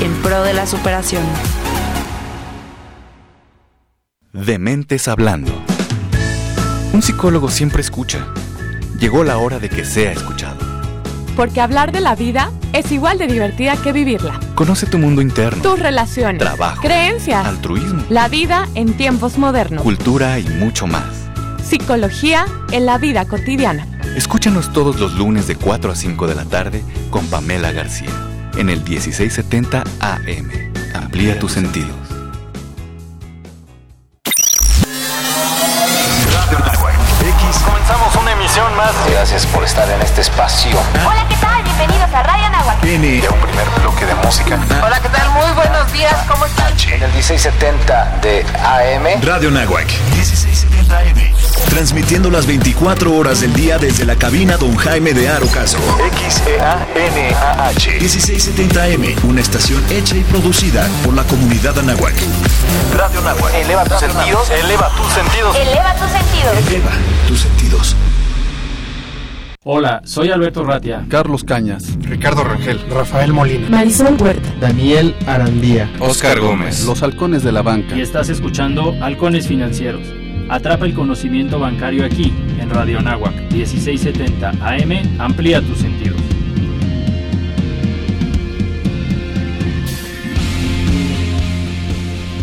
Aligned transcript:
En 0.00 0.12
pro 0.22 0.42
de 0.42 0.52
la 0.52 0.66
superación. 0.66 1.24
Dementes 4.32 5.08
hablando. 5.08 5.50
Un 6.92 7.02
psicólogo 7.02 7.50
siempre 7.50 7.80
escucha. 7.80 8.26
Llegó 8.98 9.24
la 9.24 9.38
hora 9.38 9.58
de 9.58 9.70
que 9.70 9.84
sea 9.84 10.12
escuchado. 10.12 10.58
Porque 11.34 11.60
hablar 11.60 11.92
de 11.92 12.00
la 12.00 12.14
vida 12.14 12.50
es 12.72 12.92
igual 12.92 13.16
de 13.16 13.26
divertida 13.26 13.76
que 13.76 13.92
vivirla. 13.92 14.38
Conoce 14.54 14.86
tu 14.86 14.98
mundo 14.98 15.22
interno. 15.22 15.62
Tus 15.62 15.78
relaciones. 15.78 16.38
Trabajo. 16.38 16.82
Creencias. 16.82 17.46
Altruismo. 17.46 18.04
La 18.10 18.28
vida 18.28 18.68
en 18.74 18.94
tiempos 18.96 19.38
modernos. 19.38 19.82
Cultura 19.82 20.38
y 20.38 20.44
mucho 20.44 20.86
más. 20.86 21.28
Psicología 21.64 22.46
en 22.72 22.84
la 22.84 22.98
vida 22.98 23.24
cotidiana. 23.26 23.86
Escúchanos 24.16 24.72
todos 24.72 25.00
los 25.00 25.14
lunes 25.14 25.46
de 25.46 25.56
4 25.56 25.92
a 25.92 25.96
5 25.96 26.26
de 26.26 26.34
la 26.34 26.44
tarde 26.44 26.82
con 27.10 27.26
Pamela 27.26 27.72
García 27.72 28.10
en 28.56 28.70
el 28.70 28.82
1670 28.82 29.84
AM. 30.00 30.72
Amplía 30.94 31.38
tus 31.38 31.52
sentidos. 31.52 31.94
X. 37.20 37.58
Comenzamos 37.64 38.14
una 38.16 38.32
emisión 38.32 38.76
más. 38.76 38.92
Gracias 39.10 39.46
por 39.46 39.64
estar 39.64 39.88
en 39.90 40.00
este 40.00 40.22
espacio. 40.22 40.78
Hola, 41.06 41.26
¿qué 41.28 41.36
tal? 41.36 41.62
Bienvenidos 41.62 42.12
a 42.14 42.22
Radio 42.22 42.48
Nahuatl. 42.50 42.80
Tiene 42.80 43.20
De 43.20 43.28
un 43.28 43.40
primer 43.40 43.68
bloque 43.80 44.06
de 44.06 44.14
música. 44.16 44.58
Hola, 44.84 45.00
¿qué 45.00 45.08
tal? 45.08 45.30
Muy 45.30 45.50
buenos 45.54 45.92
días, 45.92 46.14
¿cómo 46.28 46.46
están? 46.46 46.72
En 46.88 47.02
el 47.02 47.12
1670 47.12 48.20
de 48.22 48.44
AM. 48.64 49.22
Radio 49.22 49.50
Nahuac 49.50 49.88
1670 50.14 50.98
AM. 50.98 51.45
Transmitiendo 51.70 52.30
las 52.30 52.46
24 52.46 53.12
horas 53.14 53.40
del 53.40 53.52
día 53.52 53.78
desde 53.78 54.04
la 54.04 54.16
cabina 54.16 54.56
Don 54.56 54.76
Jaime 54.76 55.12
de 55.12 55.28
Arocaso. 55.28 55.78
XEANAH 56.28 57.66
1670 58.00 58.82
AM. 58.82 59.28
Una 59.28 59.40
estación 59.40 59.82
hecha 59.90 60.16
y 60.16 60.22
producida 60.22 60.88
por 61.04 61.14
la 61.14 61.24
comunidad 61.24 61.78
Anáhuac. 61.78 62.14
Radio 62.96 63.20
Nahuac. 63.20 63.54
Eleva 63.54 63.84
tus 63.84 63.98
sentidos. 63.98 64.50
Eleva 64.50 64.90
tus 64.96 65.12
sentidos. 65.12 65.56
Eleva 65.56 65.94
tus 65.94 66.10
sentidos. 66.10 66.68
Eleva 66.68 66.92
tus 67.28 67.40
sentidos. 67.40 67.96
Hola, 69.68 70.00
soy 70.04 70.30
Alberto 70.30 70.62
Ratia. 70.64 71.04
Carlos 71.08 71.42
Cañas. 71.42 71.98
Ricardo 72.02 72.44
Rangel, 72.44 72.80
Rafael 72.88 73.32
Molina, 73.32 73.68
Marisol 73.68 74.16
Huerta. 74.16 74.48
Daniel 74.60 75.16
Arandía. 75.26 75.90
Oscar 75.98 76.38
Gómez. 76.38 76.84
Los 76.84 77.02
halcones 77.02 77.42
de 77.42 77.50
la 77.50 77.62
banca. 77.62 77.96
Y 77.96 78.00
estás 78.00 78.28
escuchando 78.28 78.94
Halcones 79.02 79.48
Financieros. 79.48 80.02
Atrapa 80.48 80.86
el 80.86 80.94
conocimiento 80.94 81.58
bancario 81.58 82.04
aquí, 82.04 82.32
en 82.60 82.70
Radio 82.70 83.00
Nahuac 83.02 83.34
1670 83.52 84.50
AM. 84.60 85.20
Amplía 85.20 85.60
tus 85.60 85.78
sentidos. 85.78 86.20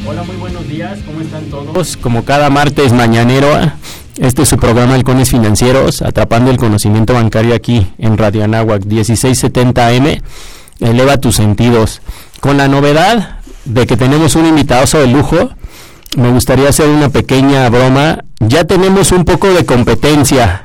Hola, 0.06 0.24
muy 0.24 0.36
buenos 0.36 0.68
días. 0.68 1.00
¿Cómo 1.06 1.22
están 1.22 1.46
todos? 1.46 1.96
Como 1.96 2.26
cada 2.26 2.50
martes 2.50 2.92
mañanero, 2.92 3.48
este 4.18 4.42
es 4.42 4.50
su 4.50 4.58
programa 4.58 4.96
Halcones 4.96 5.30
Financieros, 5.30 6.02
atrapando 6.02 6.52
el 6.52 6.58
conocimiento 6.58 7.14
bancario 7.14 7.56
aquí 7.56 7.88
en 7.98 8.18
Radio 8.18 8.44
Anáhuac 8.44 8.84
1670 8.84 9.88
AM. 9.88 10.22
Eleva 10.82 11.18
tus 11.18 11.38
sentidos. 11.38 12.02
Con 12.42 12.58
la 12.58 12.68
novedad 12.68 13.40
de 13.64 13.88
que 13.88 13.96
tenemos 13.96 14.36
un 14.36 14.46
invitado 14.46 14.86
de 15.00 15.08
lujo, 15.08 15.52
me 16.18 16.32
gustaría 16.32 16.70
hacer 16.70 16.90
una 16.90 17.10
pequeña 17.10 17.70
broma. 17.70 18.24
Ya 18.40 18.66
tenemos 18.66 19.12
un 19.12 19.26
poco 19.26 19.54
de 19.54 19.66
competencia. 19.66 20.64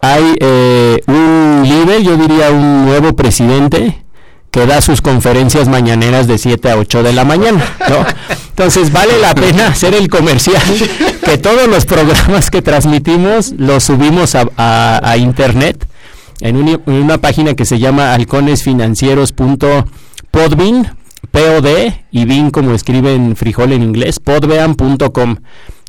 Hay 0.00 0.36
eh, 0.40 1.02
un 1.06 1.62
líder, 1.64 2.02
yo 2.02 2.16
diría 2.16 2.50
un 2.50 2.86
nuevo 2.86 3.14
presidente, 3.14 4.02
que 4.50 4.66
da 4.66 4.80
sus 4.80 5.00
conferencias 5.00 5.68
mañaneras 5.68 6.26
de 6.26 6.36
7 6.38 6.70
a 6.70 6.76
8 6.76 7.04
de 7.04 7.12
la 7.12 7.24
mañana, 7.24 7.62
¿no? 7.88 8.04
Entonces 8.48 8.90
vale 8.92 9.16
la 9.20 9.32
pena 9.34 9.68
hacer 9.68 9.94
el 9.94 10.08
comercial, 10.08 10.60
que 11.24 11.38
todos 11.38 11.68
los 11.68 11.86
programas 11.86 12.50
que 12.50 12.60
transmitimos 12.62 13.52
los 13.56 13.84
subimos 13.84 14.34
a, 14.34 15.16
internet 15.16 15.86
en 16.40 16.80
una 16.86 17.18
página 17.18 17.54
que 17.54 17.64
se 17.64 17.78
llama 17.78 18.12
halconesfinancieros.podbean, 18.14 20.96
P-O-D, 21.30 22.04
y 22.10 22.24
bin 22.24 22.50
como 22.50 22.72
escriben 22.72 23.36
frijol 23.36 23.72
en 23.72 23.82
inglés, 23.82 24.18
podbean.com. 24.18 25.36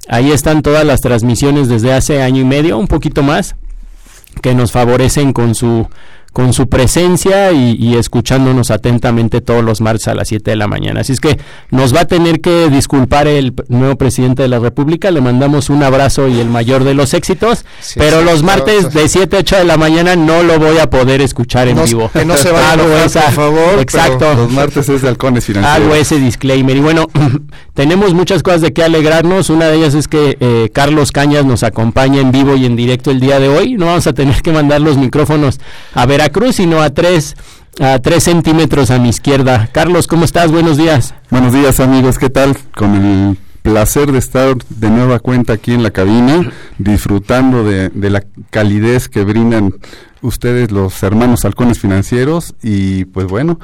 Ahí 0.07 0.31
están 0.31 0.61
todas 0.61 0.85
las 0.85 1.01
transmisiones 1.01 1.67
desde 1.67 1.93
hace 1.93 2.21
año 2.21 2.41
y 2.41 2.45
medio, 2.45 2.77
un 2.77 2.87
poquito 2.87 3.23
más, 3.23 3.55
que 4.41 4.53
nos 4.53 4.71
favorecen 4.71 5.33
con 5.33 5.55
su 5.55 5.87
con 6.33 6.53
su 6.53 6.69
presencia 6.69 7.51
y, 7.51 7.75
y 7.77 7.95
escuchándonos 7.97 8.71
atentamente 8.71 9.41
todos 9.41 9.63
los 9.63 9.81
martes 9.81 10.07
a 10.07 10.15
las 10.15 10.29
7 10.29 10.51
de 10.51 10.55
la 10.57 10.67
mañana. 10.67 11.01
Así 11.01 11.11
es 11.11 11.19
que 11.19 11.37
nos 11.71 11.93
va 11.93 12.01
a 12.01 12.05
tener 12.05 12.39
que 12.39 12.69
disculpar 12.69 13.27
el 13.27 13.53
nuevo 13.67 13.97
presidente 13.97 14.41
de 14.43 14.47
la 14.47 14.59
República, 14.59 15.11
le 15.11 15.19
mandamos 15.19 15.69
un 15.69 15.83
abrazo 15.83 16.27
y 16.29 16.39
el 16.39 16.49
mayor 16.49 16.83
de 16.85 16.93
los 16.93 17.13
éxitos, 17.13 17.65
Sí, 17.81 17.99
pero 17.99 18.19
sí, 18.19 18.25
los 18.25 18.43
martes 18.43 18.93
de 18.93 19.09
7 19.09 19.35
a 19.35 19.39
8 19.39 19.55
de 19.57 19.63
la 19.65 19.75
mañana 19.77 20.15
no 20.15 20.41
lo 20.43 20.57
voy 20.57 20.77
a 20.77 20.89
poder 20.89 21.21
escuchar 21.21 21.67
en 21.67 21.75
No- 21.75 21.83
vivo. 21.83 22.09
que 22.13 22.23
no 22.23 22.37
se 22.37 22.49
vaya 22.51 22.69
a 22.69 22.71
Hago 22.73 22.83
esa- 23.05 23.23
por 23.25 23.33
favor, 23.33 23.79
Exacto. 23.79 24.33
Los 24.33 24.51
martes 24.51 24.87
es 24.87 25.01
de 25.01 25.09
halcones 25.09 25.43
Hago 25.49 25.59
financieros. 25.59 25.97
ese 25.97 26.19
disclaimer. 26.19 26.77
Y 26.77 26.79
bueno, 26.79 27.07
tenemos 27.73 28.13
muchas 28.13 28.43
cosas 28.43 28.61
de 28.61 28.73
qué 28.73 28.83
alegrarnos. 28.83 29.49
Una 29.49 29.67
de 29.67 29.77
ellas 29.77 29.93
es 29.95 30.07
que 30.07 30.37
eh, 30.39 30.69
Carlos 30.73 31.11
Cañas 31.11 31.45
nos 31.45 31.63
acompaña 31.63 32.21
en 32.21 32.31
vivo 32.31 32.55
y 32.55 32.65
en 32.65 32.75
directo 32.75 33.11
el 33.11 33.19
día 33.19 33.39
de 33.39 33.49
hoy. 33.49 33.73
No 33.73 33.87
vamos 33.87 34.07
a 34.07 34.13
tener 34.13 34.41
que 34.41 34.51
mandar 34.51 34.81
los 34.81 34.97
micrófonos 34.97 35.59
a 35.93 36.05
Veracruz, 36.21 36.57
sino 36.57 36.81
a 36.81 36.91
tres, 36.91 37.35
a 37.79 37.97
tres 37.97 38.25
centímetros 38.25 38.91
a 38.91 38.99
mi 38.99 39.09
izquierda. 39.09 39.67
Carlos, 39.71 40.05
¿cómo 40.05 40.23
estás? 40.23 40.51
Buenos 40.51 40.77
días. 40.77 41.15
Buenos 41.31 41.51
días 41.51 41.79
amigos, 41.79 42.19
¿qué 42.19 42.29
tal? 42.29 42.55
Con 42.75 42.93
el 42.93 43.37
placer 43.63 44.11
de 44.11 44.19
estar 44.19 44.55
de 44.69 44.89
nueva 44.91 45.17
cuenta 45.17 45.53
aquí 45.53 45.73
en 45.73 45.81
la 45.81 45.89
cabina, 45.89 46.47
disfrutando 46.77 47.63
de, 47.63 47.89
de 47.89 48.09
la 48.11 48.23
calidez 48.51 49.09
que 49.09 49.23
brindan 49.23 49.73
ustedes 50.21 50.69
los 50.69 51.01
hermanos 51.01 51.43
halcones 51.43 51.79
financieros 51.79 52.53
y 52.61 53.05
pues 53.05 53.25
bueno, 53.25 53.59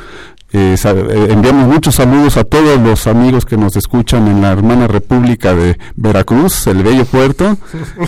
eh, 0.51 0.77
eh, 0.83 1.27
enviamos 1.29 1.67
muchos 1.67 1.93
saludos 1.93 2.37
a 2.37 2.43
todos 2.43 2.81
los 2.81 3.05
amigos 3.05 3.45
que 3.45 3.57
nos 3.57 3.75
escuchan 3.75 4.27
en 4.27 4.41
la 4.41 4.51
hermana 4.51 4.87
República 4.87 5.53
de 5.53 5.77
Veracruz, 5.95 6.65
el 6.65 6.81
bello 6.81 7.05
puerto, 7.05 7.55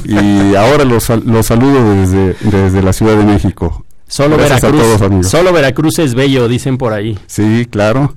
y 0.05 0.55
ahora 0.55 0.85
los, 0.85 1.07
los 1.23 1.45
saludo 1.45 1.93
desde, 1.93 2.35
desde 2.41 2.81
la 2.81 2.93
Ciudad 2.93 3.15
de 3.15 3.25
México. 3.25 3.85
Solo 4.09 4.35
Gracias 4.37 4.63
a 4.65 4.71
Veracruz. 4.71 4.99
todos, 4.99 5.27
solo 5.31 5.53
Veracruz 5.53 5.99
es 5.99 6.13
bello, 6.15 6.47
dicen 6.49 6.77
por 6.77 6.91
ahí. 6.93 7.17
Sí, 7.27 7.65
claro. 7.69 8.15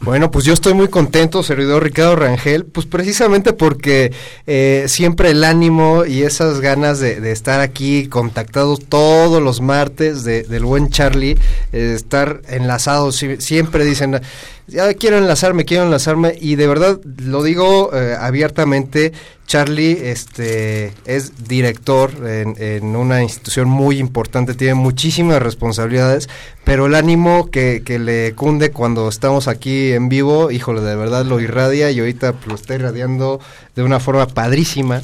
Bueno, 0.00 0.32
pues 0.32 0.44
yo 0.44 0.52
estoy 0.52 0.74
muy 0.74 0.88
contento, 0.88 1.44
servidor 1.44 1.84
Ricardo 1.84 2.16
Rangel, 2.16 2.64
pues 2.64 2.86
precisamente 2.86 3.52
porque 3.52 4.12
eh, 4.48 4.86
siempre 4.88 5.30
el 5.30 5.44
ánimo 5.44 6.04
y 6.04 6.22
esas 6.22 6.60
ganas 6.60 6.98
de, 6.98 7.20
de 7.20 7.30
estar 7.30 7.60
aquí 7.60 8.08
contactados 8.08 8.80
todos 8.88 9.40
los 9.40 9.60
martes 9.60 10.24
de- 10.24 10.42
del 10.42 10.64
buen 10.64 10.88
Charlie, 10.90 11.38
eh, 11.72 11.92
estar 11.94 12.42
enlazados, 12.48 13.14
si- 13.14 13.36
siempre 13.40 13.84
dicen, 13.84 14.20
ya 14.70 14.94
quiero 14.94 15.18
enlazarme, 15.18 15.64
quiero 15.64 15.84
enlazarme, 15.84 16.34
y 16.40 16.56
de 16.56 16.66
verdad 16.66 17.00
lo 17.18 17.42
digo 17.42 17.90
eh, 17.92 18.16
abiertamente, 18.18 19.12
Charlie 19.46 20.10
este, 20.10 20.92
es 21.04 21.48
director 21.48 22.12
en, 22.24 22.96
una 22.96 23.22
institución 23.22 23.68
muy 23.68 23.98
importante, 23.98 24.54
tiene 24.54 24.74
muchísimas 24.74 25.42
responsabilidades, 25.42 26.28
pero 26.64 26.86
el 26.86 26.94
ánimo 26.94 27.50
que, 27.50 27.82
que 27.84 27.98
le 27.98 28.32
cunde 28.34 28.70
cuando 28.70 29.08
estamos 29.08 29.48
aquí 29.48 29.92
en 29.92 30.08
vivo, 30.08 30.50
híjole, 30.50 30.80
de 30.82 30.94
verdad 30.94 31.24
lo 31.24 31.40
irradia 31.40 31.90
y 31.90 31.98
ahorita 31.98 32.34
lo 32.46 32.54
está 32.54 32.76
irradiando 32.76 33.40
de 33.74 33.82
una 33.82 33.98
forma 33.98 34.28
padrísima. 34.28 35.02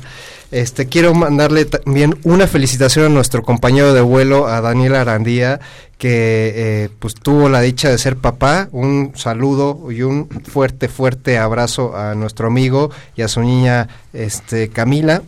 Este, 0.50 0.86
quiero 0.86 1.12
mandarle 1.12 1.64
también 1.64 2.18
una 2.22 2.46
felicitación 2.46 3.06
a 3.06 3.08
nuestro 3.08 3.42
compañero 3.42 3.92
de 3.92 4.00
vuelo, 4.00 4.46
a 4.46 4.60
Daniel 4.60 4.94
Arandía, 4.94 5.60
que 5.98 6.52
eh, 6.54 6.88
pues 6.98 7.14
tuvo 7.14 7.48
la 7.48 7.60
dicha 7.60 7.90
de 7.90 7.98
ser 7.98 8.16
papá. 8.16 8.68
Un 8.72 9.12
saludo 9.16 9.90
y 9.90 10.02
un 10.02 10.28
fuerte, 10.28 10.88
fuerte 10.88 11.38
abrazo 11.38 11.96
a 11.96 12.14
nuestro 12.14 12.46
amigo 12.46 12.90
y 13.16 13.22
a 13.22 13.28
su 13.28 13.40
niña 13.40 13.88
este, 14.12 14.68
Camila. 14.68 15.22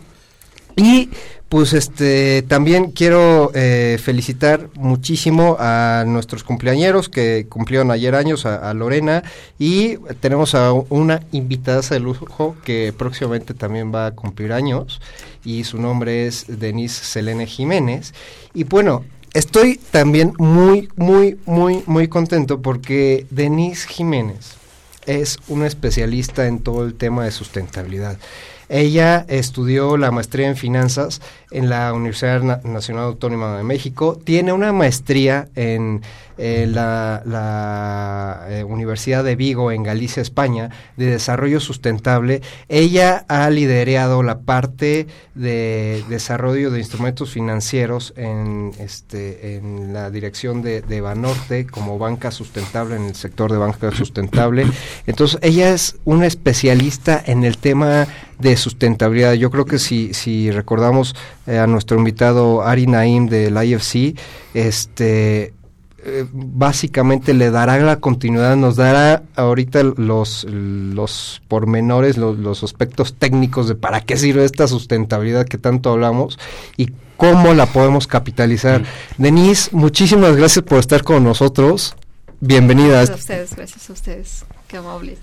Y 0.76 1.10
pues 1.48 1.72
este 1.72 2.42
también 2.42 2.90
quiero 2.90 3.50
eh, 3.54 3.98
felicitar 4.02 4.68
muchísimo 4.74 5.56
a 5.58 6.04
nuestros 6.06 6.44
cumpleañeros 6.44 7.08
que 7.08 7.46
cumplieron 7.48 7.90
ayer 7.90 8.14
años, 8.14 8.44
a, 8.44 8.68
a 8.68 8.74
Lorena, 8.74 9.22
y 9.58 9.96
tenemos 10.20 10.54
a 10.54 10.72
una 10.72 11.20
invitada 11.32 11.80
de 11.80 12.00
lujo 12.00 12.56
que 12.64 12.92
próximamente 12.96 13.54
también 13.54 13.94
va 13.94 14.06
a 14.06 14.10
cumplir 14.10 14.52
años, 14.52 15.00
y 15.44 15.64
su 15.64 15.80
nombre 15.80 16.26
es 16.26 16.44
Denise 16.48 17.04
Selene 17.04 17.46
Jiménez. 17.46 18.12
Y 18.52 18.64
bueno, 18.64 19.04
estoy 19.32 19.80
también 19.90 20.34
muy, 20.38 20.88
muy, 20.96 21.38
muy, 21.46 21.82
muy 21.86 22.08
contento 22.08 22.60
porque 22.60 23.26
Denise 23.30 23.88
Jiménez 23.88 24.56
es 25.06 25.38
una 25.48 25.66
especialista 25.66 26.46
en 26.46 26.58
todo 26.60 26.84
el 26.84 26.94
tema 26.94 27.24
de 27.24 27.30
sustentabilidad. 27.30 28.18
Ella 28.68 29.24
estudió 29.28 29.96
la 29.96 30.10
maestría 30.10 30.48
en 30.48 30.56
finanzas 30.56 31.20
en 31.50 31.70
la 31.70 31.92
Universidad 31.94 32.42
Na- 32.42 32.60
Nacional 32.64 33.04
Autónoma 33.04 33.56
de 33.56 33.64
México. 33.64 34.18
Tiene 34.22 34.52
una 34.52 34.72
maestría 34.72 35.48
en 35.54 36.02
eh, 36.36 36.68
la, 36.70 37.22
la, 37.24 38.46
eh, 38.50 38.62
Universidad 38.64 39.24
de 39.24 39.34
Vigo 39.34 39.72
en 39.72 39.82
Galicia, 39.82 40.20
España, 40.20 40.70
de 40.96 41.06
desarrollo 41.06 41.58
sustentable. 41.60 42.42
Ella 42.68 43.24
ha 43.28 43.48
liderado 43.50 44.22
la 44.22 44.40
parte 44.40 45.06
de 45.34 46.04
desarrollo 46.08 46.70
de 46.70 46.78
instrumentos 46.78 47.30
financieros 47.30 48.12
en, 48.16 48.72
este, 48.78 49.56
en 49.56 49.92
la 49.92 50.10
dirección 50.10 50.62
de, 50.62 50.82
de 50.82 51.00
Banorte 51.00 51.66
como 51.66 51.98
banca 51.98 52.30
sustentable, 52.30 52.96
en 52.96 53.06
el 53.06 53.14
sector 53.14 53.50
de 53.50 53.58
banca 53.58 53.90
sustentable. 53.90 54.66
Entonces, 55.06 55.40
ella 55.42 55.70
es 55.70 55.96
una 56.04 56.26
especialista 56.26 57.20
en 57.24 57.44
el 57.44 57.56
tema 57.58 58.06
de 58.38 58.56
sustentabilidad. 58.58 59.32
Yo 59.34 59.50
creo 59.50 59.64
que 59.64 59.78
si, 59.78 60.12
si 60.14 60.50
recordamos 60.50 61.14
eh, 61.46 61.58
a 61.58 61.66
nuestro 61.66 61.96
invitado 61.96 62.62
Ari 62.62 62.86
Naim 62.86 63.28
del 63.28 63.56
IFC, 63.56 64.18
este 64.54 65.54
eh, 66.04 66.26
básicamente 66.32 67.34
le 67.34 67.50
dará 67.50 67.76
la 67.78 67.96
continuidad, 67.96 68.56
nos 68.56 68.76
dará 68.76 69.24
ahorita 69.34 69.82
los, 69.96 70.44
los 70.44 71.42
pormenores, 71.48 72.16
los, 72.16 72.38
los 72.38 72.62
aspectos 72.62 73.14
técnicos 73.14 73.66
de 73.68 73.74
para 73.74 74.00
qué 74.00 74.16
sirve 74.16 74.44
esta 74.44 74.68
sustentabilidad 74.68 75.46
que 75.46 75.58
tanto 75.58 75.90
hablamos 75.90 76.38
y 76.76 76.92
cómo 77.16 77.52
la 77.52 77.66
podemos 77.66 78.06
capitalizar. 78.06 78.84
Denise, 79.18 79.70
muchísimas 79.72 80.36
gracias 80.36 80.64
por 80.64 80.78
estar 80.78 81.02
con 81.02 81.24
nosotros. 81.24 81.96
Bienvenida. 82.40 83.04
Gracias 83.04 83.10
a 83.10 83.20
ustedes, 83.20 83.56
gracias 83.56 83.90
a 83.90 83.92
ustedes, 83.92 84.44
qué 84.68 84.76
amables. 84.76 85.18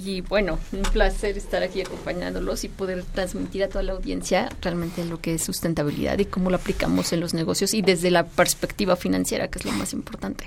Y 0.00 0.20
bueno, 0.20 0.60
un 0.70 0.82
placer 0.82 1.36
estar 1.36 1.64
aquí 1.64 1.80
acompañándolos 1.80 2.62
y 2.62 2.68
poder 2.68 3.02
transmitir 3.02 3.64
a 3.64 3.68
toda 3.68 3.82
la 3.82 3.94
audiencia 3.94 4.48
realmente 4.62 5.04
lo 5.04 5.20
que 5.20 5.34
es 5.34 5.42
sustentabilidad 5.42 6.20
y 6.20 6.24
cómo 6.24 6.50
lo 6.50 6.56
aplicamos 6.56 7.12
en 7.12 7.18
los 7.18 7.34
negocios 7.34 7.74
y 7.74 7.82
desde 7.82 8.12
la 8.12 8.24
perspectiva 8.24 8.94
financiera, 8.94 9.48
que 9.48 9.58
es 9.58 9.64
lo 9.64 9.72
más 9.72 9.92
importante. 9.92 10.46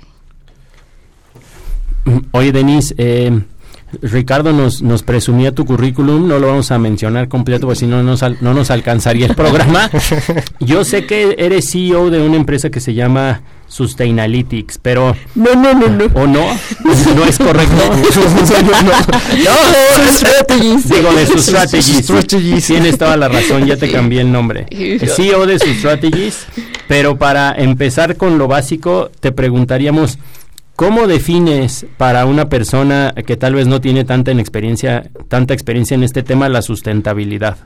Oye, 2.30 2.50
Denise, 2.50 2.94
eh, 2.96 3.42
Ricardo 4.00 4.52
nos, 4.52 4.80
nos 4.82 5.02
presumía 5.02 5.52
tu 5.54 5.64
currículum, 5.66 6.26
no 6.26 6.38
lo 6.38 6.46
vamos 6.48 6.70
a 6.70 6.78
mencionar 6.78 7.28
completo 7.28 7.66
porque 7.66 7.80
si 7.80 7.86
no 7.86 8.02
nos 8.02 8.22
al- 8.22 8.38
no 8.40 8.54
nos 8.54 8.70
alcanzaría 8.70 9.26
el 9.26 9.34
programa. 9.34 9.90
Yo 10.60 10.84
sé 10.84 11.04
que 11.06 11.34
eres 11.38 11.70
CEO 11.70 12.08
de 12.10 12.20
una 12.22 12.36
empresa 12.36 12.70
que 12.70 12.80
se 12.80 12.94
llama 12.94 13.42
Sustainalytics, 13.68 14.78
pero... 14.78 15.16
No, 15.34 15.54
no, 15.54 15.74
no, 15.74 15.88
no. 15.88 16.04
¿O 16.14 16.26
no? 16.26 16.40
¿No 17.14 17.24
es 17.24 17.38
correcto? 17.38 17.74
Digo, 20.84 21.12
de 21.14 21.26
sus 21.26 21.42
strategies. 21.46 22.66
Tienes 22.66 22.98
toda 22.98 23.16
la 23.16 23.28
razón, 23.28 23.66
ya 23.66 23.76
te 23.76 23.90
cambié 23.90 24.20
el 24.20 24.30
nombre. 24.32 24.66
CEO 25.14 25.46
de 25.46 25.58
sus 25.58 25.76
strategies, 25.78 26.46
pero 26.88 27.16
para 27.16 27.52
empezar 27.52 28.16
con 28.16 28.38
lo 28.38 28.48
básico, 28.48 29.10
te 29.20 29.32
preguntaríamos, 29.32 30.18
¿cómo 30.76 31.06
defines 31.06 31.86
para 31.96 32.26
una 32.26 32.48
persona 32.48 33.14
que 33.26 33.36
tal 33.36 33.54
vez 33.54 33.66
no 33.66 33.80
tiene 33.80 34.04
tanta 34.04 34.30
en 34.30 34.40
experiencia, 34.40 35.10
tanta 35.28 35.54
experiencia 35.54 35.94
en 35.94 36.02
este 36.02 36.22
tema 36.22 36.48
la 36.48 36.62
sustentabilidad? 36.62 37.56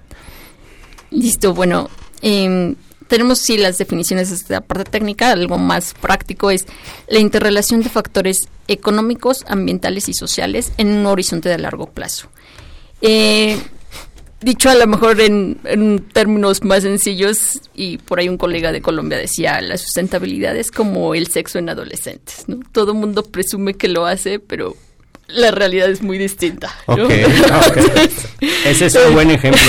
Listo, 1.11 1.55
bueno, 1.55 1.89
em, 2.23 2.75
tenemos 3.09 3.39
sí 3.39 3.57
las 3.57 3.79
definiciones 3.79 4.47
de 4.47 4.55
la 4.55 4.61
parte 4.61 4.85
técnica, 4.85 5.31
algo 5.31 5.59
más 5.59 5.95
práctico 5.95 6.51
es 6.51 6.67
la 7.09 7.19
interrelación 7.19 7.83
de 7.83 7.89
factores 7.89 8.49
económicos, 8.69 9.45
ambientales 9.49 10.09
y 10.09 10.15
sociales 10.15 10.73
en 10.77 10.89
un 10.89 11.07
horizonte 11.07 11.49
de 11.49 11.59
largo 11.59 11.87
plazo. 11.87 12.29
Eh, 13.01 13.59
dicho 14.41 14.71
a 14.71 14.75
lo 14.75 14.87
mejor 14.87 15.21
en, 15.21 15.59
términos 16.13 16.63
más 16.63 16.83
sencillos, 16.83 17.61
y 17.75 17.99
por 17.99 18.19
ahí 18.19 18.29
un 18.29 18.39
colega 18.39 18.73
de 18.73 18.83
Colombia 18.83 19.19
decía, 19.19 19.61
la 19.61 19.77
sustentabilidad 19.77 20.57
es 20.57 20.71
como 20.71 21.15
el 21.15 21.29
sexo 21.29 21.59
en 21.59 21.69
adolescentes, 21.69 22.49
¿no? 22.49 22.61
Todo 22.73 22.95
mundo 22.95 23.23
presume 23.23 23.75
que 23.75 23.89
lo 23.89 24.07
hace, 24.07 24.39
pero 24.39 24.77
la 25.29 25.51
realidad 25.51 25.91
es 25.91 26.03
muy 26.03 26.19
distinta. 26.19 26.75
¿no? 26.87 27.05
Ok, 27.05 27.13
ok. 27.69 27.77
Ese 28.65 28.87
es 28.87 28.95
un 28.95 29.15
buen 29.15 29.31
ejemplo. 29.31 29.61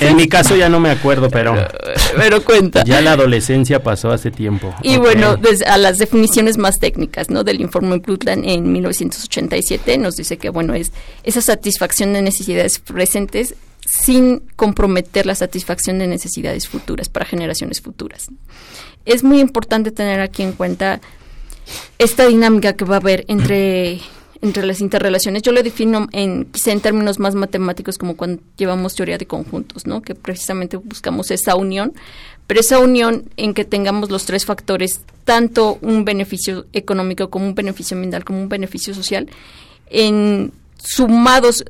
En 0.00 0.16
mi 0.16 0.28
caso 0.28 0.56
ya 0.56 0.68
no 0.68 0.80
me 0.80 0.90
acuerdo, 0.90 1.28
pero... 1.30 1.54
Pero 2.16 2.44
cuenta. 2.44 2.84
Ya 2.84 3.00
la 3.00 3.12
adolescencia 3.12 3.82
pasó 3.82 4.10
hace 4.10 4.30
tiempo. 4.30 4.74
Y 4.82 4.98
bueno, 4.98 5.36
desde 5.36 5.64
a 5.64 5.78
las 5.78 5.96
definiciones 5.96 6.58
más 6.58 6.78
técnicas, 6.78 7.30
¿no? 7.30 7.42
Del 7.42 7.60
informe 7.60 7.98
Brundtland 7.98 8.44
en 8.46 8.70
1987 8.70 9.96
nos 9.98 10.16
dice 10.16 10.36
que 10.36 10.50
bueno 10.50 10.74
es 10.74 10.92
esa 11.24 11.40
satisfacción 11.40 12.12
de 12.12 12.20
necesidades 12.20 12.78
presentes 12.78 13.54
sin 13.86 14.40
comprometer 14.56 15.26
la 15.26 15.34
satisfacción 15.34 15.98
de 15.98 16.06
necesidades 16.06 16.68
futuras 16.68 17.08
para 17.08 17.24
generaciones 17.24 17.80
futuras. 17.80 18.28
Es 19.04 19.24
muy 19.24 19.40
importante 19.40 19.90
tener 19.90 20.20
aquí 20.20 20.42
en 20.42 20.52
cuenta 20.52 21.00
esta 21.98 22.26
dinámica 22.26 22.74
que 22.74 22.84
va 22.84 22.96
a 22.96 23.00
haber 23.00 23.24
entre 23.28 24.00
entre 24.42 24.66
las 24.66 24.80
interrelaciones. 24.80 25.42
Yo 25.42 25.52
lo 25.52 25.62
defino 25.62 26.08
en 26.12 26.44
quizá 26.46 26.72
en 26.72 26.80
términos 26.80 27.20
más 27.20 27.34
matemáticos 27.36 27.96
como 27.96 28.16
cuando 28.16 28.42
llevamos 28.56 28.94
teoría 28.94 29.16
de 29.16 29.26
conjuntos, 29.26 29.86
¿no? 29.86 30.02
Que 30.02 30.16
precisamente 30.16 30.76
buscamos 30.76 31.30
esa 31.30 31.54
unión, 31.54 31.94
pero 32.48 32.60
esa 32.60 32.80
unión 32.80 33.30
en 33.36 33.54
que 33.54 33.64
tengamos 33.64 34.10
los 34.10 34.26
tres 34.26 34.44
factores, 34.44 35.00
tanto 35.24 35.78
un 35.80 36.04
beneficio 36.04 36.66
económico 36.72 37.30
como 37.30 37.46
un 37.46 37.54
beneficio 37.54 37.96
ambiental 37.96 38.24
como 38.24 38.40
un 38.40 38.48
beneficio 38.48 38.92
social, 38.94 39.30
en 39.86 40.52
sumados 40.76 41.64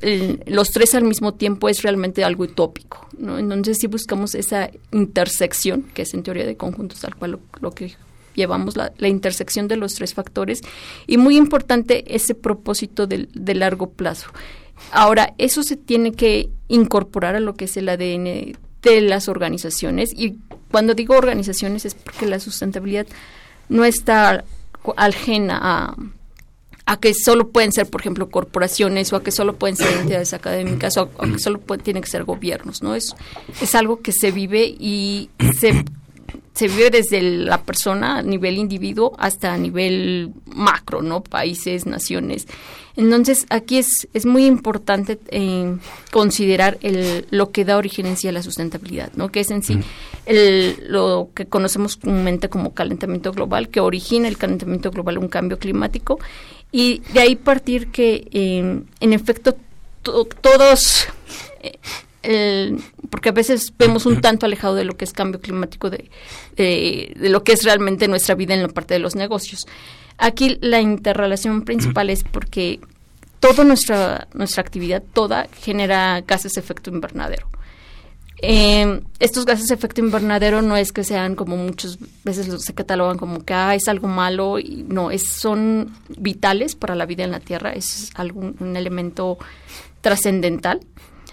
los 0.46 0.70
tres 0.70 0.94
al 0.94 1.04
mismo 1.04 1.34
tiempo 1.34 1.68
es 1.68 1.82
realmente 1.82 2.24
algo 2.24 2.44
utópico, 2.44 3.06
¿no? 3.18 3.38
Entonces 3.38 3.76
si 3.78 3.86
buscamos 3.86 4.34
esa 4.34 4.70
intersección, 4.92 5.82
que 5.92 6.02
es 6.02 6.14
en 6.14 6.22
teoría 6.22 6.46
de 6.46 6.56
conjuntos 6.56 7.00
tal 7.00 7.14
cual 7.16 7.38
lo 7.60 7.70
que 7.72 7.94
llevamos 8.34 8.76
la, 8.76 8.92
intersección 9.08 9.68
de 9.68 9.76
los 9.76 9.94
tres 9.94 10.14
factores 10.14 10.60
y 11.06 11.16
muy 11.18 11.36
importante 11.36 12.14
ese 12.14 12.34
propósito 12.34 13.06
del- 13.06 13.28
de, 13.34 13.54
largo 13.54 13.90
plazo. 13.90 14.28
Ahora, 14.90 15.34
eso 15.38 15.62
se 15.62 15.76
tiene 15.76 16.12
que 16.12 16.50
incorporar 16.68 17.36
a 17.36 17.40
lo 17.40 17.54
que 17.54 17.66
es 17.66 17.76
el 17.76 17.88
ADN 17.88 18.56
de 18.82 19.00
las 19.00 19.28
organizaciones 19.28 20.10
y 20.16 20.36
cuando 20.70 20.94
digo 20.94 21.14
organizaciones 21.16 21.84
es 21.84 21.94
porque 21.94 22.26
la 22.26 22.40
sustentabilidad 22.40 23.06
no 23.68 23.84
está 23.84 24.44
ajena 24.96 25.58
a, 25.62 25.96
a 26.86 26.96
que 26.98 27.14
solo 27.14 27.50
pueden 27.50 27.70
ser, 27.72 27.88
por 27.88 28.00
ejemplo, 28.00 28.28
corporaciones 28.28 29.12
o 29.12 29.16
a 29.16 29.22
que 29.22 29.30
solo 29.30 29.54
pueden 29.54 29.76
ser 29.76 29.96
entidades 30.00 30.32
académicas 30.34 30.96
o 30.96 31.02
a, 31.18 31.24
a 31.24 31.30
que 31.30 31.38
solo 31.38 31.60
pueden, 31.60 31.84
tienen 31.84 32.02
que 32.02 32.10
ser 32.10 32.24
gobiernos, 32.24 32.82
¿no? 32.82 32.94
Es, 32.96 33.14
es 33.60 33.74
algo 33.76 34.00
que 34.00 34.10
se 34.12 34.32
vive 34.32 34.64
y 34.66 35.30
se, 35.60 35.84
se 36.54 36.68
vive 36.68 36.90
desde 36.90 37.20
la 37.22 37.62
persona 37.62 38.18
a 38.18 38.22
nivel 38.22 38.58
individuo 38.58 39.14
hasta 39.18 39.52
a 39.54 39.56
nivel 39.56 40.30
macro, 40.46 41.02
¿no? 41.02 41.22
Países, 41.22 41.86
naciones. 41.86 42.46
Entonces, 42.94 43.46
aquí 43.48 43.78
es, 43.78 44.06
es 44.12 44.26
muy 44.26 44.44
importante 44.44 45.18
eh, 45.28 45.76
considerar 46.10 46.76
el, 46.82 47.26
lo 47.30 47.50
que 47.50 47.64
da 47.64 47.78
origen 47.78 48.04
en 48.04 48.18
sí 48.18 48.28
a 48.28 48.32
la 48.32 48.42
sustentabilidad, 48.42 49.12
¿no? 49.14 49.30
Que 49.30 49.40
es 49.40 49.50
en 49.50 49.62
sí 49.62 49.78
el, 50.26 50.76
lo 50.88 51.30
que 51.34 51.46
conocemos 51.46 51.96
comúnmente 51.96 52.50
como 52.50 52.74
calentamiento 52.74 53.32
global, 53.32 53.70
que 53.70 53.80
origina 53.80 54.28
el 54.28 54.36
calentamiento 54.36 54.90
global 54.90 55.16
un 55.16 55.28
cambio 55.28 55.58
climático, 55.58 56.18
y 56.70 57.00
de 57.14 57.20
ahí 57.20 57.36
partir 57.36 57.88
que, 57.90 58.28
eh, 58.30 58.82
en 59.00 59.12
efecto, 59.12 59.56
to- 60.02 60.26
todos... 60.42 61.06
eh, 61.62 61.78
porque 63.10 63.28
a 63.28 63.32
veces 63.32 63.72
vemos 63.76 64.06
un 64.06 64.20
tanto 64.20 64.46
alejado 64.46 64.74
de 64.74 64.84
lo 64.84 64.96
que 64.96 65.04
es 65.04 65.12
cambio 65.12 65.40
climático, 65.40 65.90
de, 65.90 66.10
de, 66.56 67.28
lo 67.28 67.42
que 67.42 67.52
es 67.52 67.64
realmente 67.64 68.08
nuestra 68.08 68.34
vida 68.34 68.54
en 68.54 68.62
la 68.62 68.68
parte 68.68 68.94
de 68.94 69.00
los 69.00 69.14
negocios. 69.16 69.66
Aquí 70.18 70.58
la 70.60 70.80
interrelación 70.80 71.62
principal 71.62 72.10
es 72.10 72.22
porque 72.24 72.80
toda 73.40 73.64
nuestra, 73.64 74.28
nuestra 74.34 74.60
actividad, 74.60 75.02
toda, 75.12 75.48
genera 75.60 76.20
gases 76.20 76.52
de 76.52 76.60
efecto 76.60 76.90
invernadero. 76.90 77.48
Eh, 78.44 79.00
estos 79.20 79.44
gases 79.44 79.68
de 79.68 79.74
efecto 79.74 80.00
invernadero 80.00 80.62
no 80.62 80.76
es 80.76 80.92
que 80.92 81.04
sean 81.04 81.36
como 81.36 81.56
muchas 81.56 81.96
veces 82.24 82.64
se 82.64 82.74
catalogan 82.74 83.16
como 83.16 83.44
que 83.44 83.54
ah, 83.54 83.74
es 83.74 83.86
algo 83.86 84.08
malo, 84.08 84.58
y 84.58 84.84
no, 84.88 85.10
es, 85.10 85.26
son 85.26 85.92
vitales 86.18 86.74
para 86.74 86.94
la 86.94 87.06
vida 87.06 87.24
en 87.24 87.30
la 87.30 87.40
Tierra, 87.40 87.72
es 87.72 88.10
algún, 88.14 88.56
un 88.60 88.76
elemento 88.76 89.38
trascendental. 90.00 90.80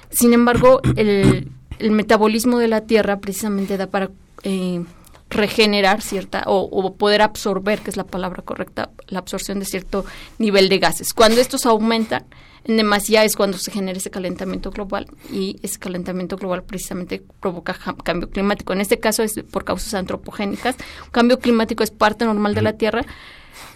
Sin 0.09 0.33
embargo, 0.33 0.81
el, 0.95 1.51
el 1.79 1.91
metabolismo 1.91 2.59
de 2.59 2.67
la 2.67 2.81
Tierra 2.81 3.19
precisamente 3.19 3.77
da 3.77 3.87
para 3.87 4.09
eh, 4.43 4.83
regenerar 5.29 6.01
cierta 6.01 6.43
o, 6.47 6.61
o 6.61 6.95
poder 6.95 7.21
absorber, 7.21 7.79
que 7.79 7.89
es 7.89 7.97
la 7.97 8.05
palabra 8.05 8.43
correcta, 8.43 8.89
la 9.07 9.19
absorción 9.19 9.59
de 9.59 9.65
cierto 9.65 10.05
nivel 10.37 10.69
de 10.69 10.79
gases. 10.79 11.13
Cuando 11.13 11.39
estos 11.39 11.65
aumentan 11.65 12.25
en 12.65 12.77
demasía 12.77 13.23
es 13.23 13.35
cuando 13.35 13.57
se 13.57 13.71
genera 13.71 13.97
ese 13.97 14.11
calentamiento 14.11 14.71
global 14.71 15.07
y 15.31 15.57
ese 15.61 15.79
calentamiento 15.79 16.35
global 16.35 16.63
precisamente 16.63 17.23
provoca 17.39 17.75
cambio 18.03 18.29
climático. 18.29 18.73
En 18.73 18.81
este 18.81 18.99
caso 18.99 19.23
es 19.23 19.41
por 19.49 19.63
causas 19.63 19.93
antropogénicas. 19.93 20.75
Un 21.05 21.11
cambio 21.11 21.39
climático 21.39 21.83
es 21.83 21.91
parte 21.91 22.25
normal 22.25 22.55
de 22.55 22.61
la 22.61 22.73
Tierra, 22.73 23.05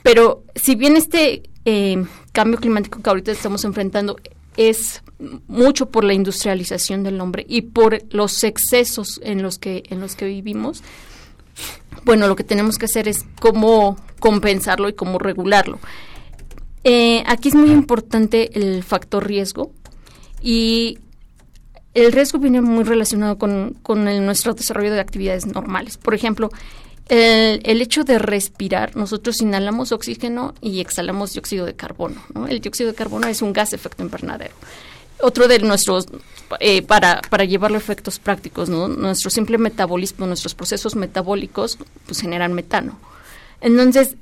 pero 0.02 0.44
si 0.56 0.76
bien 0.76 0.98
este 0.98 1.44
eh, 1.66 2.04
cambio 2.34 2.60
climático 2.60 3.02
que 3.02 3.10
ahorita 3.10 3.32
estamos 3.32 3.64
enfrentando 3.64 4.18
es 4.58 5.02
mucho 5.48 5.90
por 5.90 6.04
la 6.04 6.14
industrialización 6.14 7.04
del 7.04 7.20
hombre 7.22 7.46
y 7.48 7.62
por 7.62 8.00
los 8.14 8.44
excesos 8.44 9.20
en 9.24 9.42
los 9.42 9.58
que 9.58 9.84
en 9.90 10.00
los 10.00 10.16
que 10.16 10.26
vivimos. 10.26 10.84
Bueno, 12.06 12.28
lo 12.28 12.36
que 12.36 12.44
tenemos 12.44 12.78
que 12.78 12.86
hacer 12.86 13.08
es 13.08 13.26
cómo 13.40 13.98
compensarlo 14.20 14.90
y 14.90 14.94
cómo 14.94 15.20
regularlo. 15.20 15.80
Eh, 16.84 17.24
aquí 17.28 17.50
es 17.50 17.56
muy 17.56 17.72
importante 17.72 18.58
el 18.60 18.84
factor 18.84 19.26
riesgo 19.26 19.72
y 20.42 21.00
el 21.94 22.12
riesgo 22.12 22.40
viene 22.40 22.60
muy 22.60 22.84
relacionado 22.84 23.38
con, 23.38 23.78
con 23.84 24.08
el- 24.08 24.26
nuestro 24.26 24.54
desarrollo 24.54 24.92
de 24.92 25.00
actividades 25.00 25.46
normales. 25.46 25.98
Por 25.98 26.14
ejemplo, 26.14 26.50
el, 27.10 27.62
el 27.64 27.82
hecho 27.82 28.04
de 28.04 28.18
respirar, 28.20 28.96
nosotros 28.96 29.42
inhalamos 29.42 29.92
oxígeno 29.92 30.54
y 30.62 30.80
exhalamos 30.80 31.34
dióxido 31.34 31.66
de 31.66 31.76
carbono. 31.76 32.24
¿no? 32.34 32.48
El 32.48 32.62
dióxido 32.62 32.92
de 32.92 32.96
carbono 32.96 33.28
es 33.28 33.42
un 33.42 33.54
gas 33.54 33.74
efecto 33.74 34.04
invernadero. 34.04 34.54
Otro 35.22 35.48
de 35.48 35.60
nuestros, 35.60 36.08
eh, 36.60 36.82
para, 36.82 37.22
para 37.30 37.46
llevarlo 37.46 37.78
a 37.78 37.80
efectos 37.80 38.20
prácticos, 38.20 38.70
¿no? 38.70 38.88
nuestro 38.88 39.30
simple 39.30 39.58
metabolismo, 39.58 40.28
nuestros 40.28 40.56
procesos 40.56 40.96
metabólicos, 40.96 41.78
pues 42.06 42.22
generan 42.22 42.54
metano. 42.54 43.00
Entonces, 43.62 44.16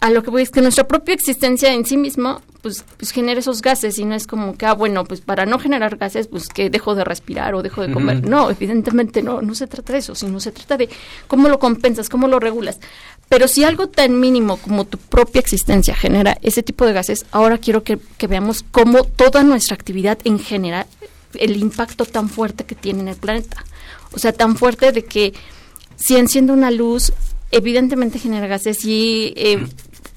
a 0.00 0.10
lo 0.10 0.22
que 0.22 0.30
voy 0.30 0.42
es 0.42 0.50
que 0.50 0.60
nuestra 0.60 0.86
propia 0.86 1.14
existencia 1.14 1.72
en 1.72 1.84
sí 1.84 1.96
misma, 1.96 2.40
pues, 2.62 2.84
pues 2.96 3.10
genera 3.10 3.40
esos 3.40 3.62
gases 3.62 3.98
y 3.98 4.04
no 4.04 4.14
es 4.14 4.28
como 4.28 4.56
que, 4.56 4.64
ah, 4.64 4.74
bueno, 4.74 5.04
pues 5.04 5.20
para 5.20 5.44
no 5.44 5.58
generar 5.58 5.96
gases, 5.96 6.28
pues 6.28 6.48
que 6.48 6.70
dejo 6.70 6.94
de 6.94 7.04
respirar 7.04 7.54
o 7.56 7.62
dejo 7.62 7.82
de 7.82 7.92
comer. 7.92 8.28
No, 8.28 8.48
evidentemente 8.48 9.22
no, 9.22 9.42
no 9.42 9.56
se 9.56 9.66
trata 9.66 9.92
de 9.92 9.98
eso, 9.98 10.14
sino 10.14 10.38
se 10.38 10.52
trata 10.52 10.76
de 10.76 10.88
cómo 11.26 11.48
lo 11.48 11.58
compensas, 11.58 12.08
cómo 12.08 12.28
lo 12.28 12.38
regulas. 12.38 12.78
Pero 13.28 13.48
si 13.48 13.64
algo 13.64 13.88
tan 13.88 14.20
mínimo 14.20 14.56
como 14.58 14.84
tu 14.84 14.98
propia 14.98 15.40
existencia 15.40 15.96
genera 15.96 16.38
ese 16.42 16.62
tipo 16.62 16.86
de 16.86 16.92
gases, 16.92 17.26
ahora 17.32 17.58
quiero 17.58 17.82
que, 17.82 17.98
que 18.18 18.28
veamos 18.28 18.64
cómo 18.70 19.02
toda 19.02 19.42
nuestra 19.42 19.74
actividad 19.74 20.18
en 20.24 20.38
general, 20.38 20.86
el 21.34 21.56
impacto 21.56 22.04
tan 22.04 22.28
fuerte 22.28 22.64
que 22.64 22.76
tiene 22.76 23.00
en 23.00 23.08
el 23.08 23.16
planeta. 23.16 23.64
O 24.12 24.18
sea, 24.18 24.32
tan 24.32 24.56
fuerte 24.56 24.92
de 24.92 25.04
que 25.04 25.34
si 25.96 26.16
enciendo 26.16 26.52
una 26.52 26.70
luz, 26.70 27.12
evidentemente 27.50 28.18
genera 28.18 28.46
gases 28.46 28.84
y 28.84 29.32
eh, 29.36 29.66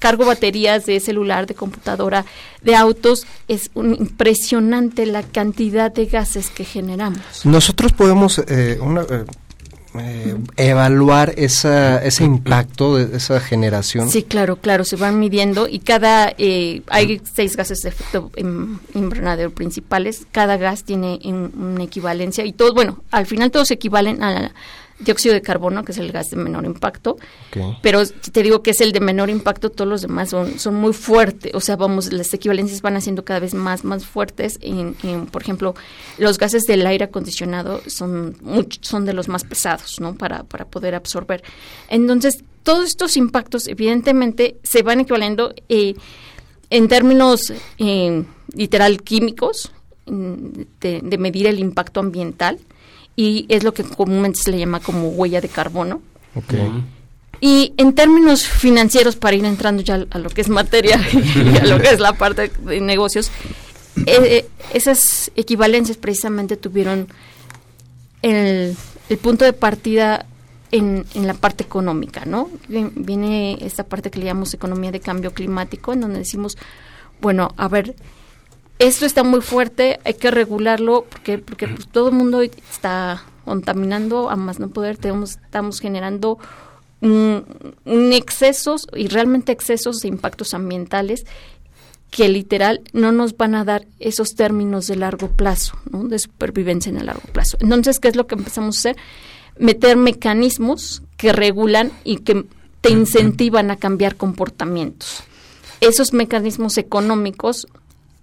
cargo 0.02 0.26
baterías 0.26 0.84
de 0.84 0.98
celular, 1.00 1.46
de 1.46 1.54
computadora, 1.54 2.24
de 2.62 2.74
autos, 2.74 3.24
es 3.48 3.70
un- 3.74 3.94
impresionante 3.94 5.06
la 5.06 5.22
cantidad 5.22 5.92
de 5.92 6.06
gases 6.06 6.50
que 6.50 6.64
generamos. 6.64 7.20
Nosotros 7.44 7.92
podemos 7.92 8.38
eh, 8.48 8.78
una, 8.82 9.02
eh, 9.02 9.24
eh, 9.98 10.34
evaluar 10.56 11.34
esa, 11.36 12.02
ese 12.02 12.24
impacto 12.24 12.96
de 12.96 13.16
esa 13.16 13.38
generación. 13.40 14.08
Sí, 14.08 14.22
claro, 14.22 14.56
claro, 14.56 14.84
se 14.84 14.96
van 14.96 15.18
midiendo 15.20 15.68
y 15.68 15.80
cada, 15.80 16.32
eh, 16.38 16.80
hay 16.88 17.20
seis 17.34 17.56
gases 17.56 17.78
de 17.82 17.90
efecto 17.90 18.30
invernadero 18.94 19.50
principales, 19.50 20.26
cada 20.32 20.56
gas 20.56 20.84
tiene 20.84 21.18
un- 21.24 21.52
una 21.76 21.84
equivalencia 21.84 22.44
y 22.44 22.52
todos, 22.52 22.74
bueno, 22.74 23.02
al 23.10 23.26
final 23.26 23.50
todos 23.50 23.70
equivalen 23.70 24.22
al 24.22 24.52
dióxido 25.04 25.34
de 25.34 25.42
carbono, 25.42 25.84
que 25.84 25.92
es 25.92 25.98
el 25.98 26.12
gas 26.12 26.30
de 26.30 26.36
menor 26.36 26.64
impacto, 26.64 27.16
pero 27.82 28.04
si 28.04 28.30
te 28.30 28.42
digo 28.42 28.62
que 28.62 28.70
es 28.70 28.80
el 28.80 28.92
de 28.92 29.00
menor 29.00 29.30
impacto, 29.30 29.70
todos 29.70 29.88
los 29.88 30.02
demás 30.02 30.30
son, 30.30 30.58
son 30.58 30.74
muy 30.74 30.92
fuertes, 30.92 31.52
o 31.54 31.60
sea, 31.60 31.76
vamos, 31.76 32.12
las 32.12 32.32
equivalencias 32.34 32.82
van 32.82 32.96
haciendo 32.96 33.24
cada 33.24 33.40
vez 33.40 33.54
más, 33.54 33.84
más 33.84 34.06
fuertes. 34.06 34.58
En, 34.60 34.96
en, 35.02 35.26
por 35.26 35.42
ejemplo, 35.42 35.74
los 36.18 36.38
gases 36.38 36.62
del 36.64 36.86
aire 36.86 37.04
acondicionado 37.04 37.80
son, 37.86 38.36
much- 38.42 38.78
son 38.82 39.04
de 39.04 39.12
los 39.12 39.28
más 39.28 39.44
pesados, 39.44 40.00
¿no? 40.00 40.14
Para, 40.14 40.44
para 40.44 40.64
poder 40.66 40.94
absorber. 40.94 41.42
Entonces, 41.88 42.42
todos 42.62 42.86
estos 42.86 43.16
impactos, 43.16 43.66
evidentemente, 43.66 44.56
se 44.62 44.82
van 44.82 45.00
equivalendo 45.00 45.52
eh, 45.68 45.94
en 46.70 46.88
términos 46.88 47.52
eh, 47.78 48.24
literal 48.54 49.02
químicos, 49.02 49.72
mm, 50.06 50.36
de, 50.80 51.00
de 51.02 51.18
medir 51.18 51.46
el 51.46 51.58
impacto 51.58 52.00
ambiental, 52.00 52.58
y 53.16 53.46
es 53.48 53.62
lo 53.62 53.72
que 53.74 53.84
comúnmente 53.84 54.40
se 54.42 54.50
le 54.50 54.58
llama 54.58 54.80
como 54.80 55.08
huella 55.10 55.40
de 55.40 55.48
carbono. 55.48 56.00
Y 57.40 57.74
en 57.76 57.92
términos 57.94 58.44
financieros, 58.46 59.16
para 59.16 59.34
ir 59.36 59.44
entrando 59.44 59.82
ya 59.82 60.06
a 60.10 60.18
lo 60.18 60.30
que 60.30 60.40
es 60.42 60.48
materia 60.48 61.00
y 61.34 61.56
a 61.58 61.64
lo 61.66 61.80
que 61.80 61.88
es 61.90 61.98
la 62.00 62.12
parte 62.12 62.50
de 62.64 62.80
negocios, 62.80 63.30
eh, 64.06 64.06
eh, 64.06 64.48
esas 64.72 65.30
equivalencias 65.34 65.96
precisamente 65.98 66.56
tuvieron 66.56 67.08
el, 68.22 68.76
el 69.08 69.18
punto 69.18 69.44
de 69.44 69.52
partida 69.52 70.26
en, 70.70 71.04
en 71.14 71.26
la 71.26 71.34
parte 71.34 71.64
económica, 71.64 72.24
¿no? 72.24 72.48
Vien- 72.68 72.92
Viene 72.94 73.58
esta 73.60 73.84
parte 73.84 74.10
que 74.10 74.20
le 74.20 74.26
llamamos 74.26 74.54
economía 74.54 74.90
de 74.92 75.00
cambio 75.00 75.32
climático, 75.32 75.92
en 75.92 76.00
donde 76.02 76.20
decimos, 76.20 76.56
bueno, 77.20 77.52
a 77.56 77.68
ver, 77.68 77.94
esto 78.82 79.06
está 79.06 79.22
muy 79.22 79.40
fuerte, 79.40 80.00
hay 80.04 80.14
que 80.14 80.30
regularlo 80.30 81.06
porque 81.08 81.38
porque 81.38 81.68
pues, 81.68 81.88
todo 81.88 82.08
el 82.08 82.14
mundo 82.14 82.42
está 82.42 83.24
contaminando 83.44 84.28
a 84.28 84.36
más 84.36 84.58
no 84.58 84.68
poder, 84.68 84.96
tenemos, 84.96 85.38
estamos 85.44 85.80
generando 85.80 86.38
un, 87.00 87.44
un 87.84 88.12
excesos 88.12 88.86
y 88.94 89.08
realmente 89.08 89.52
excesos 89.52 90.00
de 90.00 90.08
impactos 90.08 90.54
ambientales 90.54 91.24
que 92.10 92.28
literal 92.28 92.82
no 92.92 93.10
nos 93.10 93.36
van 93.36 93.54
a 93.54 93.64
dar 93.64 93.86
esos 93.98 94.34
términos 94.34 94.86
de 94.86 94.96
largo 94.96 95.28
plazo, 95.28 95.78
¿no? 95.90 96.04
de 96.04 96.18
supervivencia 96.18 96.90
en 96.90 96.98
el 96.98 97.06
largo 97.06 97.26
plazo. 97.32 97.56
Entonces, 97.60 97.98
¿qué 97.98 98.08
es 98.08 98.16
lo 98.16 98.26
que 98.26 98.34
empezamos 98.34 98.76
a 98.76 98.78
hacer? 98.80 98.96
Meter 99.58 99.96
mecanismos 99.96 101.02
que 101.16 101.32
regulan 101.32 101.90
y 102.04 102.18
que 102.18 102.44
te 102.82 102.90
incentivan 102.90 103.70
a 103.70 103.76
cambiar 103.76 104.16
comportamientos. 104.16 105.22
Esos 105.80 106.12
mecanismos 106.12 106.76
económicos 106.76 107.66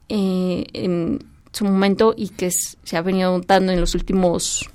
eh, 0.10 0.66
en 0.74 1.24
su 1.52 1.66
momento 1.66 2.14
y 2.16 2.30
que 2.30 2.52
se 2.52 2.98
ha 2.98 3.02
venido 3.02 3.40
dando 3.42 3.72
en 3.72 3.80
los 3.80 3.96
últimos 3.96 4.70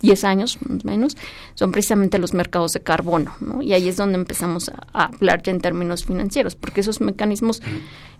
10 0.00 0.24
años 0.24 0.58
más 0.68 0.84
o 0.84 0.86
menos, 0.86 1.16
son 1.54 1.72
precisamente 1.72 2.18
los 2.18 2.34
mercados 2.34 2.72
de 2.72 2.80
carbono, 2.80 3.34
¿no? 3.40 3.62
Y 3.62 3.72
ahí 3.72 3.88
es 3.88 3.96
donde 3.96 4.16
empezamos 4.16 4.68
a, 4.68 4.86
a 4.92 5.06
hablar 5.06 5.42
ya 5.42 5.50
en 5.50 5.60
términos 5.60 6.04
financieros, 6.04 6.54
porque 6.54 6.82
esos 6.82 7.00
mecanismos 7.00 7.62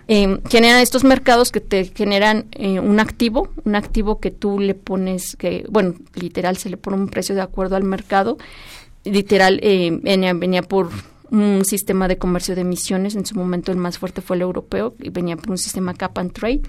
eh, 0.07 0.39
generan 0.51 0.81
estos 0.83 1.03
mercados 1.03 1.51
que 1.51 1.61
te 1.61 1.87
generan 1.87 2.47
eh, 2.53 2.79
un 2.79 3.01
activo, 3.01 3.49
un 3.65 3.75
activo 3.75 4.21
que 4.21 4.31
tú 4.31 4.59
le 4.59 4.75
pones, 4.75 5.35
que 5.37 5.65
bueno, 5.71 5.95
literal 6.15 6.59
se 6.59 6.69
le 6.69 6.77
pone 6.77 6.99
un 6.99 7.09
precio 7.09 7.35
de 7.35 7.41
acuerdo 7.41 7.77
al 7.77 7.85
mercado, 7.85 8.37
literal 9.05 9.61
eh, 9.63 9.99
venía, 10.03 10.35
venía 10.35 10.63
por 10.63 10.91
un 11.35 11.65
sistema 11.65 12.09
de 12.09 12.17
comercio 12.19 12.55
de 12.55 12.63
emisiones, 12.63 13.15
en 13.17 13.27
su 13.27 13.35
momento 13.37 13.73
el 13.73 13.79
más 13.79 13.99
fuerte 13.99 14.21
fue 14.23 14.37
el 14.37 14.43
europeo, 14.43 14.95
y 15.01 15.11
venía 15.11 15.37
por 15.37 15.51
un 15.51 15.59
sistema 15.59 15.93
cap 15.95 16.17
and 16.19 16.33
trade. 16.33 16.63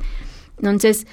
Entonces, 0.57 1.05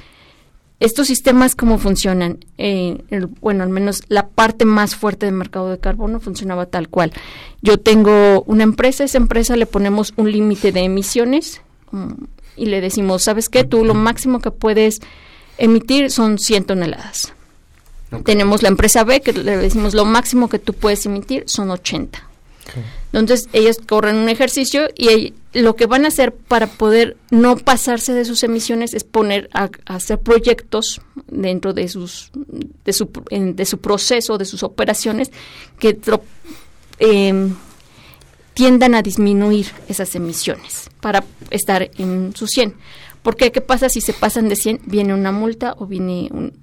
estos 0.80 1.06
sistemas, 1.06 1.54
¿cómo 1.54 1.78
funcionan? 1.78 2.44
Eh, 2.58 3.04
el- 3.10 3.26
bueno, 3.26 3.62
al 3.62 3.68
menos 3.70 4.02
la 4.08 4.26
parte 4.28 4.64
más 4.64 4.96
fuerte 4.96 5.26
del 5.26 5.34
mercado 5.36 5.70
de 5.70 5.78
carbono 5.78 6.18
funcionaba 6.18 6.66
tal 6.66 6.88
cual. 6.88 7.12
Yo 7.60 7.78
tengo 7.78 8.42
una 8.46 8.64
empresa, 8.64 9.04
esa 9.04 9.18
empresa 9.18 9.54
le 9.56 9.66
ponemos 9.66 10.12
un 10.16 10.32
límite 10.32 10.72
de 10.72 10.80
emisiones 10.80 11.60
mm, 11.92 12.12
y 12.56 12.66
le 12.66 12.80
decimos, 12.80 13.22
¿sabes 13.22 13.48
qué? 13.48 13.62
Tú 13.64 13.84
lo 13.84 13.94
máximo 13.94 14.40
que 14.40 14.50
puedes 14.50 15.00
emitir 15.58 16.10
son 16.10 16.38
100 16.38 16.64
toneladas. 16.64 17.32
Tenemos 18.24 18.62
la 18.62 18.68
empresa 18.68 19.04
B 19.04 19.20
que 19.22 19.32
le 19.32 19.56
decimos, 19.56 19.94
lo 19.94 20.04
máximo 20.04 20.48
que 20.48 20.58
tú 20.58 20.72
puedes 20.74 21.06
emitir 21.06 21.44
son 21.46 21.70
80. 21.70 22.22
Entonces, 23.12 23.48
ellos 23.52 23.76
corren 23.86 24.16
un 24.16 24.28
ejercicio 24.30 24.88
y 24.96 25.34
lo 25.52 25.76
que 25.76 25.86
van 25.86 26.04
a 26.06 26.08
hacer 26.08 26.32
para 26.32 26.66
poder 26.66 27.16
no 27.30 27.56
pasarse 27.56 28.14
de 28.14 28.24
sus 28.24 28.42
emisiones 28.42 28.94
es 28.94 29.04
poner 29.04 29.50
a, 29.52 29.68
hacer 29.84 30.18
proyectos 30.18 31.02
dentro 31.26 31.74
de 31.74 31.88
sus 31.88 32.30
de 32.84 32.92
su, 32.94 33.10
de 33.30 33.64
su 33.66 33.78
proceso, 33.78 34.38
de 34.38 34.46
sus 34.46 34.62
operaciones 34.62 35.30
que 35.78 35.98
em, 36.98 37.54
tiendan 38.54 38.94
a 38.94 39.02
disminuir 39.02 39.66
esas 39.88 40.14
emisiones 40.14 40.88
para 41.00 41.22
estar 41.50 41.90
en 41.98 42.34
su 42.34 42.46
100. 42.46 42.74
Porque 43.22 43.52
qué 43.52 43.60
pasa 43.60 43.88
si 43.88 44.00
se 44.00 44.14
pasan 44.14 44.48
de 44.48 44.56
100, 44.56 44.80
viene 44.86 45.14
una 45.14 45.32
multa 45.32 45.74
o 45.78 45.86
viene 45.86 46.28
un- 46.32 46.54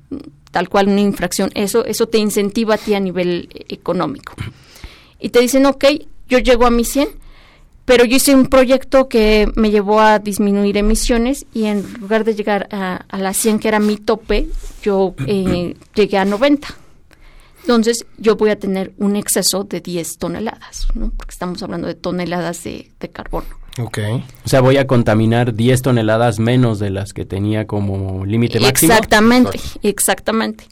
tal 0.52 0.68
cual 0.68 0.88
una 0.88 1.02
infracción. 1.02 1.52
Eso 1.54 1.86
eso 1.86 2.08
te 2.08 2.18
incentiva 2.18 2.74
a 2.76 2.78
ti 2.78 2.96
a 2.96 3.00
nivel 3.00 3.50
eh, 3.54 3.66
económico 3.70 4.34
y 5.20 5.30
te 5.30 5.40
dicen, 5.42 5.66
ok, 5.66 5.86
yo 6.30 6.40
llego 6.40 6.66
a 6.66 6.70
mi 6.70 6.86
100, 6.86 7.10
pero 7.86 8.06
yo 8.06 8.18
hice 8.18 8.36
un 8.36 8.46
proyecto 8.46 9.10
que 9.10 9.52
me 9.56 9.72
llevó 9.72 10.00
a 10.00 10.20
disminuir 10.20 10.78
emisiones 10.78 11.46
y 11.54 11.66
en 11.66 11.84
lugar 12.00 12.24
de 12.24 12.36
llegar 12.36 12.68
a, 12.72 13.06
a 13.10 13.18
la 13.18 13.34
100, 13.34 13.60
que 13.60 13.68
era 13.68 13.80
mi 13.80 13.98
tope, 13.98 14.48
yo 14.84 15.16
eh, 15.26 15.76
llegué 15.96 16.18
a 16.18 16.26
90. 16.26 16.68
Entonces 17.62 18.06
yo 18.18 18.36
voy 18.36 18.52
a 18.52 18.60
tener 18.60 18.94
un 18.98 19.16
exceso 19.16 19.64
de 19.64 19.82
10 19.82 20.18
toneladas, 20.18 20.88
¿no? 20.94 21.12
porque 21.18 21.32
estamos 21.32 21.62
hablando 21.62 21.88
de 21.88 21.96
toneladas 21.96 22.64
de, 22.64 22.92
de 23.00 23.10
carbono. 23.10 23.48
Ok. 23.80 24.00
O 24.46 24.50
sea, 24.50 24.62
voy 24.62 24.78
a 24.78 24.88
contaminar 24.88 25.54
10 25.54 25.82
toneladas 25.82 26.40
menos 26.40 26.80
de 26.80 26.90
las 26.90 27.14
que 27.14 27.26
tenía 27.26 27.66
como 27.68 28.26
límite 28.26 28.60
máximo. 28.60 28.92
Exactamente, 28.94 29.60
exactamente. 29.84 30.66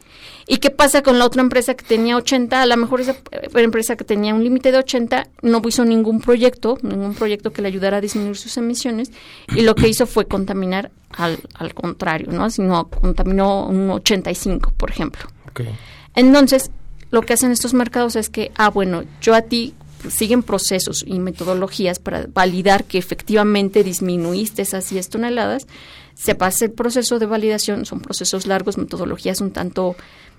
¿Y 0.50 0.58
qué 0.58 0.70
pasa 0.70 1.04
con 1.04 1.20
la 1.20 1.26
otra 1.26 1.42
empresa 1.42 1.76
que 1.76 1.84
tenía 1.84 2.16
80? 2.16 2.62
A 2.62 2.66
lo 2.66 2.78
mejor 2.78 3.02
esa 3.02 3.18
eh, 3.32 3.50
empresa 3.56 3.98
que 3.98 4.06
tenía 4.06 4.34
un 4.34 4.44
límite 4.44 4.72
de 4.72 4.78
80 4.78 5.28
no 5.42 5.62
hizo 5.68 5.84
ningún 5.84 6.22
proyecto, 6.22 6.78
ningún 6.82 7.16
proyecto 7.16 7.52
que 7.52 7.62
le 7.62 7.68
ayudara 7.68 7.98
a 7.98 8.02
disminuir 8.02 8.38
sus 8.38 8.56
emisiones 8.56 9.12
y 9.54 9.62
lo 9.62 9.76
que 9.76 9.90
hizo 9.90 10.08
fue 10.08 10.26
contaminar 10.26 10.92
al, 11.10 11.40
al 11.54 11.74
contrario, 11.74 12.32
¿no? 12.32 12.50
Sino 12.50 12.88
contaminó 12.90 13.68
un 13.68 13.90
85, 13.90 14.74
por 14.78 14.90
ejemplo. 14.90 15.28
Okay. 15.50 15.76
Entonces, 16.16 16.72
lo 17.12 17.22
que 17.22 17.34
hacen 17.34 17.52
estos 17.52 17.74
mercados 17.74 18.16
es 18.16 18.30
que, 18.30 18.52
ah, 18.56 18.70
bueno, 18.70 19.04
yo 19.22 19.36
a 19.36 19.42
ti 19.42 19.74
pues, 20.02 20.14
siguen 20.14 20.44
procesos 20.44 21.04
y 21.06 21.20
metodologías 21.20 22.00
para 22.00 22.28
validar 22.28 22.86
que 22.86 22.98
efectivamente 22.98 23.84
disminuiste 23.84 24.62
esas 24.62 24.90
10 24.90 25.10
toneladas. 25.10 25.68
Se 26.14 26.36
pasa 26.36 26.66
el 26.66 26.72
proceso 26.72 27.20
de 27.20 27.26
validación, 27.26 27.86
son 27.86 28.00
procesos 28.02 28.48
largos, 28.48 28.78
metodologías 28.78 29.42
un 29.42 29.52
tanto 29.52 29.96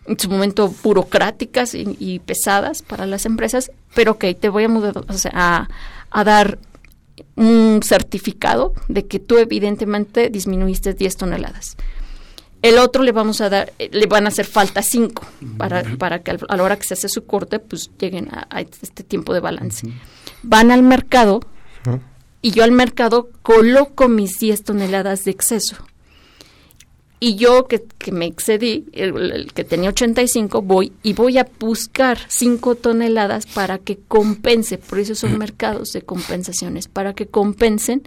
en 0.09 0.19
su 0.19 0.29
momento 0.29 0.73
burocráticas 0.83 1.75
y, 1.75 1.97
y 1.99 2.19
pesadas 2.21 2.83
para 2.83 3.07
las 3.07 3.27
empresas, 3.27 3.71
pero 3.95 4.13
ok, 4.13 4.25
te 4.39 4.49
voy 4.49 4.65
a, 4.65 4.69
mudar, 4.69 4.97
o 4.97 5.13
sea, 5.13 5.33
a, 5.35 5.69
a 6.11 6.25
dar 6.25 6.59
un 7.37 7.81
certificado 7.85 8.75
de 8.89 9.07
que 9.07 9.19
tú 9.19 9.39
evidentemente 9.39 10.31
disminuiste 10.31 10.95
10 10.95 11.17
toneladas. 11.17 11.77
El 12.61 12.79
otro 12.79 13.05
le 13.05 13.13
vamos 13.13 13.41
a 13.41 13.49
dar, 13.49 13.73
le 13.79 14.07
van 14.07 14.27
a 14.27 14.29
hacer 14.29 14.45
falta 14.45 14.83
5 14.83 15.23
para, 15.57 15.85
para 15.97 16.21
que 16.23 16.37
a 16.49 16.57
la 16.57 16.63
hora 16.63 16.77
que 16.77 16.87
se 16.87 16.95
hace 16.95 17.09
su 17.09 17.25
corte, 17.25 17.61
pues 17.61 17.91
lleguen 17.99 18.29
a, 18.33 18.49
a 18.51 18.61
este 18.61 19.05
tiempo 19.05 19.33
de 19.33 19.41
balance. 19.41 19.87
Van 20.43 20.73
al 20.73 20.83
mercado 20.83 21.41
y 22.43 22.51
yo 22.51 22.65
al 22.65 22.73
mercado 22.73 23.31
coloco 23.43 24.09
mis 24.09 24.41
10 24.41 24.65
toneladas 24.65 25.25
de 25.25 25.31
exceso. 25.31 25.77
Y 27.21 27.35
yo 27.35 27.67
que, 27.67 27.83
que 27.99 28.13
me 28.13 28.27
excedí, 28.27 28.87
el, 28.93 29.33
el, 29.33 29.53
que 29.53 29.65
tenía 29.65 29.91
85, 29.91 30.63
voy 30.63 30.93
y 31.03 31.15
voy 31.15 31.39
a 31.39 31.49
buscar 31.59 32.19
5 32.29 32.77
toneladas 32.77 33.47
para 33.47 33.79
que 33.79 33.99
compense. 34.07 34.79
Por 34.79 35.01
eso 35.01 35.15
son 35.17 35.37
mercados 35.37 35.93
de 35.93 36.03
compensaciones, 36.03 36.87
para 36.87 37.15
que 37.15 37.27
compensen. 37.27 38.03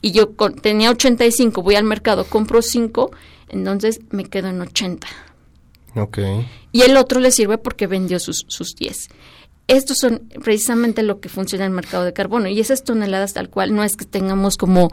Y 0.00 0.12
yo 0.12 0.36
con, 0.36 0.54
tenía 0.54 0.90
85, 0.90 1.62
voy 1.62 1.74
al 1.74 1.84
mercado, 1.84 2.24
compro 2.24 2.62
5, 2.62 3.10
entonces 3.48 4.00
me 4.10 4.24
quedo 4.24 4.48
en 4.48 4.60
80. 4.60 5.08
Ok. 5.96 6.18
Y 6.70 6.82
el 6.82 6.96
otro 6.96 7.18
le 7.20 7.32
sirve 7.32 7.58
porque 7.58 7.86
vendió 7.86 8.18
sus, 8.18 8.44
sus 8.48 8.74
10 8.76 9.08
estos 9.68 9.98
son 9.98 10.28
precisamente 10.42 11.02
lo 11.02 11.20
que 11.20 11.28
funciona 11.28 11.64
en 11.64 11.70
el 11.70 11.76
mercado 11.76 12.04
de 12.04 12.12
carbono 12.12 12.48
y 12.48 12.60
esas 12.60 12.84
toneladas 12.84 13.32
tal 13.32 13.48
cual 13.48 13.74
no 13.74 13.84
es 13.84 13.96
que 13.96 14.04
tengamos 14.04 14.56
como 14.56 14.90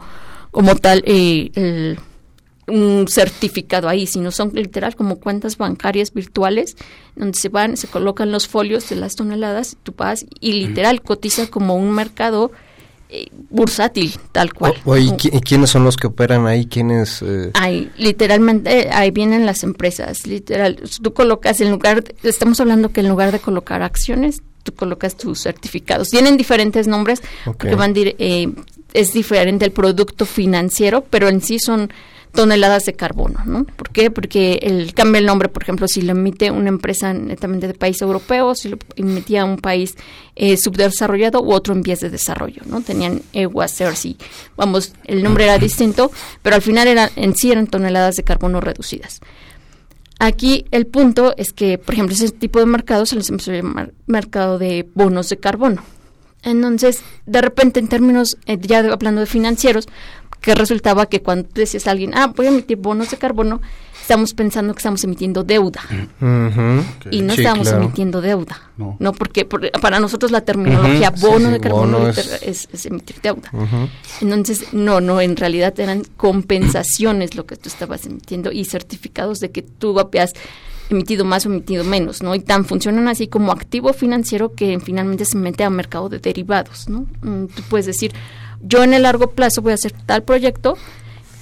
como 0.52 0.76
tal 0.76 1.02
eh, 1.06 1.50
el, 1.54 1.98
un 2.70 3.06
certificado 3.08 3.88
ahí, 3.88 4.06
sino 4.06 4.30
son 4.30 4.52
literal 4.54 4.96
como 4.96 5.20
cuentas 5.20 5.56
bancarias 5.56 6.12
virtuales 6.12 6.76
donde 7.16 7.38
se 7.38 7.48
van, 7.48 7.76
se 7.76 7.88
colocan 7.88 8.32
los 8.32 8.48
folios 8.48 8.88
de 8.88 8.96
las 8.96 9.16
toneladas, 9.16 9.76
tú 9.82 9.94
vas 9.96 10.24
y 10.40 10.52
literal 10.52 11.02
cotiza 11.02 11.48
como 11.48 11.74
un 11.74 11.92
mercado 11.92 12.50
eh, 13.12 13.28
bursátil, 13.50 14.14
tal 14.30 14.54
cual. 14.54 14.74
O, 14.84 14.96
¿y, 14.96 15.08
¿Y 15.08 15.40
quiénes 15.40 15.70
son 15.70 15.82
los 15.82 15.96
que 15.96 16.06
operan 16.06 16.46
ahí? 16.46 16.66
¿Quiénes? 16.66 17.22
Eh? 17.22 17.50
Ahí, 17.54 17.90
literalmente, 17.96 18.88
ahí 18.92 19.10
vienen 19.10 19.46
las 19.46 19.64
empresas, 19.64 20.28
literal. 20.28 20.80
Tú 21.02 21.12
colocas 21.12 21.60
en 21.60 21.72
lugar, 21.72 22.04
de, 22.04 22.14
estamos 22.28 22.60
hablando 22.60 22.90
que 22.90 23.00
en 23.00 23.08
lugar 23.08 23.32
de 23.32 23.40
colocar 23.40 23.82
acciones, 23.82 24.42
tú 24.62 24.72
colocas 24.72 25.16
tus 25.16 25.40
certificados. 25.40 26.10
Tienen 26.10 26.36
diferentes 26.36 26.86
nombres 26.86 27.20
okay. 27.46 27.72
porque 27.72 27.74
van 27.74 27.94
eh, 27.96 28.48
es 28.94 29.12
diferente 29.12 29.64
el 29.64 29.72
producto 29.72 30.24
financiero, 30.24 31.04
pero 31.10 31.28
en 31.28 31.40
sí 31.40 31.58
son 31.58 31.92
toneladas 32.32 32.84
de 32.84 32.94
carbono, 32.94 33.40
¿no? 33.44 33.64
¿Por 33.64 33.90
qué? 33.90 34.10
Porque 34.10 34.60
el 34.62 34.94
cambia 34.94 35.18
el 35.18 35.26
nombre, 35.26 35.48
por 35.48 35.62
ejemplo, 35.62 35.86
si 35.88 36.02
lo 36.02 36.12
emite 36.12 36.50
una 36.50 36.68
empresa 36.68 37.12
netamente 37.12 37.66
de 37.66 37.74
país 37.74 38.00
europeo, 38.00 38.54
si 38.54 38.68
lo 38.68 38.78
emitía 38.96 39.44
un 39.44 39.56
país 39.56 39.96
eh, 40.36 40.56
subdesarrollado 40.56 41.42
u 41.42 41.52
otro 41.52 41.74
en 41.74 41.82
vías 41.82 42.00
de 42.00 42.10
desarrollo, 42.10 42.62
¿no? 42.66 42.80
Tenían 42.80 43.22
EWA, 43.32 43.68
CERSI, 43.68 44.16
vamos, 44.56 44.92
el 45.04 45.22
nombre 45.22 45.44
era 45.44 45.58
distinto, 45.58 46.10
pero 46.42 46.56
al 46.56 46.62
final 46.62 46.88
era, 46.88 47.10
en 47.16 47.34
sí 47.34 47.50
eran 47.50 47.66
toneladas 47.66 48.16
de 48.16 48.22
carbono 48.22 48.60
reducidas. 48.60 49.20
Aquí 50.18 50.66
el 50.70 50.86
punto 50.86 51.34
es 51.38 51.52
que, 51.52 51.78
por 51.78 51.94
ejemplo, 51.94 52.14
ese 52.14 52.28
tipo 52.30 52.58
de 52.58 52.66
mercados 52.66 53.08
se 53.08 53.16
les 53.16 53.30
empezó 53.30 53.52
a 53.52 53.54
llamar 53.54 53.92
mercado 54.06 54.58
de 54.58 54.86
bonos 54.94 55.30
de 55.30 55.38
carbono. 55.38 55.82
Entonces, 56.42 57.02
de 57.26 57.40
repente, 57.40 57.80
en 57.80 57.88
términos, 57.88 58.36
eh, 58.46 58.58
ya 58.60 58.78
hablando 58.78 59.20
de 59.20 59.26
financieros, 59.26 59.88
que 60.40 60.54
resultaba 60.54 61.06
que 61.06 61.20
cuando 61.22 61.48
decías 61.54 61.86
a 61.86 61.90
alguien, 61.92 62.12
ah, 62.14 62.32
voy 62.34 62.46
a 62.46 62.48
emitir 62.50 62.76
bonos 62.78 63.10
de 63.10 63.16
carbono, 63.18 63.60
estamos 64.00 64.32
pensando 64.34 64.72
que 64.74 64.78
estamos 64.78 65.04
emitiendo 65.04 65.44
deuda. 65.44 65.80
Uh 66.20 66.24
-huh. 66.24 66.84
Y 67.10 67.20
no 67.22 67.34
Sí, 67.34 67.42
estamos 67.42 67.68
claro. 67.68 67.84
emitiendo 67.84 68.20
deuda. 68.20 68.60
No. 68.76 68.96
No, 68.98 69.12
porque, 69.12 69.44
por- 69.44 69.70
para 69.80 70.00
nosotros 70.00 70.30
la 70.32 70.40
terminología 70.40 71.10
bono 71.10 71.46
sí, 71.48 71.52
de 71.52 71.60
carbono 71.60 71.98
bono 71.98 72.08
es- 72.10 72.42
es, 72.42 72.68
es 72.72 72.86
emitir 72.86 73.16
deuda. 73.22 73.50
Entonces, 74.20 74.72
no, 74.72 75.00
no, 75.00 75.20
en 75.20 75.36
realidad 75.36 75.78
eran 75.78 76.02
compensaciones 76.16 77.34
lo 77.36 77.46
que 77.46 77.56
tú 77.56 77.68
estabas 77.68 78.06
emitiendo 78.06 78.50
y 78.50 78.64
certificados 78.64 79.38
de 79.40 79.50
que 79.50 79.62
tú 79.62 79.98
habías 80.00 80.32
emitido 80.88 81.24
más 81.24 81.46
o 81.46 81.50
emitido 81.50 81.84
menos, 81.84 82.20
¿no? 82.22 82.34
Y 82.34 82.40
tan 82.40 82.64
funcionan 82.64 83.06
así 83.06 83.28
como 83.28 83.52
activo 83.52 83.92
financiero 83.92 84.54
que 84.54 84.80
finalmente 84.80 85.24
se 85.24 85.36
mete 85.36 85.62
a 85.62 85.70
mercado 85.70 86.08
de 86.08 86.18
derivados, 86.18 86.88
¿no? 86.88 87.06
Mm, 87.22 87.46
Tú 87.46 87.62
puedes 87.68 87.86
decir, 87.86 88.12
yo 88.60 88.82
en 88.82 88.94
el 88.94 89.02
largo 89.02 89.30
plazo 89.30 89.62
voy 89.62 89.72
a 89.72 89.74
hacer 89.74 89.92
tal 90.06 90.22
proyecto 90.22 90.76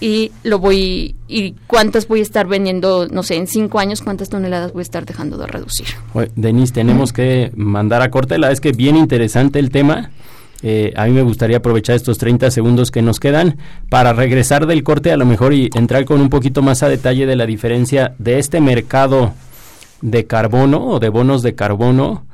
y 0.00 0.31
lo 0.44 0.59
voy, 0.59 1.16
y 1.26 1.54
cuántas 1.66 2.07
voy 2.07 2.20
a 2.20 2.22
estar 2.22 2.46
vendiendo, 2.46 3.09
no 3.09 3.22
sé, 3.22 3.35
en 3.35 3.46
cinco 3.46 3.81
años, 3.81 4.02
cuántas 4.02 4.28
toneladas 4.28 4.72
voy 4.72 4.81
a 4.81 4.83
estar 4.83 5.04
dejando 5.04 5.37
de 5.38 5.46
reducir. 5.46 5.88
Oye, 6.14 6.31
Denise, 6.37 6.72
tenemos 6.72 7.12
que 7.12 7.50
mandar 7.57 8.02
a 8.02 8.11
corte. 8.11 8.38
La 8.38 8.52
es 8.52 8.61
que 8.61 8.72
bien 8.72 8.96
interesante 8.96 9.59
el 9.59 9.70
tema. 9.70 10.11
Eh, 10.62 10.92
a 10.96 11.07
mí 11.07 11.12
me 11.12 11.22
gustaría 11.22 11.59
aprovechar 11.59 11.94
estos 11.96 12.18
30 12.18 12.50
segundos 12.50 12.90
que 12.90 13.02
nos 13.02 13.20
quedan 13.20 13.59
para 13.88 14.12
regresar 14.12 14.66
del 14.66 14.83
corte 14.83 15.12
a 15.12 15.16
lo 15.16 15.24
mejor 15.24 15.52
y 15.52 15.70
entrar 15.74 16.04
con 16.04 16.20
un 16.20 16.31
poquito 16.31 16.62
más 16.62 16.83
a 16.83 16.88
detalle 16.88 17.26
de 17.26 17.37
la 17.37 17.46
diferencia 17.46 18.14
de 18.18 18.40
este 18.40 18.61
mercado 18.61 19.35
de 20.00 20.26
carbono 20.26 20.85
o 20.85 20.98
de 20.98 21.09
bonos 21.09 21.42
de 21.42 21.54
carbono 21.54 22.24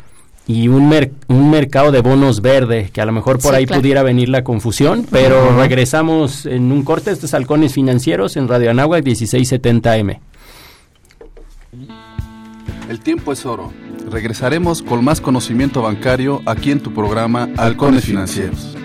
y 0.47 0.69
un, 0.69 0.89
mer- 0.89 1.13
un 1.29 1.51
mercado 1.51 1.91
de 1.91 2.01
bonos 2.01 2.43
verde, 2.43 2.91
que 2.93 3.01
a 3.01 3.07
lo 3.07 3.13
mejor 3.13 3.39
por 3.41 3.53
Sí, 3.53 3.57
ahí 3.59 3.67
claro. 3.67 3.81
pudiera 3.81 4.03
venir 4.03 4.29
la 4.29 4.45
confusión, 4.45 5.07
pero 5.11 5.57
regresamos 5.57 6.45
en 6.47 6.71
un 6.71 6.83
corte. 6.83 7.11
Estos 7.11 7.33
halcones 7.35 7.73
financieros 7.73 8.37
en 8.37 8.47
Radio 8.49 8.71
Anáhuac 8.71 9.03
1670M. 9.05 10.19
El 12.89 13.01
tiempo 13.01 13.33
es 13.33 13.47
oro. 13.47 13.73
Regresaremos 14.11 14.83
con 14.83 15.03
más 15.03 15.21
conocimiento 15.21 15.81
bancario 15.83 16.43
aquí 16.47 16.71
en 16.71 16.81
tu 16.81 16.93
programa 16.93 17.49
Halcones 17.57 18.05
Financieros. 18.05 18.77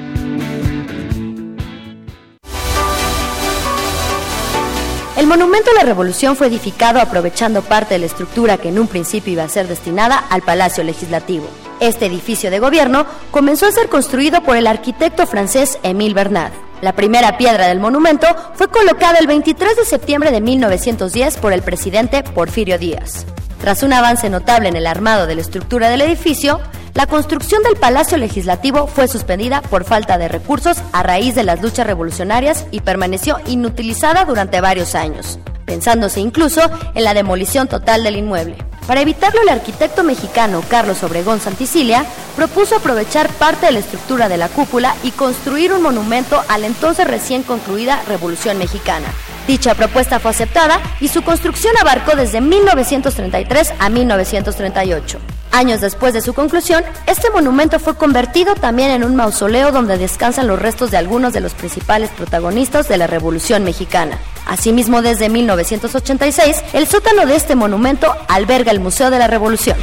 El 5.20 5.28
monumento 5.28 5.70
a 5.70 5.74
la 5.74 5.84
Revolución 5.84 6.38
fue 6.38 6.48
edificado 6.48 7.02
aprovechando 7.02 7.62
parte 7.62 7.94
de 7.94 8.00
la 8.00 8.06
estructura 8.06 8.58
que 8.58 8.70
en 8.70 8.80
un 8.80 8.88
principio 8.88 9.34
iba 9.34 9.44
a 9.44 9.50
ser 9.50 9.68
destinada 9.68 10.18
al 10.18 10.44
Palacio 10.44 10.82
Legislativo. 10.82 11.46
Este 11.82 12.06
edificio 12.06 12.50
de 12.50 12.60
gobierno 12.60 13.06
comenzó 13.30 13.66
a 13.66 13.72
ser 13.74 13.90
construido 13.90 14.42
por 14.44 14.56
el 14.56 14.66
arquitecto 14.66 15.28
francés 15.28 15.78
Émile 15.84 16.14
Bernard. 16.14 16.54
La 16.82 16.96
primera 16.96 17.38
piedra 17.38 17.68
del 17.68 17.82
monumento 17.82 18.28
fue 18.54 18.70
colocada 18.70 19.18
el 19.20 19.28
23 19.28 19.76
de 19.76 19.84
septiembre 19.84 20.32
de 20.32 20.40
1910 20.40 21.36
por 21.36 21.52
el 21.52 21.64
presidente 21.64 22.24
Porfirio 22.24 22.80
Díaz. 22.80 23.26
Tras 23.60 23.84
un 23.84 23.92
avance 23.94 24.30
notable 24.30 24.70
en 24.70 24.76
el 24.76 24.88
armado 24.88 25.28
de 25.28 25.36
la 25.36 25.42
estructura 25.42 25.90
del 25.90 26.02
edificio, 26.02 26.62
la 26.94 27.08
construcción 27.08 27.62
del 27.62 27.76
Palacio 27.76 28.18
Legislativo 28.18 28.88
fue 28.88 29.08
suspendida 29.08 29.62
por 29.62 29.84
falta 29.84 30.18
de 30.18 30.28
recursos 30.28 30.78
a 30.92 31.04
raíz 31.04 31.36
de 31.36 31.44
las 31.44 31.62
luchas 31.62 31.86
revolucionarias 31.86 32.66
y 32.72 32.80
permaneció 32.82 33.38
inutilizada 33.48 34.26
durante 34.26 34.62
varios 34.62 34.96
años, 34.96 35.40
pensándose 35.66 36.20
incluso 36.20 36.62
en 36.96 37.04
la 37.04 37.14
demolición 37.14 37.68
total 37.68 38.04
del 38.04 38.16
inmueble. 38.16 38.56
Para 38.88 39.02
evitarlo, 39.02 39.42
el 39.42 39.50
arquitecto 39.50 40.04
mexicano 40.04 40.64
Carlos 40.68 41.04
Obregón 41.04 41.40
Santicilia 41.40 42.06
propuso 42.36 42.78
aprovechar 42.78 43.30
parte 43.30 43.68
de 43.68 43.74
la 43.74 43.80
estructura 43.80 44.30
de 44.30 44.38
la 44.38 44.48
cúpula 44.48 44.96
y 45.04 45.12
construir 45.12 45.74
un 45.74 45.84
monumento 45.84 46.42
a 46.48 46.58
la 46.58 46.66
entonces 46.66 47.06
recién 47.06 47.44
concluida 47.44 48.02
Revolución 48.08 48.58
Mexicana. 48.58 49.08
Dicha 49.48 49.76
propuesta 49.76 50.20
fue 50.20 50.32
aceptada 50.32 50.80
y 51.00 51.08
su 51.08 51.22
construcción 51.22 51.76
abarcó 51.80 52.16
desde 52.16 52.42
1933 52.42 53.74
a 53.80 53.90
1938. 53.90 55.20
Años 55.52 55.82
después 55.82 56.14
de 56.14 56.22
su 56.22 56.34
conclusión, 56.34 56.84
este 57.08 57.32
monumento 57.32 57.80
fue 57.80 57.96
convertido 57.96 58.54
también 58.54 58.92
en 58.92 59.04
un 59.04 59.16
mausoleo 59.16 59.72
donde 59.72 59.98
descansan 59.98 60.48
los 60.48 60.60
restos 60.60 60.92
de 60.92 60.98
algunos 60.98 61.34
de 61.34 61.40
los 61.40 61.54
principales 61.54 62.12
protagonistas 62.12 62.88
de 62.88 62.98
la 62.98 63.08
Revolución 63.08 63.64
Mexicana. 63.64 64.20
Asimismo, 64.46 65.02
desde 65.02 65.30
1986, 65.30 66.64
el 66.74 66.88
sótano 66.88 67.26
de 67.26 67.36
este 67.36 67.56
monumento 67.56 68.16
alberga 68.28 68.72
el 68.72 68.80
Museo 68.80 69.10
de 69.10 69.20
la 69.20 69.28
Revolución. 69.28 69.78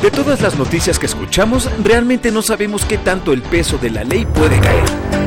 De 0.00 0.10
todas 0.10 0.40
las 0.42 0.56
noticias 0.56 0.98
que 0.98 1.06
escuchamos, 1.06 1.68
realmente 1.82 2.30
no 2.30 2.42
sabemos 2.42 2.84
qué 2.84 2.98
tanto 2.98 3.32
el 3.32 3.42
peso 3.42 3.78
de 3.78 3.90
la 3.90 4.04
ley 4.04 4.26
puede 4.26 4.60
caer. 4.60 5.23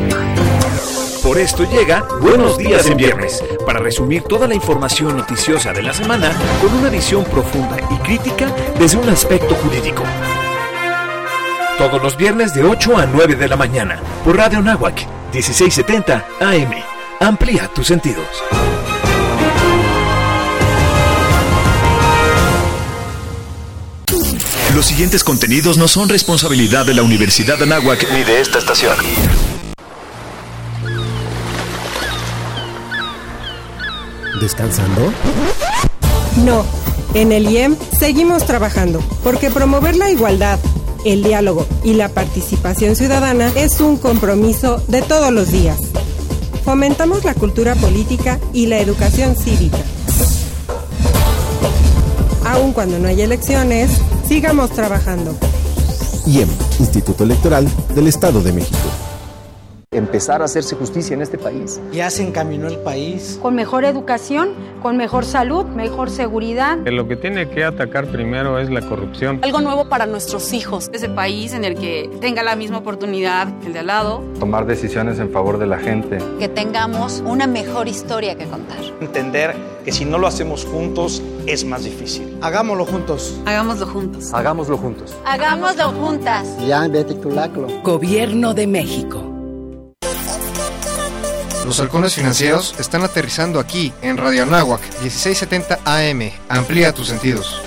Por 1.28 1.40
esto 1.40 1.70
llega 1.70 2.08
Buenos 2.22 2.58
Días 2.58 2.86
en 2.86 2.96
Viernes, 2.96 3.44
para 3.66 3.80
resumir 3.80 4.24
toda 4.24 4.48
la 4.48 4.56
información 4.56 5.18
noticiosa 5.18 5.74
de 5.74 5.84
la 5.84 5.94
semana 5.94 6.32
con 6.62 6.74
una 6.74 6.90
visión 6.90 7.26
profunda 7.26 7.76
y 7.92 7.98
crítica 7.98 8.50
desde 8.80 8.96
un 8.98 9.10
aspecto 9.10 9.54
jurídico. 9.56 10.04
Todos 11.78 12.02
los 12.02 12.16
viernes 12.16 12.54
de 12.54 12.63
8 12.63 12.98
a 12.98 13.06
9 13.08 13.36
de 13.36 13.48
la 13.50 13.58
mañana, 13.58 14.00
por 14.24 14.38
Radio 14.38 14.62
Nahuac, 14.62 15.06
1670 15.34 16.26
AM. 16.40 16.72
Amplía 17.20 17.68
tus 17.76 17.88
sentidos. 17.88 18.26
Los 24.74 24.86
siguientes 24.86 25.26
contenidos 25.26 25.78
no 25.78 25.90
son 25.90 26.08
responsabilidad 26.08 26.86
de 26.86 26.94
la 26.94 27.04
Universidad 27.04 27.58
de 27.58 27.66
Anáhuac 27.66 28.10
ni 28.13 28.24
de 28.24 28.40
esta 28.40 28.60
estación. 28.60 28.96
¿Descansando? 34.39 35.12
No, 36.45 36.63
en 37.13 37.32
el 37.32 37.50
IEM 37.50 37.76
seguimos 37.97 38.45
trabajando, 38.45 39.02
porque 39.23 39.50
promover 39.50 39.95
la 39.95 40.12
igualdad, 40.12 40.60
el 41.06 41.23
diálogo 41.23 41.65
y 41.84 41.93
la 41.93 42.10
participación 42.10 42.95
ciudadana 42.95 43.52
es 43.56 43.82
un 43.82 43.97
compromiso 43.97 44.84
de 44.88 45.02
todos 45.02 45.32
los 45.32 45.52
días. 45.52 45.78
Fomentamos 46.63 47.23
la 47.23 47.34
cultura 47.34 47.76
política 47.76 48.39
y 48.54 48.67
la 48.67 48.80
educación 48.80 49.36
cívica. 49.36 49.80
Aun 52.45 52.73
cuando 52.73 53.00
no 53.00 53.08
hay 53.08 53.21
elecciones, 53.21 53.89
sigamos 54.28 54.69
trabajando. 54.71 55.36
IEM, 56.26 56.50
Instituto 56.80 57.23
Electoral 57.23 57.67
del 57.95 58.08
Estado 58.08 58.41
de 58.41 58.54
México. 58.54 59.07
Empezar 59.91 60.41
a 60.41 60.45
hacerse 60.45 60.76
justicia 60.76 61.13
en 61.13 61.21
este 61.21 61.38
país. 61.38 61.80
Ya 61.93 62.10
se 62.10 62.21
encaminó 62.21 62.67
el 62.67 62.78
país. 62.80 63.39
Con 63.41 63.56
mejor 63.56 63.86
educación, 63.86 64.50
con 64.82 64.97
mejor 64.97 65.23
salud, 65.23 65.63
mejor 65.63 66.10
seguridad. 66.10 66.78
Lo 66.86 67.08
que 67.08 67.15
tiene 67.15 67.50
que 67.50 67.63
atacar 67.63 68.06
primero 68.08 68.60
es 68.60 68.69
la 68.69 68.82
corrupción. 68.82 69.39
Algo 69.43 69.62
nuevo 69.62 69.88
para 69.88 70.06
nuestros 70.06 70.52
hijos. 70.52 70.89
Ese 70.91 71.08
país 71.08 71.54
en 71.54 71.63
el 71.63 71.76
que 71.76 72.10
tenga 72.19 72.43
la 72.43 72.58
misma 72.58 72.80
oportunidad 72.80 73.58
que 73.60 73.67
el 73.67 73.73
de 73.73 73.80
al 73.80 73.88
lado. 73.88 74.23
Tomar 74.41 74.65
decisiones 74.65 75.19
en 75.19 75.32
favor 75.32 75.58
de 75.58 75.67
la 75.67 75.78
gente. 75.78 76.17
Que 76.38 76.50
tengamos 76.50 77.23
una 77.26 77.47
mejor 77.47 77.88
historia 77.88 78.36
que 78.36 78.43
contar. 78.43 78.80
Entender 79.00 79.56
que 79.86 79.93
si 79.93 80.04
no 80.04 80.17
lo 80.17 80.28
hacemos 80.28 80.65
juntos 80.65 81.23
es 81.45 81.63
más 81.63 81.86
difícil. 81.86 82.38
Hagámoslo 82.41 82.86
juntos. 82.86 83.39
Hagámoslo 83.45 83.88
juntos. 83.88 84.34
Hagámoslo 84.34 84.78
juntos. 84.78 85.15
Hagámoslo 85.23 85.91
juntas. 85.93 86.45
Ya, 86.67 86.86
vete 86.89 87.15
Gobierno 87.84 88.54
de 88.54 88.67
México. 88.67 89.37
Los 91.67 91.82
halcones 91.82 92.15
financieros 92.15 92.75
están 92.80 93.03
aterrizando 93.03 93.60
aquí 93.60 93.91
en 94.01 94.15
Radio 94.15 94.43
Anáhuac 94.43 94.80
1670 95.01 95.80
AM. 95.84 96.32
Amplía 96.47 96.93
tus 96.93 97.10
sentidos. 97.10 97.66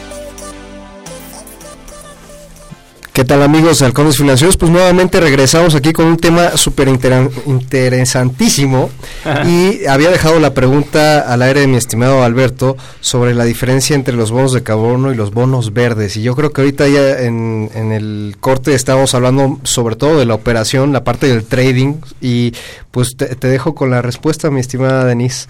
¿Qué 3.20 3.26
tal 3.26 3.42
amigos 3.42 3.78
de 3.78 3.84
Halcones 3.84 4.16
Financieros? 4.16 4.56
Pues 4.56 4.72
nuevamente 4.72 5.20
regresamos 5.20 5.74
aquí 5.74 5.92
con 5.92 6.06
un 6.06 6.16
tema 6.16 6.56
súper 6.56 6.88
interesantísimo 6.88 8.88
y 9.46 9.84
había 9.84 10.10
dejado 10.10 10.40
la 10.40 10.54
pregunta 10.54 11.30
al 11.30 11.42
aire 11.42 11.60
de 11.60 11.66
mi 11.66 11.76
estimado 11.76 12.24
Alberto 12.24 12.78
sobre 13.02 13.34
la 13.34 13.44
diferencia 13.44 13.94
entre 13.94 14.14
los 14.14 14.30
bonos 14.30 14.54
de 14.54 14.62
carbono 14.62 15.12
y 15.12 15.16
los 15.16 15.34
bonos 15.34 15.74
verdes 15.74 16.16
y 16.16 16.22
yo 16.22 16.34
creo 16.34 16.54
que 16.54 16.62
ahorita 16.62 16.88
ya 16.88 17.20
en, 17.20 17.70
en 17.74 17.92
el 17.92 18.38
corte 18.40 18.74
estábamos 18.74 19.14
hablando 19.14 19.60
sobre 19.64 19.96
todo 19.96 20.18
de 20.18 20.24
la 20.24 20.32
operación, 20.32 20.94
la 20.94 21.04
parte 21.04 21.26
del 21.26 21.44
trading 21.44 21.96
y 22.22 22.54
pues 22.90 23.18
te, 23.18 23.36
te 23.36 23.48
dejo 23.48 23.74
con 23.74 23.90
la 23.90 24.00
respuesta 24.00 24.50
mi 24.50 24.60
estimada 24.60 25.04
Denise. 25.04 25.46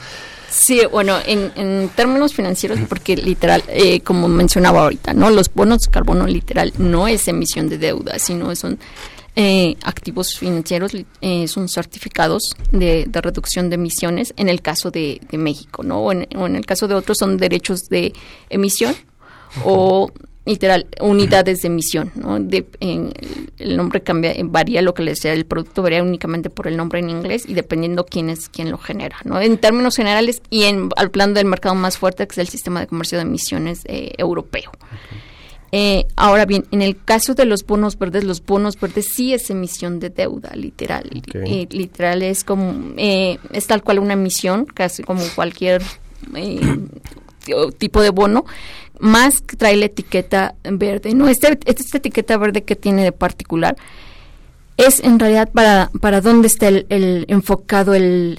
Sí, 0.50 0.82
bueno, 0.90 1.16
en, 1.24 1.52
en, 1.54 1.88
términos 1.90 2.34
financieros, 2.34 2.80
porque 2.88 3.16
literal, 3.16 3.62
eh, 3.68 4.00
como 4.00 4.26
mencionaba 4.26 4.82
ahorita, 4.82 5.14
¿no? 5.14 5.30
Los 5.30 5.52
bonos 5.54 5.82
de 5.82 5.90
carbono 5.92 6.26
literal 6.26 6.72
no 6.76 7.06
es 7.06 7.28
emisión 7.28 7.68
de 7.68 7.78
deuda, 7.78 8.18
sino 8.18 8.54
son 8.56 8.80
eh, 9.36 9.76
activos 9.84 10.36
financieros, 10.36 10.92
eh, 11.20 11.46
son 11.46 11.68
certificados 11.68 12.56
de, 12.72 13.04
de, 13.06 13.20
reducción 13.20 13.70
de 13.70 13.76
emisiones 13.76 14.34
en 14.36 14.48
el 14.48 14.60
caso 14.60 14.90
de, 14.90 15.20
de 15.30 15.38
México, 15.38 15.84
¿no? 15.84 16.00
O 16.00 16.10
en, 16.10 16.26
o 16.36 16.46
en, 16.46 16.56
el 16.56 16.66
caso 16.66 16.88
de 16.88 16.96
otros 16.96 17.18
son 17.18 17.36
derechos 17.36 17.88
de 17.88 18.12
emisión 18.48 18.96
o 19.64 20.10
literal 20.44 20.86
unidades 21.00 21.62
de 21.62 21.68
emisión 21.68 22.10
¿no? 22.14 22.40
de, 22.40 22.66
en, 22.80 23.12
el 23.58 23.76
nombre 23.76 24.02
cambia 24.02 24.34
varía 24.44 24.82
lo 24.82 24.94
que 24.94 25.02
le 25.02 25.14
sea 25.14 25.32
el 25.32 25.44
producto 25.44 25.82
varía 25.82 26.02
únicamente 26.02 26.48
por 26.50 26.66
el 26.66 26.76
nombre 26.76 27.00
en 27.00 27.10
inglés 27.10 27.44
y 27.46 27.54
dependiendo 27.54 28.06
quién 28.06 28.30
es 28.30 28.48
quién 28.48 28.70
lo 28.70 28.78
genera 28.78 29.16
no 29.24 29.40
en 29.40 29.58
términos 29.58 29.96
generales 29.96 30.42
y 30.48 30.64
en 30.64 30.88
al 30.96 31.10
plan 31.10 31.34
del 31.34 31.44
mercado 31.44 31.74
más 31.74 31.98
fuerte 31.98 32.26
que 32.26 32.32
es 32.32 32.38
el 32.38 32.48
sistema 32.48 32.80
de 32.80 32.86
comercio 32.86 33.18
de 33.18 33.22
emisiones 33.22 33.82
eh, 33.86 34.12
europeo 34.16 34.70
okay. 34.70 35.18
Eh, 35.72 36.06
ahora 36.16 36.46
bien, 36.46 36.66
en 36.72 36.82
el 36.82 36.96
caso 37.02 37.34
de 37.34 37.44
los 37.44 37.64
bonos 37.64 37.96
verdes, 37.98 38.24
los 38.24 38.44
bonos 38.44 38.78
verdes 38.78 39.06
sí 39.14 39.32
es 39.32 39.50
emisión 39.50 40.00
de 40.00 40.10
deuda, 40.10 40.50
literal. 40.54 41.08
Okay. 41.28 41.62
Eh, 41.62 41.68
literal 41.70 42.22
es 42.22 42.42
como, 42.42 42.92
eh, 42.96 43.38
es 43.52 43.66
tal 43.66 43.82
cual 43.82 44.00
una 44.00 44.14
emisión, 44.14 44.66
casi 44.66 45.02
como 45.02 45.22
cualquier 45.34 45.82
tipo 47.78 48.02
de 48.02 48.10
bono, 48.10 48.44
más 48.98 49.42
trae 49.42 49.76
la 49.76 49.86
etiqueta 49.86 50.54
verde. 50.64 51.14
No, 51.14 51.28
este, 51.28 51.58
esta 51.64 51.98
etiqueta 51.98 52.36
verde 52.36 52.62
que 52.62 52.76
tiene 52.76 53.02
de 53.02 53.12
particular 53.12 53.76
es 54.76 55.00
en 55.00 55.18
realidad 55.18 55.50
para, 55.52 55.90
para 56.00 56.20
dónde 56.20 56.48
está 56.48 56.68
el, 56.68 56.86
el 56.88 57.26
enfocado 57.28 57.94
el, 57.94 58.38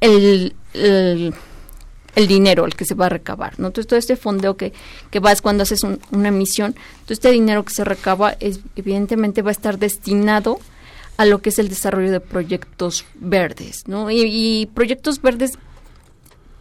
el, 0.00 0.54
el, 0.72 1.34
dinero, 2.26 2.64
el 2.64 2.74
que 2.74 2.84
se 2.84 2.94
va 2.94 3.06
a 3.06 3.10
recabar. 3.10 3.58
¿no? 3.58 3.68
Entonces, 3.68 3.86
todo 3.86 3.98
este 3.98 4.16
fondeo 4.16 4.56
que, 4.56 4.72
que 5.10 5.20
vas 5.20 5.42
cuando 5.42 5.62
haces 5.62 5.82
un, 5.82 6.00
una 6.10 6.28
emisión, 6.28 6.72
todo 6.72 7.12
este 7.12 7.30
dinero 7.30 7.64
que 7.64 7.74
se 7.74 7.84
recaba, 7.84 8.36
es, 8.40 8.60
evidentemente 8.76 9.42
va 9.42 9.50
a 9.50 9.52
estar 9.52 9.78
destinado 9.78 10.58
a 11.18 11.26
lo 11.26 11.42
que 11.42 11.50
es 11.50 11.58
el 11.58 11.68
desarrollo 11.68 12.12
de 12.12 12.20
proyectos 12.20 13.04
verdes, 13.14 13.82
¿no? 13.86 14.10
Y 14.10 14.70
proyectos 14.72 15.20
verdes 15.20 15.58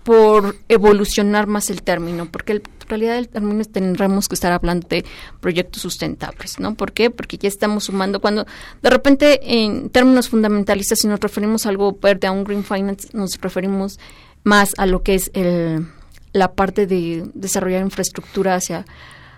por 0.08 0.56
evolucionar 0.70 1.48
más 1.48 1.70
el 1.70 1.82
término, 1.84 2.32
porque 2.32 2.54
en 2.54 2.62
realidad 2.88 3.18
el 3.18 3.28
término 3.28 3.66
tendremos 3.66 4.30
que 4.30 4.36
estar 4.36 4.54
hablando 4.54 4.88
de 4.88 5.04
proyectos 5.42 5.82
sustentables, 5.82 6.62
¿no? 6.62 6.76
¿Por 6.76 6.94
qué? 6.94 7.10
Porque 7.10 7.38
ya 7.38 7.50
estamos 7.50 7.84
sumando 7.84 8.22
cuando 8.22 8.46
de 8.82 8.90
repente 8.90 9.42
en 9.62 9.90
términos 9.90 10.30
fundamentalistas 10.30 11.00
si 11.02 11.10
nos 11.10 11.20
referimos 11.20 11.66
a 11.66 11.70
algo 11.72 11.92
verde, 12.02 12.26
a 12.26 12.32
un 12.32 12.46
green 12.46 12.64
finance, 12.64 13.10
nos 13.12 13.38
referimos 13.42 14.00
más 14.46 14.70
a 14.78 14.86
lo 14.86 15.04
que 15.04 15.16
es 15.16 15.30
el, 15.34 15.86
la 16.32 16.54
parte 16.54 16.88
de 16.88 17.30
desarrollar 17.34 17.82
infraestructura 17.82 18.56
hacia 18.56 18.86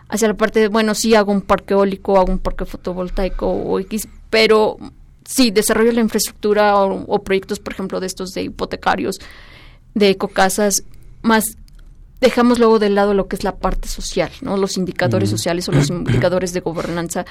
hacia 0.07 0.27
la 0.27 0.35
parte 0.35 0.59
de, 0.59 0.67
bueno, 0.67 0.93
sí 0.93 1.15
hago 1.15 1.31
un 1.31 1.41
parque 1.41 1.73
eólico, 1.73 2.19
hago 2.19 2.31
un 2.31 2.37
parque 2.37 2.65
fotovoltaico 2.65 3.47
o 3.47 3.79
X, 3.79 4.07
pero 4.29 4.77
sí 5.25 5.49
desarrollo 5.49 5.93
la 5.93 6.01
infraestructura 6.01 6.75
o, 6.77 7.05
o 7.07 7.23
proyectos, 7.23 7.59
por 7.59 7.73
ejemplo, 7.73 7.99
de 7.99 8.05
estos 8.05 8.33
de 8.33 8.43
hipotecarios, 8.43 9.19
de 9.95 10.09
ecocasas, 10.09 10.83
más 11.21 11.57
dejamos 12.21 12.59
luego 12.59 12.79
de 12.79 12.89
lado 12.89 13.13
lo 13.13 13.27
que 13.27 13.35
es 13.35 13.43
la 13.43 13.57
parte 13.57 13.87
social, 13.87 14.31
¿no? 14.41 14.57
Los 14.57 14.77
indicadores 14.77 15.29
mm. 15.29 15.31
sociales 15.31 15.69
o 15.69 15.71
los 15.71 15.89
indicadores 15.89 16.53
de 16.53 16.59
gobernanza. 16.59 17.25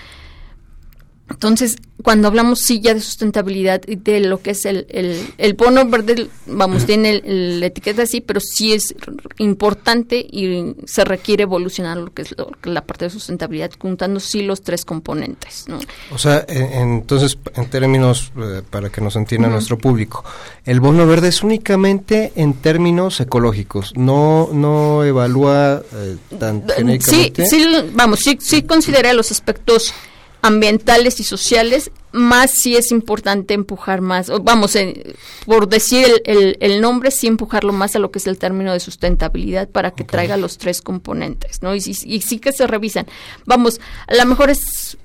Entonces, 1.31 1.77
cuando 2.03 2.29
hablamos 2.29 2.61
sí 2.61 2.81
ya 2.81 2.95
de 2.95 3.01
sustentabilidad 3.01 3.83
y 3.87 3.97
de 3.97 4.21
lo 4.21 4.41
que 4.41 4.53
es 4.53 4.65
el, 4.65 4.87
el, 4.89 5.21
el 5.37 5.55
bono 5.55 5.85
verde, 5.87 6.29
vamos, 6.47 6.87
tiene 6.87 7.21
la 7.25 7.67
etiqueta 7.67 8.03
así, 8.03 8.21
pero 8.21 8.41
sí 8.41 8.73
es 8.73 8.95
importante 9.39 10.17
y 10.19 10.75
se 10.87 11.05
requiere 11.05 11.43
evolucionar 11.43 11.97
lo 11.99 12.13
que 12.13 12.23
es 12.23 12.35
lo, 12.39 12.53
la 12.63 12.85
parte 12.85 13.07
de 13.07 13.11
sustentabilidad, 13.11 13.73
juntando 13.79 14.21
sí 14.21 14.43
los 14.43 14.63
tres 14.63 14.85
componentes. 14.85 15.65
¿no? 15.69 15.81
O 16.11 16.19
sea, 16.19 16.45
en, 16.49 16.93
entonces, 16.93 17.39
en 17.55 17.69
términos, 17.69 18.33
eh, 18.37 18.63
para 18.69 18.91
que 18.91 19.01
nos 19.01 19.17
entienda 19.17 19.49
uh 19.49 19.51
-huh. 19.51 19.55
nuestro 19.55 19.79
público, 19.79 20.25
el 20.65 20.81
bono 20.81 21.07
verde 21.07 21.29
es 21.29 21.43
únicamente 21.43 22.33
en 22.37 22.55
términos 22.55 23.21
ecológicos, 23.21 23.93
no, 23.97 24.49
no 24.53 25.05
evalúa 25.05 25.83
eh, 25.93 26.17
tan 26.39 26.67
genéricamente. 26.69 27.47
Sí, 27.47 27.61
sí, 27.61 27.67
vamos, 27.93 28.21
sí, 28.21 28.39
sí 28.41 28.63
considera 28.63 29.13
los 29.13 29.31
aspectos 29.31 29.93
ambientales 30.43 31.21
y 31.21 31.25
sociales, 31.25 31.91
más 32.13 32.51
sí 32.53 32.77
es 32.77 32.91
importante 32.91 33.55
empujar 33.55 34.01
más, 34.01 34.31
vamos, 34.43 34.75
eh, 34.77 35.15
por 35.45 35.69
decir 35.69 36.07
el, 36.25 36.37
el, 36.39 36.57
el, 36.61 36.81
nombre, 36.81 37.11
sí 37.11 37.27
empujarlo 37.27 37.73
más 37.73 37.97
a 37.97 37.99
lo 37.99 38.11
que 38.11 38.19
es 38.19 38.27
el 38.27 38.39
término 38.39 38.73
de 38.73 38.81
sustentabilidad 38.81 39.69
para 39.69 39.91
que 39.91 40.05
okay. 40.05 40.13
traiga 40.13 40.37
los 40.37 40.59
tres 40.59 40.81
componentes, 40.81 41.63
¿no? 41.63 41.75
Y, 41.75 41.79
y, 41.79 42.21
sí 42.21 42.39
que 42.39 42.53
se 42.53 42.67
revisan. 42.67 43.07
Vamos, 43.47 43.81
a 44.07 44.15
lo 44.15 44.25
mejor 44.27 44.51
es 44.51 44.97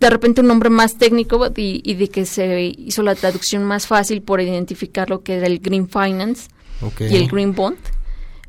de 0.00 0.10
repente 0.10 0.42
un 0.42 0.48
nombre 0.48 0.70
más 0.70 0.96
técnico 0.96 1.46
y, 1.56 1.80
y, 1.84 1.94
de 1.94 2.08
que 2.08 2.26
se 2.26 2.74
hizo 2.76 3.02
la 3.02 3.14
traducción 3.14 3.64
más 3.64 3.86
fácil 3.86 4.22
por 4.22 4.40
identificar 4.40 5.08
lo 5.08 5.22
que 5.22 5.36
era 5.36 5.46
el 5.46 5.60
Green 5.60 5.88
Finance 5.88 6.48
okay. 6.82 7.12
y 7.12 7.16
el 7.16 7.28
Green 7.28 7.54
Bond 7.54 7.78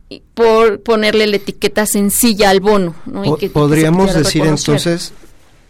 y 0.09 0.21
por 0.33 0.81
ponerle 0.81 1.27
la 1.27 1.37
etiqueta 1.37 1.85
sencilla 1.85 2.49
al 2.49 2.59
bono. 2.59 2.93
¿no? 3.05 3.25
Y 3.25 3.37
que- 3.37 3.49
Podríamos 3.49 4.13
decir 4.13 4.41
reconocer. 4.41 4.75
entonces 4.75 5.13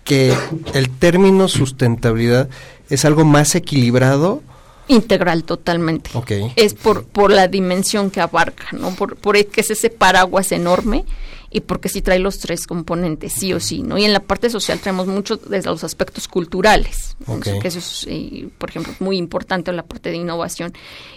que 0.05 0.33
el 0.73 0.89
término 0.89 1.49
sustentabilidad 1.49 2.47
es 2.89 3.03
algo 3.03 3.25
más 3.25 3.55
equilibrado. 3.55 4.41
Integral 4.87 5.43
totalmente. 5.43 6.11
Ok. 6.13 6.31
Es 6.55 6.75
por, 6.75 7.05
por 7.05 7.31
la 7.31 7.47
dimensión 7.47 8.11
que 8.11 8.21
abarca, 8.21 8.67
¿no? 8.71 8.91
Por, 8.91 9.17
por 9.17 9.43
que 9.47 9.61
es 9.61 9.71
ese 9.71 9.89
paraguas 9.89 10.51
enorme 10.51 11.05
y 11.49 11.61
porque 11.61 11.89
sí 11.89 12.01
trae 12.01 12.19
los 12.19 12.37
tres 12.37 12.67
componentes, 12.67 13.33
sí 13.33 13.51
o 13.53 13.59
sí, 13.59 13.81
¿no? 13.81 13.97
Y 13.97 14.05
en 14.05 14.13
la 14.13 14.19
parte 14.19 14.49
social 14.49 14.79
traemos 14.79 15.07
mucho 15.07 15.37
desde 15.37 15.69
los 15.69 15.83
aspectos 15.83 16.27
culturales, 16.27 17.15
¿no? 17.25 17.35
Ok. 17.35 17.47
que 17.61 17.67
eso 17.67 17.79
es, 17.79 18.05
eh, 18.07 18.47
por 18.59 18.69
ejemplo, 18.69 18.93
muy 18.99 19.17
importante 19.17 19.71
en 19.71 19.77
la 19.77 19.83
parte 19.83 20.11
de 20.11 20.17
innovación. 20.17 20.73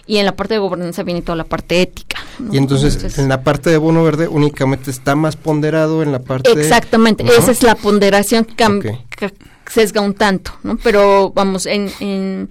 Y 0.07 0.17
en 0.17 0.25
la 0.25 0.35
parte 0.35 0.55
de 0.55 0.61
gobernanza 0.61 1.03
viene 1.03 1.21
toda 1.21 1.35
la 1.35 1.43
parte 1.43 1.81
ética. 1.81 2.18
¿No? 2.39 2.53
Y 2.53 2.57
entonces, 2.57 3.17
en 3.17 3.29
la 3.29 3.43
parte 3.43 3.69
de 3.69 3.77
bono 3.77 4.03
verde 4.03 4.27
únicamente 4.27 4.91
está 4.91 5.15
más 5.15 5.35
ponderado 5.35 6.01
en 6.03 6.11
la 6.11 6.19
parte 6.19 6.51
Exactamente, 6.51 7.23
Ajá. 7.23 7.33
esa 7.37 7.51
es 7.51 7.63
la 7.63 7.75
ponderación 7.75 8.45
que, 8.45 8.55
cam- 8.55 8.79
Ok. 8.79 8.99
que 9.17 9.33
sesga 9.71 10.01
un 10.01 10.13
tanto, 10.13 10.51
¿no? 10.63 10.77
Pero 10.77 11.31
vamos, 11.35 11.65
en, 11.65 11.91
en- 11.99 12.49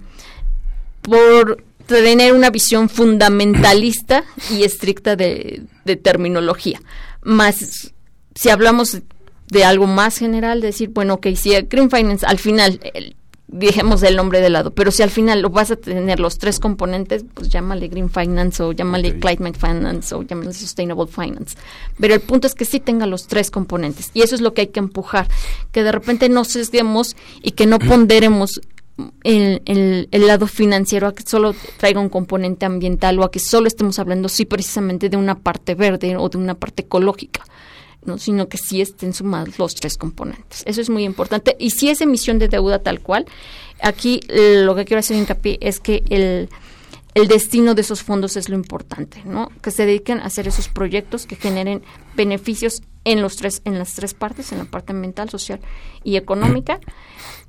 por 1.01 1.63
tener 1.85 2.33
una 2.33 2.49
visión 2.49 2.87
fundamentalista 2.89 4.23
y 4.51 4.63
estricta 4.63 5.15
de, 5.15 5.63
de 5.85 5.95
terminología. 5.95 6.79
Más, 7.23 7.91
si 8.35 8.49
hablamos 8.49 8.99
de 9.47 9.63
algo 9.63 9.87
más 9.87 10.17
general, 10.19 10.61
decir, 10.61 10.89
bueno, 10.93 11.15
ok, 11.15 11.27
si 11.35 11.53
el 11.55 11.67
Green 11.67 11.89
Finance 11.89 12.25
al 12.25 12.37
final, 12.37 12.79
el- 12.93 13.15
dejemos 13.51 14.03
el 14.03 14.15
nombre 14.15 14.41
de 14.41 14.49
lado, 14.51 14.71
pero 14.71 14.91
si 14.91 15.01
al 15.01 15.09
final 15.09 15.41
lo 15.41 15.49
vas 15.49 15.71
a 15.71 15.75
tener 15.75 16.19
los 16.19 16.37
tres 16.37 16.59
componentes, 16.59 17.25
pues 17.33 17.49
llámale 17.49 17.87
Green 17.87 18.09
Finance 18.09 18.61
o 18.61 18.71
llámale 18.71 19.19
Climate 19.19 19.57
Finance 19.59 20.13
o 20.13 20.21
llámale 20.21 20.53
Sustainable 20.53 21.07
Finance. 21.07 21.57
Pero 21.99 22.13
el 22.13 22.21
punto 22.21 22.45
es 22.47 22.53
que 22.53 22.65
sí 22.65 22.79
tenga 22.79 23.05
los 23.07 23.25
tres 23.27 23.49
componentes 23.49 24.11
y 24.13 24.21
eso 24.21 24.35
es 24.35 24.41
lo 24.41 24.53
que 24.53 24.61
hay 24.61 24.67
que 24.67 24.79
empujar, 24.79 25.27
que 25.71 25.83
de 25.83 25.91
repente 25.91 26.29
no 26.29 26.43
sesguemos 26.45 27.15
y 27.41 27.51
que 27.51 27.65
no 27.65 27.79
ponderemos 27.79 28.61
el, 29.23 29.61
el- 29.65 30.09
el 30.11 30.27
lado 30.27 30.45
financiero 30.45 31.07
a 31.07 31.15
que 31.15 31.23
solo 31.23 31.55
traiga 31.77 32.01
un 32.01 32.09
componente 32.09 32.65
ambiental 32.65 33.17
o 33.19 33.23
a 33.23 33.31
que 33.31 33.39
solo 33.39 33.67
estemos 33.67 33.97
hablando 33.97 34.29
sí 34.29 34.45
precisamente 34.45 35.09
de 35.09 35.17
una 35.17 35.39
parte 35.39 35.73
verde 35.73 36.15
o 36.17 36.29
de 36.29 36.37
una 36.37 36.53
parte 36.55 36.83
ecológica. 36.83 37.45
¿No? 38.05 38.17
sino 38.17 38.47
que 38.47 38.57
sí 38.57 38.81
estén 38.81 39.13
sumados 39.13 39.59
los 39.59 39.75
tres 39.75 39.97
componentes. 39.97 40.63
Eso 40.65 40.81
es 40.81 40.89
muy 40.89 41.03
importante. 41.03 41.55
Y 41.59 41.71
si 41.71 41.89
es 41.89 42.01
emisión 42.01 42.39
de 42.39 42.47
deuda 42.47 42.79
tal 42.79 43.01
cual, 43.01 43.25
aquí 43.81 44.21
lo 44.29 44.75
que 44.75 44.85
quiero 44.85 44.99
hacer 44.99 45.17
hincapié 45.17 45.57
es 45.61 45.79
que 45.79 46.03
el, 46.09 46.49
el 47.15 47.27
destino 47.27 47.75
de 47.75 47.81
esos 47.81 48.03
fondos 48.03 48.37
es 48.37 48.49
lo 48.49 48.55
importante, 48.55 49.21
¿no? 49.25 49.49
Que 49.61 49.71
se 49.71 49.85
dediquen 49.85 50.19
a 50.19 50.25
hacer 50.25 50.47
esos 50.47 50.67
proyectos 50.69 51.25
que 51.25 51.35
generen 51.35 51.81
beneficios 52.15 52.81
en 53.05 53.21
los 53.21 53.37
tres, 53.37 53.61
en 53.65 53.79
las 53.79 53.93
tres 53.95 54.13
partes, 54.13 54.51
en 54.51 54.59
la 54.59 54.65
parte 54.65 54.91
ambiental, 54.91 55.29
social 55.29 55.59
y 56.03 56.17
económica, 56.17 56.79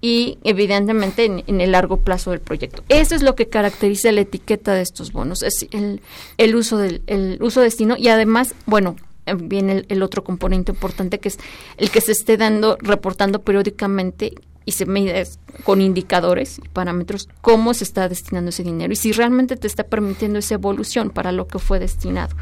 y 0.00 0.38
evidentemente 0.44 1.24
en, 1.24 1.44
en 1.46 1.60
el 1.60 1.72
largo 1.72 1.98
plazo 1.98 2.30
del 2.30 2.40
proyecto. 2.40 2.82
Eso 2.88 3.14
es 3.14 3.22
lo 3.22 3.34
que 3.34 3.48
caracteriza 3.48 4.12
la 4.12 4.22
etiqueta 4.22 4.74
de 4.74 4.82
estos 4.82 5.12
bonos, 5.12 5.42
es 5.42 5.66
el, 5.72 6.00
el 6.38 6.54
uso 6.54 6.78
del 6.78 7.02
el 7.06 7.38
uso 7.42 7.60
destino 7.60 7.96
y 7.98 8.08
además, 8.08 8.54
bueno, 8.66 8.96
viene 9.36 9.84
el, 9.88 10.02
otro 10.02 10.24
componente 10.24 10.72
importante 10.72 11.18
que 11.18 11.28
es 11.28 11.38
el 11.76 11.90
que 11.90 12.00
se 12.00 12.12
esté 12.12 12.36
dando, 12.36 12.76
reportando 12.80 13.42
periódicamente 13.42 14.34
y 14.64 14.72
se 14.72 14.86
mide 14.86 15.26
con 15.64 15.80
indicadores 15.80 16.58
y 16.58 16.68
parámetros 16.68 17.28
cómo 17.40 17.74
se 17.74 17.84
está 17.84 18.08
destinando 18.08 18.50
ese 18.50 18.62
dinero 18.62 18.92
y 18.92 18.96
si 18.96 19.12
realmente 19.12 19.56
te 19.56 19.66
está 19.66 19.84
permitiendo 19.84 20.38
esa 20.38 20.54
evolución 20.54 21.10
para 21.10 21.32
lo 21.32 21.46
que 21.46 21.58
fue 21.58 21.78
destinado. 21.78 22.36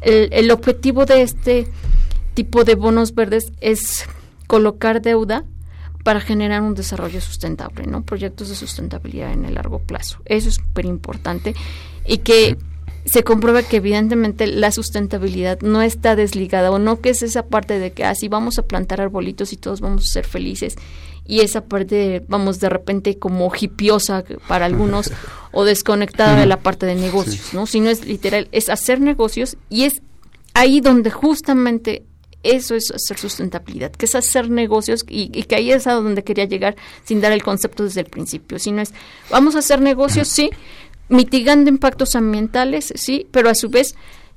El, 0.00 0.32
el 0.32 0.50
objetivo 0.50 1.06
de 1.06 1.22
este 1.22 1.68
tipo 2.34 2.64
de 2.64 2.74
bonos 2.74 3.14
verdes 3.14 3.52
es 3.60 4.04
colocar 4.46 5.02
deuda 5.02 5.44
para 6.02 6.20
generar 6.20 6.62
un 6.62 6.74
desarrollo 6.74 7.20
sustentable, 7.20 7.86
¿no? 7.86 8.02
Proyectos 8.02 8.48
de 8.48 8.54
sustentabilidad 8.54 9.32
en 9.32 9.44
el 9.44 9.54
largo 9.54 9.80
plazo. 9.80 10.18
Eso 10.24 10.48
es 10.48 10.54
súper 10.54 10.86
importante 10.86 11.54
y 12.06 12.18
que 12.18 12.56
se 13.04 13.22
comprueba 13.22 13.62
que 13.62 13.78
evidentemente 13.78 14.46
la 14.46 14.72
sustentabilidad 14.72 15.60
no 15.62 15.82
está 15.82 16.16
desligada 16.16 16.70
o 16.70 16.78
no 16.78 17.00
que 17.00 17.10
es 17.10 17.22
esa 17.22 17.46
parte 17.46 17.78
de 17.78 17.92
que 17.92 18.04
así 18.04 18.28
vamos 18.28 18.58
a 18.58 18.62
plantar 18.62 19.00
arbolitos 19.00 19.52
y 19.52 19.56
todos 19.56 19.80
vamos 19.80 20.04
a 20.04 20.12
ser 20.12 20.26
felices 20.26 20.76
y 21.26 21.40
esa 21.40 21.64
parte 21.64 22.24
vamos 22.28 22.58
de 22.58 22.68
repente 22.68 23.18
como 23.18 23.52
hipiosa 23.58 24.24
para 24.48 24.66
algunos 24.66 25.12
o 25.52 25.64
desconectada 25.64 26.38
de 26.38 26.46
la 26.46 26.58
parte 26.58 26.86
de 26.86 26.96
negocios, 26.96 27.54
¿no? 27.54 27.66
Sino 27.66 27.88
es 27.88 28.04
literal, 28.04 28.48
es 28.50 28.68
hacer 28.68 29.00
negocios 29.00 29.56
y 29.68 29.84
es 29.84 30.02
ahí 30.54 30.80
donde 30.80 31.10
justamente 31.10 32.04
eso 32.42 32.74
es 32.74 32.90
hacer 32.90 33.18
sustentabilidad, 33.18 33.92
que 33.92 34.06
es 34.06 34.14
hacer 34.14 34.50
negocios 34.50 35.04
y, 35.08 35.30
y 35.32 35.44
que 35.44 35.54
ahí 35.54 35.70
es 35.70 35.86
a 35.86 35.92
donde 35.92 36.24
quería 36.24 36.46
llegar 36.46 36.74
sin 37.04 37.20
dar 37.20 37.32
el 37.32 37.42
concepto 37.42 37.84
desde 37.84 38.00
el 38.00 38.06
principio, 38.06 38.58
sino 38.58 38.82
es 38.82 38.92
vamos 39.30 39.54
a 39.54 39.60
hacer 39.60 39.80
negocios, 39.80 40.26
sí, 40.26 40.50
mitigando 41.10 41.68
impactos 41.68 42.14
ambientales, 42.16 42.92
sí, 42.96 43.26
pero 43.30 43.50
a 43.50 43.54
su 43.54 43.68
vez 43.68 43.94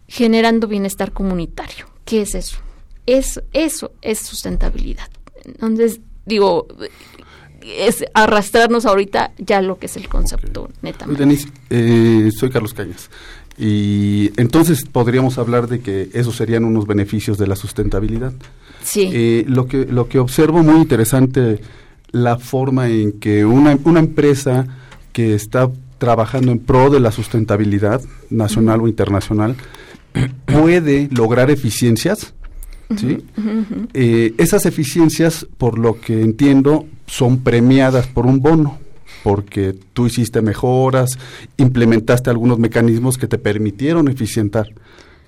generando 0.07 0.67
bienestar 0.67 1.11
comunitario. 1.13 1.85
¿Qué 2.05 2.21
es 2.21 2.35
eso? 2.35 2.57
Es, 3.05 3.41
eso 3.53 3.91
es 4.01 4.19
sustentabilidad. 4.19 5.09
Entonces, 5.45 6.01
digo, 6.25 6.67
es 7.61 8.03
arrastrarnos 8.13 8.85
ahorita 8.85 9.31
ya 9.37 9.61
lo 9.61 9.79
que 9.79 9.85
es 9.85 9.95
el 9.95 10.09
concepto 10.09 10.69
netamente. 10.81 11.21
Denise, 11.21 11.47
eh, 11.69 12.29
soy 12.37 12.49
Carlos 12.49 12.73
Cañas. 12.73 13.09
Y 13.57 14.31
entonces 14.37 14.83
podríamos 14.85 15.37
hablar 15.37 15.67
de 15.67 15.79
que 15.79 16.09
esos 16.13 16.35
serían 16.35 16.65
unos 16.65 16.87
beneficios 16.87 17.37
de 17.37 17.47
la 17.47 17.55
sustentabilidad. 17.55 18.33
Sí. 18.83 19.09
Eh, 19.13 19.45
lo, 19.47 19.67
que, 19.67 19.85
lo 19.85 20.09
que 20.09 20.19
observo 20.19 20.63
muy 20.63 20.81
interesante, 20.81 21.61
la 22.11 22.37
forma 22.37 22.89
en 22.89 23.19
que 23.19 23.45
una, 23.45 23.77
una 23.83 23.99
empresa 23.99 24.67
que 25.11 25.35
está 25.35 25.69
trabajando 26.03 26.51
en 26.51 26.59
pro 26.59 26.89
de 26.89 26.99
la 26.99 27.13
sustentabilidad 27.13 28.01
nacional 28.29 28.81
o 28.81 28.89
internacional 28.89 29.55
puede 30.45 31.07
lograr 31.15 31.49
eficiencias. 31.49 32.33
¿sí? 32.97 33.23
Eh, 33.93 34.33
esas 34.37 34.65
eficiencias, 34.65 35.47
por 35.57 35.79
lo 35.79 36.01
que 36.01 36.21
entiendo, 36.21 36.85
son 37.07 37.37
premiadas 37.37 38.07
por 38.07 38.25
un 38.25 38.41
bono, 38.41 38.79
porque 39.23 39.73
tú 39.93 40.07
hiciste 40.07 40.41
mejoras, 40.41 41.17
implementaste 41.55 42.29
algunos 42.29 42.59
mecanismos 42.59 43.17
que 43.17 43.27
te 43.27 43.37
permitieron 43.37 44.09
eficientar. 44.09 44.67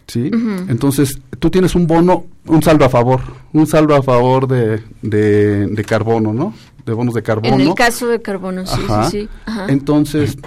¿Sí? 0.08 0.32
Entonces, 0.68 1.20
tú 1.40 1.50
tienes 1.50 1.76
un 1.76 1.88
bono, 1.88 2.26
un 2.48 2.62
saldo 2.62 2.86
a 2.86 2.90
favor, 2.90 3.22
un 3.54 3.68
saldo 3.68 3.96
a 3.96 4.04
favor 4.04 4.48
de, 4.48 4.82
de, 5.02 5.68
de 5.68 5.84
carbono, 5.84 6.34
¿no? 6.34 6.54
De 6.86 6.94
bonos 6.94 7.14
de 7.14 7.24
carbono. 7.24 7.56
En 7.56 7.62
el 7.62 7.74
caso 7.74 8.08
de 8.08 8.22
carbono, 8.22 8.66
sí, 8.66 8.82
Ajá. 8.88 9.10
sí, 9.10 9.22
sí. 9.22 9.30
Ajá. 9.46 9.66
Entonces, 9.70 10.38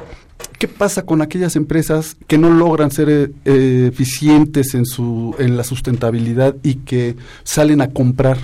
¿qué 0.59 0.69
pasa 0.69 1.03
con 1.03 1.23
aquellas 1.23 1.57
empresas 1.57 2.17
que 2.27 2.39
no 2.39 2.51
logran 2.51 2.91
ser 2.91 3.33
eh, 3.45 3.87
eficientes 3.93 4.75
en 4.75 4.87
su 4.87 5.35
en 5.39 5.57
la 5.57 5.65
sustentabilidad 5.65 6.57
y 6.63 6.77
que 6.77 7.17
salen 7.43 7.81
a 7.81 7.91
comprar 7.91 8.39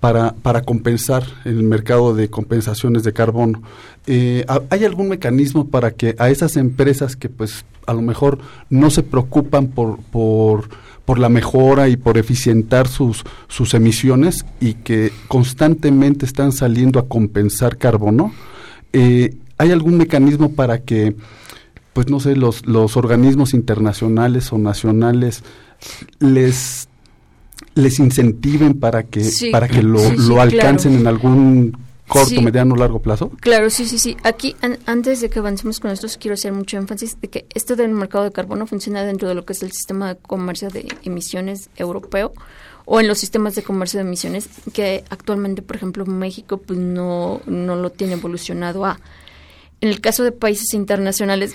para, 0.00 0.32
para 0.34 0.62
compensar 0.62 1.24
en 1.44 1.58
el 1.58 1.62
mercado 1.64 2.14
de 2.14 2.28
compensaciones 2.28 3.02
de 3.02 3.12
carbono? 3.12 3.62
Eh, 4.06 4.44
¿ha- 4.48 4.62
¿Hay 4.70 4.84
algún 4.84 5.08
mecanismo 5.08 5.68
para 5.68 5.90
que 5.92 6.14
a 6.18 6.30
esas 6.30 6.56
empresas 6.56 7.16
que 7.16 7.28
pues 7.28 7.64
a 7.86 7.92
lo 7.94 8.02
mejor 8.02 8.38
no 8.70 8.90
se 8.90 9.02
preocupan 9.02 9.68
por, 9.68 9.98
por, 9.98 10.68
por 11.04 11.18
la 11.18 11.28
mejora 11.28 11.88
y 11.88 11.96
por 11.96 12.18
eficientar 12.18 12.88
sus, 12.88 13.24
sus 13.48 13.74
emisiones 13.74 14.44
y 14.60 14.74
que 14.74 15.12
constantemente 15.28 16.26
están 16.26 16.52
saliendo 16.52 16.98
a 16.98 17.06
compensar 17.08 17.76
carbono? 17.78 18.32
Eh, 18.92 19.36
¿Hay 19.58 19.70
algún 19.70 19.96
mecanismo 19.96 20.52
para 20.52 20.80
que, 20.82 21.16
pues 21.92 22.08
no 22.10 22.20
sé, 22.20 22.36
los, 22.36 22.66
los 22.66 22.96
organismos 22.96 23.54
internacionales 23.54 24.52
o 24.52 24.58
nacionales 24.58 25.42
les 26.18 26.88
les 27.74 27.98
incentiven 27.98 28.78
para 28.78 29.04
que 29.04 29.22
Sí. 29.24 29.50
para 29.50 29.68
que 29.68 29.82
lo, 29.82 29.98
Sí, 29.98 30.10
sí, 30.10 30.28
lo 30.28 30.40
alcancen 30.40 30.92
claro. 30.92 31.00
en 31.00 31.06
algún 31.06 31.78
corto, 32.08 32.40
mediano, 32.40 32.76
largo 32.76 33.00
plazo? 33.02 33.30
Claro, 33.40 33.68
sí, 33.70 33.84
sí, 33.86 33.98
sí. 33.98 34.16
Aquí, 34.22 34.54
an- 34.62 34.78
antes 34.86 35.20
de 35.20 35.28
que 35.28 35.40
avancemos 35.40 35.80
con 35.80 35.90
esto, 35.90 36.06
quiero 36.20 36.34
hacer 36.34 36.52
mucho 36.52 36.76
énfasis 36.76 37.20
de 37.20 37.28
que 37.28 37.46
esto 37.54 37.74
del 37.76 37.88
mercado 37.90 38.24
de 38.24 38.32
carbono 38.32 38.66
funciona 38.66 39.02
dentro 39.02 39.28
de 39.28 39.34
lo 39.34 39.44
que 39.44 39.52
es 39.54 39.62
el 39.62 39.72
sistema 39.72 40.14
de 40.14 40.16
comercio 40.20 40.68
de 40.68 40.86
emisiones 41.02 41.68
europeo 41.76 42.32
o 42.84 43.00
en 43.00 43.08
los 43.08 43.18
sistemas 43.18 43.56
de 43.56 43.64
comercio 43.64 43.98
de 43.98 44.06
emisiones 44.06 44.48
que 44.72 45.02
actualmente, 45.10 45.62
por 45.62 45.74
ejemplo, 45.76 46.06
México 46.06 46.58
pues 46.58 46.78
no, 46.78 47.40
no 47.46 47.74
lo 47.74 47.90
tiene 47.90 48.12
evolucionado 48.12 48.84
a. 48.86 49.00
En 49.80 49.88
el 49.88 50.00
caso 50.00 50.22
de 50.22 50.30
países 50.32 50.72
internacionales 50.74 51.54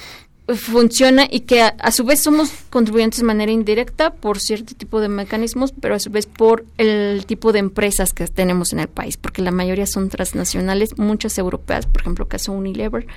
funciona 0.55 1.27
y 1.29 1.41
que 1.41 1.61
a, 1.61 1.67
a 1.79 1.91
su 1.91 2.03
vez 2.03 2.21
somos 2.21 2.51
contribuyentes 2.69 3.19
de 3.19 3.25
manera 3.25 3.51
indirecta 3.51 4.13
por 4.13 4.39
cierto 4.39 4.75
tipo 4.75 5.01
de 5.01 5.09
mecanismos, 5.09 5.73
pero 5.79 5.95
a 5.95 5.99
su 5.99 6.09
vez 6.09 6.25
por 6.25 6.65
el 6.77 7.25
tipo 7.25 7.51
de 7.51 7.59
empresas 7.59 8.13
que 8.13 8.27
tenemos 8.27 8.73
en 8.73 8.79
el 8.79 8.87
país, 8.87 9.17
porque 9.17 9.41
la 9.41 9.51
mayoría 9.51 9.85
son 9.85 10.09
transnacionales, 10.09 10.97
muchas 10.97 11.37
europeas, 11.37 11.85
por 11.85 12.01
ejemplo, 12.01 12.27
caso 12.27 12.51
Unilever, 12.51 13.07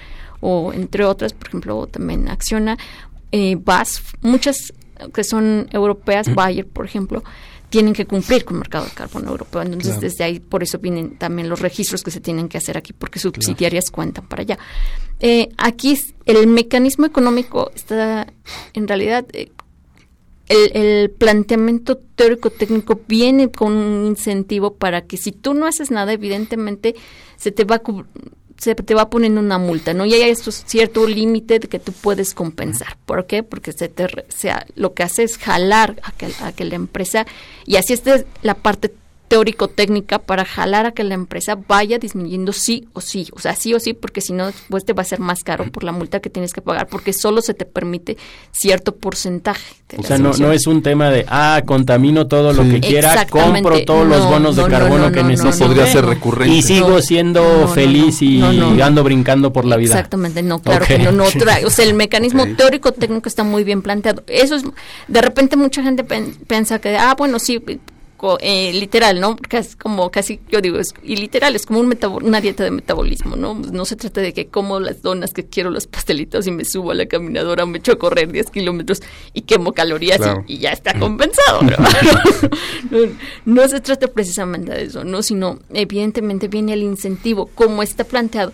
o 0.40 0.72
entre 0.72 1.04
otras, 1.04 1.32
por 1.32 1.48
ejemplo, 1.48 1.86
también 1.86 2.28
Acciona, 2.28 2.76
eh, 3.32 3.56
BASF, 3.56 4.14
muchas 4.22 4.72
que 5.12 5.24
son 5.24 5.68
europeas, 5.72 6.32
Bayer, 6.34 6.66
por 6.66 6.86
ejemplo, 6.86 7.24
tienen 7.74 7.92
que 7.92 8.06
cumplir 8.06 8.44
con 8.44 8.54
el 8.54 8.60
mercado 8.60 8.84
de 8.84 8.92
carbono 8.92 9.32
europeo. 9.32 9.60
Entonces, 9.62 9.94
Claro. 9.94 10.00
desde 10.02 10.22
ahí, 10.22 10.38
por 10.38 10.62
eso 10.62 10.78
vienen 10.78 11.18
también 11.18 11.48
los 11.48 11.58
registros 11.58 12.04
que 12.04 12.12
se 12.12 12.20
tienen 12.20 12.48
que 12.48 12.56
hacer 12.56 12.76
aquí, 12.78 12.92
porque 12.92 13.18
subsidiarias 13.18 13.90
cuentan 13.90 14.28
para 14.28 14.42
allá. 14.42 14.58
Eh, 15.18 15.48
aquí 15.58 15.98
el 16.24 16.46
mecanismo 16.46 17.04
económico 17.04 17.72
está, 17.74 18.32
en 18.74 18.86
realidad, 18.86 19.26
eh, 19.32 19.50
el, 20.46 20.70
el 20.76 21.10
planteamiento 21.10 21.96
teórico-técnico 22.14 23.00
viene 23.08 23.50
con 23.50 23.72
un 23.72 24.06
incentivo 24.06 24.74
para 24.74 25.00
que 25.00 25.16
si 25.16 25.32
tú 25.32 25.52
no 25.52 25.66
haces 25.66 25.90
nada, 25.90 26.12
evidentemente 26.12 26.94
se 27.36 27.50
te 27.50 27.64
va 27.64 27.76
a 27.76 27.82
se 28.56 28.74
te 28.74 28.94
va 28.94 29.10
poniendo 29.10 29.40
una 29.40 29.58
multa, 29.58 29.94
¿no? 29.94 30.06
Y 30.06 30.14
hay 30.14 30.34
cierto 30.34 31.06
límite 31.06 31.60
que 31.60 31.78
tú 31.78 31.92
puedes 31.92 32.34
compensar. 32.34 32.96
¿Por 33.04 33.26
qué? 33.26 33.42
Porque 33.42 33.72
se 33.72 33.88
te, 33.88 34.06
sea, 34.28 34.66
lo 34.74 34.94
que 34.94 35.02
hace 35.02 35.24
es 35.24 35.38
jalar 35.38 35.96
a 36.02 36.12
que, 36.12 36.28
a 36.40 36.52
que 36.52 36.64
la 36.64 36.76
empresa, 36.76 37.26
y 37.66 37.76
así 37.76 37.92
esta 37.92 38.14
es 38.14 38.26
la 38.42 38.54
parte 38.54 38.94
teórico-técnica 39.34 40.20
para 40.20 40.44
jalar 40.44 40.86
a 40.86 40.92
que 40.92 41.02
la 41.02 41.14
empresa 41.14 41.58
vaya 41.66 41.98
disminuyendo 41.98 42.52
sí 42.52 42.86
o 42.92 43.00
sí, 43.00 43.26
o 43.32 43.40
sea, 43.40 43.56
sí 43.56 43.74
o 43.74 43.80
sí, 43.80 43.92
porque 43.92 44.20
si 44.20 44.32
no, 44.32 44.46
después 44.46 44.84
te 44.84 44.92
va 44.92 45.02
a 45.02 45.04
ser 45.04 45.18
más 45.18 45.42
caro 45.42 45.64
por 45.72 45.82
la 45.82 45.90
multa 45.90 46.20
que 46.20 46.30
tienes 46.30 46.52
que 46.52 46.60
pagar, 46.60 46.86
porque 46.86 47.12
solo 47.12 47.42
se 47.42 47.52
te 47.52 47.64
permite 47.64 48.16
cierto 48.52 48.94
porcentaje. 48.94 49.74
de 49.88 49.98
O 49.98 50.02
sea, 50.04 50.18
no, 50.18 50.32
no 50.34 50.52
es 50.52 50.68
un 50.68 50.82
tema 50.82 51.10
de, 51.10 51.24
ah, 51.28 51.62
contamino 51.66 52.28
todo 52.28 52.52
lo 52.52 52.62
que 52.62 52.80
quiera, 52.80 53.26
compro 53.26 53.84
todos 53.84 54.06
los 54.06 54.20
No, 54.20 54.30
bonos 54.30 54.56
no, 54.56 54.62
de 54.64 54.68
no, 54.70 54.78
carbono 54.78 55.06
no, 55.06 55.12
que 55.12 55.22
necesito. 55.24 55.64
no, 55.64 55.66
Podría 55.74 55.86
ser 55.92 56.04
recurrente. 56.06 56.54
Y 56.54 56.62
sigo 56.62 56.90
No, 56.90 57.00
siendo 57.00 57.42
no, 57.42 57.60
no, 57.62 57.68
feliz 57.68 58.22
y 58.22 58.38
no, 58.38 58.52
no. 58.52 58.84
ando 58.84 59.02
brincando 59.02 59.52
por 59.52 59.64
la 59.64 59.76
vida. 59.76 59.94
Exactamente, 59.94 60.42
no, 60.44 60.60
claro 60.60 60.86
que 60.86 60.98
no, 60.98 61.10
no 61.10 61.24
trae. 61.38 61.64
O 61.64 61.70
sea, 61.70 61.84
el 61.84 61.94
mecanismo 61.94 62.44
Ok. 62.44 62.56
teórico 62.56 62.92
técnico 62.92 63.28
está 63.28 63.42
muy 63.42 63.64
bien 63.64 63.82
planteado. 63.82 64.22
Eso 64.28 64.54
es, 64.54 64.62
de 65.08 65.20
repente 65.20 65.56
mucha 65.56 65.82
gente 65.82 66.04
pen- 66.04 66.36
piensa 66.46 66.78
que, 66.78 66.96
ah, 66.96 67.14
bueno, 67.18 67.38
sí, 67.40 67.58
eh, 68.40 68.72
literal, 68.72 69.20
¿no? 69.20 69.36
Porque 69.36 69.58
es 69.58 69.76
como 69.76 70.10
casi, 70.10 70.40
yo 70.48 70.60
digo, 70.60 70.78
es, 70.78 70.94
y 71.02 71.16
literal, 71.16 71.54
es 71.54 71.66
como 71.66 71.80
un 71.80 71.94
una 72.22 72.40
dieta 72.40 72.64
de 72.64 72.70
metabolismo, 72.70 73.36
¿no? 73.36 73.54
No 73.54 73.84
se 73.84 73.96
trata 73.96 74.20
de 74.20 74.32
que 74.32 74.46
como 74.46 74.80
las 74.80 75.02
donas, 75.02 75.32
que 75.32 75.46
quiero 75.46 75.70
los 75.70 75.86
pastelitos 75.86 76.46
y 76.46 76.50
me 76.50 76.64
subo 76.64 76.90
a 76.90 76.94
la 76.94 77.06
caminadora, 77.06 77.66
me 77.66 77.78
echo 77.78 77.92
a 77.92 77.98
correr 77.98 78.32
10 78.32 78.50
kilómetros 78.50 79.02
y 79.32 79.42
quemo 79.42 79.72
calorías 79.72 80.20
y, 80.46 80.58
ya 80.58 80.70
está 80.70 80.98
compensado. 80.98 81.62
¿no? 81.62 81.76
no, 82.90 83.12
no 83.44 83.68
se 83.68 83.80
trata 83.80 84.08
precisamente 84.08 84.72
de 84.72 84.82
eso, 84.84 85.04
¿no? 85.04 85.22
Sino, 85.22 85.58
evidentemente, 85.72 86.48
viene 86.48 86.72
el 86.72 86.82
incentivo, 86.82 87.50
como 87.54 87.82
está 87.82 88.04
planteado 88.04 88.52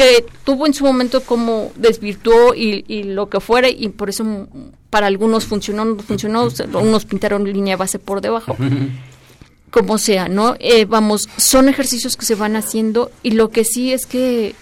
que 0.00 0.24
tuvo 0.44 0.66
en 0.66 0.72
su 0.72 0.82
momento 0.82 1.22
como 1.22 1.72
desvirtuó 1.76 2.54
y, 2.54 2.86
y 2.88 3.02
lo 3.02 3.28
que 3.28 3.38
fuera 3.38 3.68
y 3.68 3.90
por 3.90 4.08
eso 4.08 4.24
mm, 4.24 4.46
para 4.88 5.06
algunos 5.06 5.44
funcionó, 5.44 5.84
no 5.84 5.96
funcionó, 5.96 6.44
o 6.44 6.50
sea, 6.50 6.66
unos 6.66 7.04
pintaron 7.04 7.44
línea 7.44 7.76
base 7.76 7.98
por 7.98 8.22
debajo. 8.22 8.56
Como 9.70 9.98
sea, 9.98 10.28
¿no? 10.28 10.56
Eh, 10.58 10.84
vamos, 10.84 11.28
son 11.36 11.68
ejercicios 11.68 12.16
que 12.16 12.24
se 12.26 12.34
van 12.34 12.56
haciendo 12.56 13.12
y 13.22 13.32
lo 13.32 13.50
que 13.50 13.64
sí 13.64 13.92
es 13.92 14.04
que, 14.04 14.56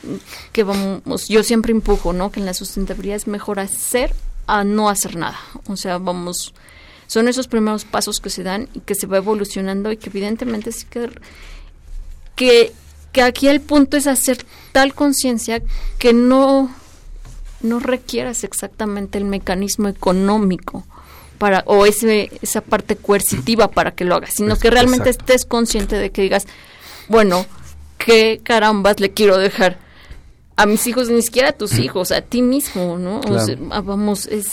que 0.52 0.64
vamos, 0.64 1.28
yo 1.28 1.42
siempre 1.42 1.72
empujo, 1.72 2.12
¿no? 2.12 2.30
Que 2.30 2.40
en 2.40 2.46
la 2.46 2.52
sustentabilidad 2.52 3.16
es 3.16 3.26
mejor 3.26 3.58
hacer 3.58 4.12
a 4.46 4.64
no 4.64 4.90
hacer 4.90 5.16
nada. 5.16 5.38
O 5.66 5.76
sea, 5.76 5.96
vamos, 5.96 6.52
son 7.06 7.26
esos 7.26 7.48
primeros 7.48 7.86
pasos 7.86 8.20
que 8.20 8.28
se 8.28 8.42
dan 8.42 8.68
y 8.74 8.80
que 8.80 8.94
se 8.94 9.06
va 9.06 9.16
evolucionando 9.16 9.90
y 9.92 9.96
que 9.96 10.10
evidentemente 10.10 10.72
sí 10.72 10.84
que 10.90 11.08
que, 12.34 12.72
que 13.12 13.22
aquí 13.22 13.48
el 13.48 13.60
punto 13.60 13.96
es 13.96 14.06
hacer 14.06 14.44
tal 14.72 14.94
conciencia 14.94 15.62
que 15.98 16.12
no, 16.12 16.70
no 17.62 17.78
requieras 17.80 18.44
exactamente 18.44 19.18
el 19.18 19.24
mecanismo 19.24 19.88
económico 19.88 20.84
para 21.38 21.62
o 21.66 21.86
ese, 21.86 22.30
esa 22.42 22.60
parte 22.60 22.96
coercitiva 22.96 23.68
para 23.68 23.92
que 23.92 24.04
lo 24.04 24.14
hagas, 24.16 24.30
sino 24.36 24.54
Es- 24.54 24.58
que 24.60 24.70
realmente 24.70 25.08
exacto. 25.10 25.32
estés 25.32 25.44
consciente 25.48 25.96
de 25.96 26.10
que 26.10 26.22
digas, 26.22 26.46
bueno, 27.08 27.46
¿qué 27.96 28.40
carambas 28.42 29.00
le 29.00 29.10
quiero 29.12 29.38
dejar 29.38 29.78
a 30.56 30.66
mis 30.66 30.86
hijos, 30.88 31.08
ni 31.08 31.22
siquiera 31.22 31.50
a 31.50 31.52
tus 31.52 31.78
hijos, 31.78 32.10
a 32.10 32.20
ti 32.20 32.42
mismo, 32.42 32.98
¿no? 32.98 33.18
O 33.18 33.22
Claro. 33.22 33.46
sea, 33.46 33.56
ah, 33.70 33.80
vamos, 33.80 34.26
es, 34.26 34.46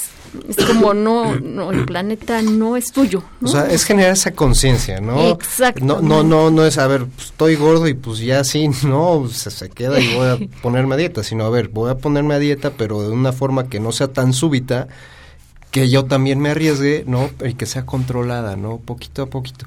es 0.47 0.55
como 0.57 0.93
no, 0.93 1.35
no, 1.35 1.71
el 1.71 1.85
planeta 1.85 2.41
no 2.41 2.77
es 2.77 2.91
tuyo. 2.91 3.23
¿no? 3.41 3.49
O 3.49 3.51
sea, 3.51 3.69
es 3.69 3.83
generar 3.83 4.11
esa 4.11 4.31
conciencia, 4.31 4.99
¿no? 5.01 5.31
Exactamente. 5.31 5.85
No, 5.85 6.01
no, 6.01 6.23
no, 6.23 6.51
no 6.51 6.65
es, 6.65 6.77
a 6.77 6.87
ver, 6.87 7.05
pues, 7.05 7.27
estoy 7.27 7.55
gordo 7.55 7.87
y 7.87 7.93
pues 7.93 8.19
ya 8.19 8.43
sí, 8.43 8.69
no, 8.83 9.27
se, 9.29 9.51
se 9.51 9.69
queda 9.69 9.99
y 9.99 10.15
voy 10.15 10.27
a 10.27 10.37
ponerme 10.61 10.95
a 10.95 10.97
dieta, 10.97 11.23
sino, 11.23 11.45
a 11.45 11.49
ver, 11.49 11.69
voy 11.69 11.91
a 11.91 11.97
ponerme 11.97 12.33
a 12.33 12.39
dieta, 12.39 12.71
pero 12.71 13.01
de 13.01 13.09
una 13.09 13.31
forma 13.31 13.67
que 13.67 13.79
no 13.79 13.91
sea 13.91 14.07
tan 14.07 14.33
súbita, 14.33 14.87
que 15.71 15.89
yo 15.89 16.05
también 16.05 16.39
me 16.39 16.49
arriesgue, 16.49 17.03
¿no? 17.05 17.29
Y 17.45 17.55
que 17.55 17.65
sea 17.65 17.85
controlada, 17.85 18.55
¿no? 18.55 18.77
Poquito 18.77 19.23
a 19.23 19.25
poquito. 19.25 19.65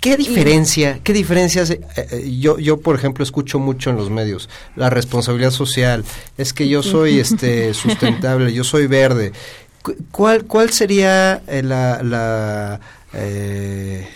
¿Qué 0.00 0.16
diferencia, 0.16 1.00
qué 1.04 1.12
diferencias? 1.12 1.68
eh, 1.70 1.80
eh, 1.96 2.36
yo, 2.38 2.58
yo, 2.58 2.80
por 2.80 2.96
ejemplo, 2.96 3.22
escucho 3.22 3.58
mucho 3.58 3.90
en 3.90 3.96
los 3.96 4.08
medios 4.08 4.48
la 4.74 4.88
responsabilidad 4.88 5.50
social. 5.50 6.04
Es 6.38 6.54
que 6.54 6.68
yo 6.68 6.82
soy 6.82 7.18
este 7.18 7.74
sustentable, 7.74 8.52
yo 8.54 8.64
soy 8.64 8.86
verde. 8.86 9.32
Cu- 9.82 9.96
¿Cuál, 10.10 10.44
cuál 10.44 10.70
sería 10.70 11.42
eh, 11.46 11.62
la, 11.62 12.02
la, 12.02 12.80
eh, 13.14 14.06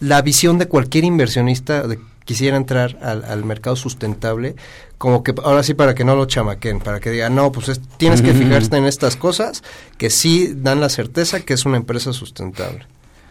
la 0.00 0.22
visión 0.22 0.58
de 0.58 0.66
cualquier 0.66 1.04
inversionista 1.04 1.86
de 1.86 1.96
que 1.96 2.02
quisiera 2.24 2.56
entrar 2.56 2.98
al, 3.02 3.24
al 3.24 3.44
mercado 3.44 3.76
sustentable? 3.76 4.54
Como 4.98 5.22
que 5.24 5.34
ahora 5.42 5.62
sí 5.62 5.74
para 5.74 5.94
que 5.94 6.04
no 6.04 6.14
lo 6.14 6.26
chamaquen, 6.26 6.78
para 6.80 7.00
que 7.00 7.10
digan, 7.10 7.34
no, 7.34 7.50
pues 7.52 7.68
es- 7.68 7.80
tienes 7.96 8.22
que 8.22 8.32
fijarte 8.34 8.76
en 8.76 8.84
estas 8.84 9.16
cosas 9.16 9.62
que 9.98 10.10
sí 10.10 10.52
dan 10.54 10.80
la 10.80 10.88
certeza 10.88 11.40
que 11.40 11.54
es 11.54 11.64
una 11.64 11.76
empresa 11.76 12.12
sustentable. 12.12 12.86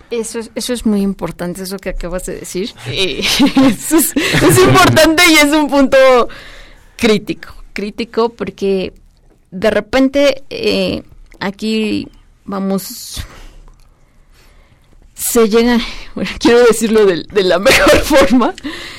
Eso 0.10 0.40
es, 0.40 0.52
eso 0.56 0.74
es 0.74 0.86
muy 0.86 1.00
importante, 1.02 1.64
eso 1.64 1.78
que 1.78 1.88
acabas 1.90 2.26
de 2.26 2.36
decir. 2.36 2.74
Eh, 2.88 3.20
eso 3.70 3.98
es, 3.98 4.12
es 4.18 4.58
importante 4.60 5.24
y 5.30 5.36
es 5.36 5.54
un 5.54 5.70
punto 5.70 5.98
crítico, 6.98 7.54
crítico 7.72 8.28
porque 8.30 8.92
de 9.52 9.70
repente 9.70 10.44
eh, 10.50 11.04
aquí 11.40 12.08
vamos, 12.46 13.22
se 15.14 15.48
llega, 15.50 15.78
bueno, 16.16 16.30
quiero 16.40 16.64
decirlo 16.66 17.06
de, 17.06 17.24
de 17.32 17.44
la 17.44 17.60
mejor 17.60 18.00
forma. 18.04 18.54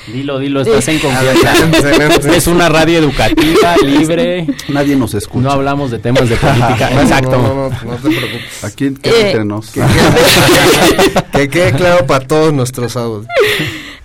Dilo, 0.07 0.39
dilo, 0.39 0.61
estás 0.61 0.87
en 0.87 0.97
Eh, 0.97 1.01
confianza. 1.01 2.35
es 2.35 2.47
una 2.47 2.69
radio 2.69 2.99
educativa, 2.99 3.75
libre. 3.83 4.47
Nadie 4.69 4.95
nos 4.95 5.13
escucha. 5.13 5.43
No 5.43 5.51
hablamos 5.51 5.91
de 5.91 5.99
temas 5.99 6.29
de 6.29 6.35
política. 6.37 6.89
No, 6.93 7.01
Exacto. 7.01 7.31
no, 7.31 7.41
no, 7.41 7.69
no 7.69 7.95
te 7.97 8.09
preocupes. 8.09 8.63
Aquí 8.63 8.85
Eh, 8.85 8.89
entre 9.03 9.43
nos. 9.45 9.71
Que 9.71 9.81
quede, 9.81 11.23
que 11.33 11.49
quede 11.49 11.71
claro 11.73 12.05
para 12.07 12.25
todos 12.25 12.53
nuestros 12.53 12.95
audios. 12.95 13.25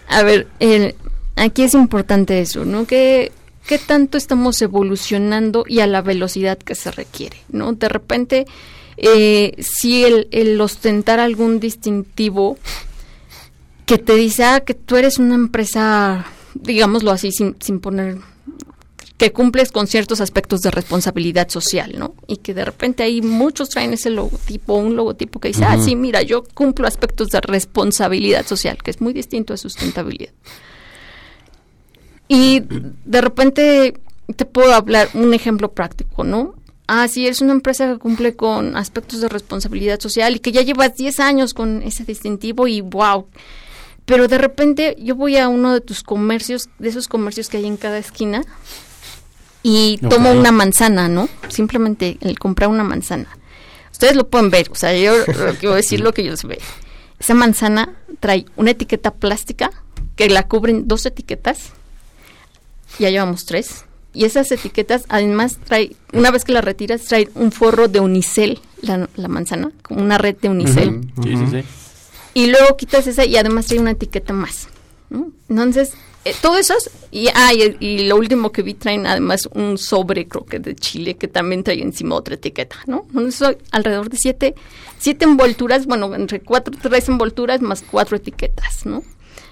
A 0.08 0.22
ver, 0.22 0.48
el- 0.58 0.94
aquí 1.36 1.62
es 1.62 1.74
importante 1.74 2.40
eso, 2.40 2.64
¿no? 2.64 2.84
Que 2.86 3.30
qué 3.68 3.78
tanto 3.78 4.16
estamos 4.16 4.60
evolucionando 4.62 5.64
y 5.68 5.80
a 5.80 5.86
la 5.86 6.00
velocidad 6.00 6.56
que 6.56 6.74
se 6.74 6.90
requiere, 6.90 7.36
¿no? 7.50 7.74
De 7.74 7.90
repente, 7.90 8.46
eh, 8.96 9.54
si 9.60 10.04
el, 10.04 10.26
el 10.30 10.58
ostentar 10.58 11.20
algún 11.20 11.60
distintivo 11.60 12.56
que 13.84 13.98
te 13.98 14.14
dice, 14.14 14.44
ah, 14.44 14.60
que 14.60 14.72
tú 14.72 14.96
eres 14.96 15.18
una 15.18 15.34
empresa, 15.34 16.24
digámoslo 16.54 17.10
así, 17.10 17.30
sin, 17.30 17.56
sin 17.60 17.78
poner 17.78 18.16
que 19.18 19.32
cumples 19.32 19.70
con 19.70 19.86
ciertos 19.86 20.22
aspectos 20.22 20.62
de 20.62 20.70
responsabilidad 20.70 21.50
social, 21.50 21.92
¿no? 21.98 22.14
Y 22.26 22.38
que 22.38 22.54
de 22.54 22.64
repente 22.64 23.02
ahí 23.02 23.20
muchos 23.20 23.68
traen 23.68 23.92
ese 23.92 24.08
logotipo, 24.08 24.76
un 24.76 24.96
logotipo 24.96 25.40
que 25.40 25.48
dice, 25.48 25.64
ah, 25.66 25.74
Ujú. 25.76 25.84
sí, 25.84 25.96
mira, 25.96 26.22
yo 26.22 26.42
cumplo 26.54 26.86
aspectos 26.86 27.28
de 27.28 27.42
responsabilidad 27.42 28.46
social, 28.46 28.78
que 28.82 28.92
es 28.92 29.02
muy 29.02 29.12
distinto 29.12 29.52
a 29.52 29.58
sustentabilidad. 29.58 30.32
Y 32.28 32.62
de 33.04 33.20
repente 33.20 33.94
te 34.36 34.44
puedo 34.44 34.74
hablar 34.74 35.08
un 35.14 35.34
ejemplo 35.34 35.72
práctico, 35.72 36.24
¿no? 36.24 36.54
Ah, 36.86 37.08
sí, 37.08 37.26
eres 37.26 37.40
una 37.40 37.52
empresa 37.52 37.90
que 37.90 37.98
cumple 37.98 38.34
con 38.36 38.76
aspectos 38.76 39.20
de 39.20 39.28
responsabilidad 39.28 40.00
social 40.00 40.36
y 40.36 40.38
que 40.38 40.52
ya 40.52 40.62
llevas 40.62 40.96
10 40.96 41.20
años 41.20 41.54
con 41.54 41.82
ese 41.82 42.04
distintivo 42.04 42.66
y 42.66 42.80
wow. 42.80 43.26
Pero 44.04 44.28
de 44.28 44.38
repente 44.38 44.96
yo 44.98 45.14
voy 45.14 45.36
a 45.36 45.48
uno 45.48 45.74
de 45.74 45.80
tus 45.80 46.02
comercios, 46.02 46.70
de 46.78 46.88
esos 46.88 47.08
comercios 47.08 47.48
que 47.48 47.58
hay 47.58 47.66
en 47.66 47.76
cada 47.76 47.98
esquina, 47.98 48.42
y 49.62 49.98
tomo 50.08 50.32
una 50.32 50.52
manzana, 50.52 51.08
¿no? 51.08 51.28
Simplemente 51.48 52.16
el 52.20 52.38
comprar 52.38 52.70
una 52.70 52.84
manzana. 52.84 53.28
Ustedes 53.92 54.16
lo 54.16 54.28
pueden 54.28 54.50
ver, 54.50 54.70
o 54.70 54.74
sea, 54.74 54.96
yo 54.96 55.12
quiero 55.60 55.74
decir 55.74 56.00
lo 56.00 56.14
que 56.14 56.24
yo 56.24 56.34
ve. 56.44 56.58
Esa 57.18 57.34
manzana 57.34 57.96
trae 58.20 58.46
una 58.56 58.70
etiqueta 58.70 59.12
plástica 59.12 59.70
que 60.16 60.30
la 60.30 60.44
cubren 60.44 60.86
dos 60.86 61.04
etiquetas. 61.04 61.72
Ya 62.98 63.10
llevamos 63.10 63.44
tres. 63.44 63.84
Y 64.14 64.24
esas 64.24 64.50
etiquetas, 64.50 65.04
además, 65.08 65.58
trae, 65.64 65.94
una 66.12 66.30
vez 66.30 66.44
que 66.44 66.52
la 66.52 66.60
retiras, 66.60 67.04
trae 67.04 67.28
un 67.34 67.52
forro 67.52 67.88
de 67.88 68.00
unicel, 68.00 68.58
la, 68.82 69.08
la 69.16 69.28
manzana, 69.28 69.70
como 69.82 70.02
una 70.02 70.18
red 70.18 70.36
de 70.36 70.48
unicel. 70.48 71.12
Sí, 71.22 71.36
sí, 71.36 71.44
sí. 71.50 71.64
Y 72.34 72.46
luego 72.46 72.76
quitas 72.76 73.06
esa 73.06 73.24
y 73.24 73.36
además 73.36 73.66
trae 73.66 73.78
una 73.78 73.92
etiqueta 73.92 74.32
más. 74.32 74.68
¿no? 75.10 75.30
Entonces, 75.48 75.92
eh, 76.24 76.34
todo 76.42 76.58
eso 76.58 76.74
es, 76.76 76.90
y, 77.10 77.28
ah, 77.34 77.52
y, 77.54 77.76
y 77.80 78.06
lo 78.06 78.16
último 78.16 78.52
que 78.52 78.62
vi 78.62 78.74
traen 78.74 79.06
además 79.06 79.48
un 79.54 79.78
sobre, 79.78 80.26
creo 80.28 80.44
que 80.44 80.58
de 80.58 80.74
Chile, 80.74 81.16
que 81.16 81.28
también 81.28 81.64
trae 81.64 81.80
encima 81.80 82.16
otra 82.16 82.34
etiqueta, 82.34 82.76
¿no? 82.86 83.06
Entonces, 83.08 83.56
alrededor 83.70 84.10
de 84.10 84.18
siete, 84.18 84.54
siete 84.98 85.24
envolturas, 85.24 85.86
bueno, 85.86 86.14
entre 86.14 86.40
cuatro, 86.40 86.74
tres 86.80 87.08
envolturas 87.08 87.60
más 87.62 87.82
cuatro 87.88 88.16
etiquetas, 88.16 88.84
¿no? 88.84 89.02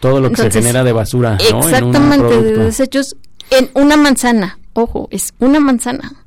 Todo 0.01 0.21
lo 0.21 0.29
que 0.29 0.35
Entonces, 0.35 0.53
se 0.53 0.61
genera 0.61 0.85
de 0.85 0.93
basura. 0.93 1.37
¿no? 1.37 1.49
En 1.49 1.55
un 1.57 1.63
Exactamente, 1.63 2.43
de 2.43 2.59
desechos 2.65 3.17
en 3.51 3.71
una 3.75 3.97
manzana. 3.97 4.59
Ojo, 4.73 5.09
es 5.11 5.33
una 5.39 5.61
manzana. 5.61 6.25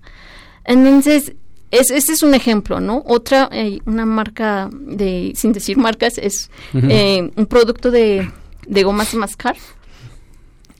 Entonces, 0.66 1.34
es, 1.72 1.92
ese 1.92 2.14
es 2.14 2.24
un 2.24 2.34
ejemplo, 2.34 2.80
¿no? 2.80 3.04
Otra, 3.06 3.50
eh, 3.52 3.80
una 3.86 4.06
marca 4.06 4.70
de, 4.72 5.34
sin 5.36 5.54
decir 5.54 5.78
marcas, 5.78 6.18
es 6.18 6.50
eh, 6.74 7.32
un 7.36 7.46
producto 7.46 7.92
de, 7.92 8.30
de 8.68 8.84
gomas 8.84 9.12
de 9.12 9.18
mascar 9.20 9.56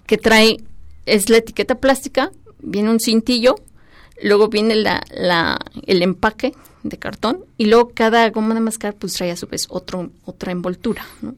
que 0.08 0.18
trae, 0.18 0.58
es 1.06 1.30
la 1.30 1.38
etiqueta 1.38 1.76
plástica, 1.76 2.32
viene 2.62 2.90
un 2.90 3.00
cintillo, 3.00 3.56
luego 4.24 4.48
viene 4.50 4.76
la, 4.76 5.04
la, 5.16 5.60
el 5.86 6.02
empaque 6.02 6.54
de 6.82 6.98
cartón 6.98 7.46
y 7.58 7.66
luego 7.66 7.92
cada 7.94 8.28
goma 8.32 8.56
de 8.56 8.62
mascar 8.62 8.96
pues 8.96 9.14
trae 9.14 9.30
a 9.32 9.36
su 9.36 9.46
vez 9.48 9.68
otro, 9.70 10.10
otra 10.26 10.52
envoltura, 10.52 11.06
¿no? 11.22 11.36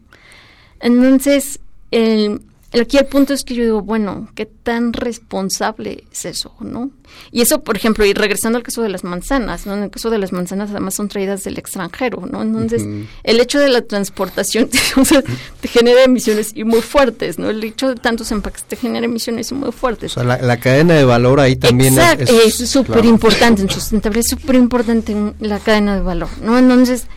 Entonces, 0.80 1.60
el- 1.92 2.42
aquí 2.80 2.98
el 2.98 3.06
punto 3.06 3.34
es 3.34 3.44
que 3.44 3.54
yo 3.54 3.64
digo, 3.64 3.82
bueno, 3.82 4.30
¿qué 4.34 4.46
tan 4.46 4.94
responsable 4.94 6.06
es 6.12 6.24
eso, 6.24 6.54
no? 6.62 6.90
Y 7.32 7.42
eso, 7.42 7.62
por 7.64 7.76
ejemplo, 7.76 8.06
y 8.06 8.14
regresando 8.14 8.58
al 8.58 8.64
caso 8.64 8.82
de 8.82 8.88
las 8.88 9.04
manzanas, 9.04 9.66
¿no? 9.66 9.74
En 9.74 9.84
el 9.84 9.90
caso 9.90 10.10
de 10.10 10.18
las 10.18 10.32
manzanas 10.32 10.70
además 10.72 10.96
son 10.96 11.10
traídas 11.10 11.44
del 11.44 11.58
extranjero, 11.58 12.26
¿no? 12.32 12.42
Entonces, 12.42 12.84
el 13.24 13.40
hecho 13.42 13.60
de 13.60 13.68
la 13.68 13.82
transportación 13.82 14.70
o 14.96 15.04
sea, 15.04 15.22
te 15.60 15.68
genera 15.68 16.04
emisiones 16.04 16.52
y 16.56 16.64
muy 16.64 16.82
fuertes, 16.82 17.40
¿no? 17.40 17.50
El 17.50 17.62
hecho 17.64 17.90
de 17.90 17.96
tantos 17.96 18.32
empaques 18.32 18.64
te 18.64 18.78
genera 18.78 19.06
emisiones 19.06 19.52
muy 19.52 19.74
fuertes. 19.74 20.12
O 20.12 20.22
sea, 20.22 20.24
la, 20.24 20.38
la 20.38 20.58
cadena 20.58 20.94
de 20.94 21.04
valor 21.04 21.42
ahí 21.42 21.58
también 21.58 21.96
Exacto, 21.96 22.40
es... 22.46 22.62
es 22.62 22.70
súper 22.70 22.94
claro. 22.94 23.10
importante 23.10 23.62
en 23.64 23.70
sustentabilidad, 23.70 24.26
es 24.26 24.40
súper 24.40 24.56
importante 24.56 25.12
en 25.12 25.36
la 25.40 25.60
cadena 25.60 25.96
de 25.96 26.02
valor, 26.02 26.30
¿no? 26.42 26.58
Entonces, 26.58 27.08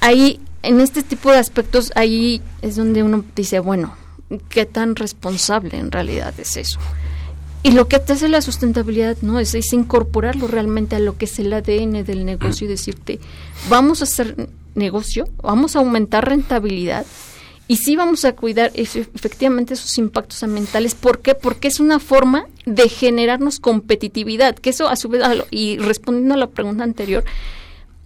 ahí, 0.00 0.40
en 0.64 0.80
este 0.80 1.04
tipo 1.04 1.30
de 1.30 1.38
aspectos, 1.38 1.92
ahí 1.94 2.42
es 2.62 2.74
donde 2.74 3.04
uno 3.04 3.24
dice, 3.36 3.60
bueno, 3.60 3.94
¿qué 4.48 4.66
tan 4.66 4.96
responsable 4.96 5.76
en 5.78 5.90
realidad 5.90 6.34
es 6.38 6.56
eso? 6.56 6.78
Y 7.62 7.72
lo 7.72 7.88
que 7.88 7.98
te 7.98 8.12
hace 8.12 8.28
la 8.28 8.42
sustentabilidad, 8.42 9.16
¿no? 9.22 9.40
Es, 9.40 9.54
es 9.54 9.72
incorporarlo 9.72 10.46
realmente 10.46 10.94
a 10.96 11.00
lo 11.00 11.16
que 11.18 11.24
es 11.24 11.38
el 11.40 11.52
ADN 11.52 12.04
del 12.04 12.24
negocio 12.24 12.66
y 12.66 12.68
decirte, 12.68 13.18
vamos 13.68 14.00
a 14.00 14.04
hacer 14.04 14.48
negocio, 14.76 15.24
vamos 15.42 15.74
a 15.74 15.80
aumentar 15.80 16.28
rentabilidad 16.28 17.04
y 17.66 17.78
sí 17.78 17.96
vamos 17.96 18.24
a 18.24 18.36
cuidar 18.36 18.72
efe- 18.74 19.08
efectivamente 19.14 19.74
esos 19.74 19.98
impactos 19.98 20.44
ambientales. 20.44 20.94
¿Por 20.94 21.18
qué? 21.20 21.34
Porque 21.34 21.66
es 21.66 21.80
una 21.80 21.98
forma 21.98 22.46
de 22.66 22.88
generarnos 22.88 23.58
competitividad, 23.58 24.54
que 24.54 24.70
eso 24.70 24.88
a 24.88 24.94
su 24.94 25.08
vez, 25.08 25.22
y 25.50 25.78
respondiendo 25.78 26.34
a 26.34 26.36
la 26.36 26.46
pregunta 26.46 26.84
anterior, 26.84 27.24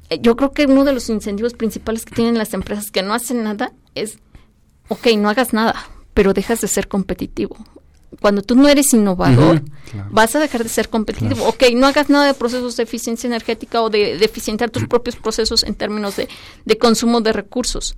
eh, 0.09 0.19
yo 0.23 0.37
creo 0.37 0.53
que 0.53 0.65
uno 0.65 0.85
de 0.85 0.95
los 0.95 1.11
incentivos 1.11 1.53
principales 1.53 2.07
que 2.07 2.15
tienen 2.15 2.39
las 2.39 2.55
empresas 2.55 2.91
que 2.91 3.03
no 3.03 3.13
hacen 3.13 3.43
nada 3.45 3.73
es, 3.95 4.19
ok, 4.89 5.09
no 5.19 5.29
hagas 5.29 5.53
nada, 5.53 5.77
pero 6.21 6.35
dejas 6.35 6.61
de 6.61 6.69
ser 6.69 6.87
competitivo. 6.87 7.57
Cuando 8.21 8.43
tú 8.43 8.55
no 8.55 8.69
eres 8.69 8.93
innovador, 8.93 9.63
claro. 9.91 10.09
vas 10.11 10.37
a 10.37 10.39
dejar 10.39 10.63
de 10.63 10.69
ser 10.69 10.91
competitivo. 10.91 11.47
Ok, 11.49 11.63
no 11.75 11.87
hagas 11.87 12.11
nada 12.11 12.27
de 12.27 12.35
procesos 12.35 12.77
de 12.77 12.83
eficiencia 12.83 13.27
energética 13.27 13.81
o 13.81 13.89
de, 13.89 14.19
de 14.19 14.25
eficientar 14.27 14.69
tus 14.69 14.87
propios 14.87 15.17
procesos 15.17 15.63
en 15.63 15.75
términos 15.75 16.17
de, 16.17 16.29
de 16.67 16.77
consumo 16.77 17.23
de 17.23 17.33
recursos. 17.33 17.97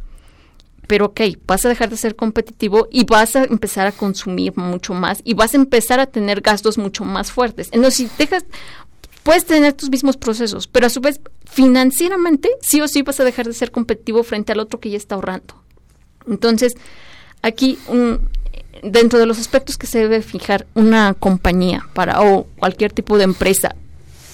Pero 0.87 1.07
ok, 1.07 1.21
vas 1.49 1.65
a 1.65 1.69
dejar 1.69 1.91
de 1.91 1.97
ser 1.97 2.15
competitivo 2.15 2.87
y 2.93 3.03
vas 3.03 3.35
a 3.35 3.43
empezar 3.43 3.89
a 3.89 3.91
consumir 3.91 4.57
mucho 4.57 4.95
más 4.95 5.21
y 5.25 5.35
vas 5.35 5.55
a 5.55 5.57
empezar 5.57 5.99
a 5.99 6.07
tener 6.07 6.43
gastos 6.43 6.79
mucho 6.79 7.05
más 7.05 7.33
fuertes. 7.33 7.71
Entonces, 7.73 7.95
si 8.09 8.09
dejas, 8.19 8.45
puedes 9.25 9.47
tener 9.47 9.73
tus 9.73 9.91
mismos 9.91 10.17
procesos, 10.17 10.69
pero 10.69 10.87
a 10.87 10.91
su 10.91 11.01
vez, 11.01 11.21
financieramente, 11.45 12.51
sí 12.61 12.81
o 12.81 12.87
sí 12.87 13.03
vas 13.03 13.19
a 13.19 13.25
dejar 13.25 13.49
de 13.49 13.53
ser 13.53 13.73
competitivo 13.73 14.23
frente 14.23 14.53
al 14.53 14.61
otro 14.61 14.79
que 14.79 14.91
ya 14.91 14.97
está 14.97 15.17
ahorrando. 15.17 15.61
Entonces, 16.29 16.75
aquí, 17.43 17.79
un- 17.89 18.29
dentro 18.83 19.19
de 19.19 19.27
los 19.27 19.39
aspectos 19.39 19.77
que 19.79 19.87
se 19.87 19.99
debe 19.99 20.23
fijar 20.23 20.67
una 20.75 21.15
compañía 21.15 21.87
para 21.95 22.21
o 22.23 22.45
cualquier 22.59 22.93
tipo 22.93 23.19
de 23.19 23.25
empresa 23.25 23.77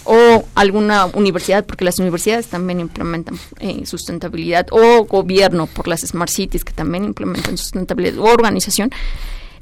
o 0.05 0.45
alguna 0.55 1.05
universidad, 1.07 1.67
porque 1.67 1.85
las 1.85 1.99
universidades 1.99 2.47
también 2.47 2.81
implementan 2.81 3.39
eh, 3.61 3.85
sustentabilidad, 3.85 4.67
o 4.71 5.05
gobierno 5.05 5.67
por 5.67 5.87
las 5.87 6.01
smart 6.01 6.31
cities 6.31 6.65
que 6.65 6.73
también 6.73 7.05
implementan 7.05 7.59
sustentabilidad, 7.59 8.19
o 8.19 8.25
organización, 8.25 8.91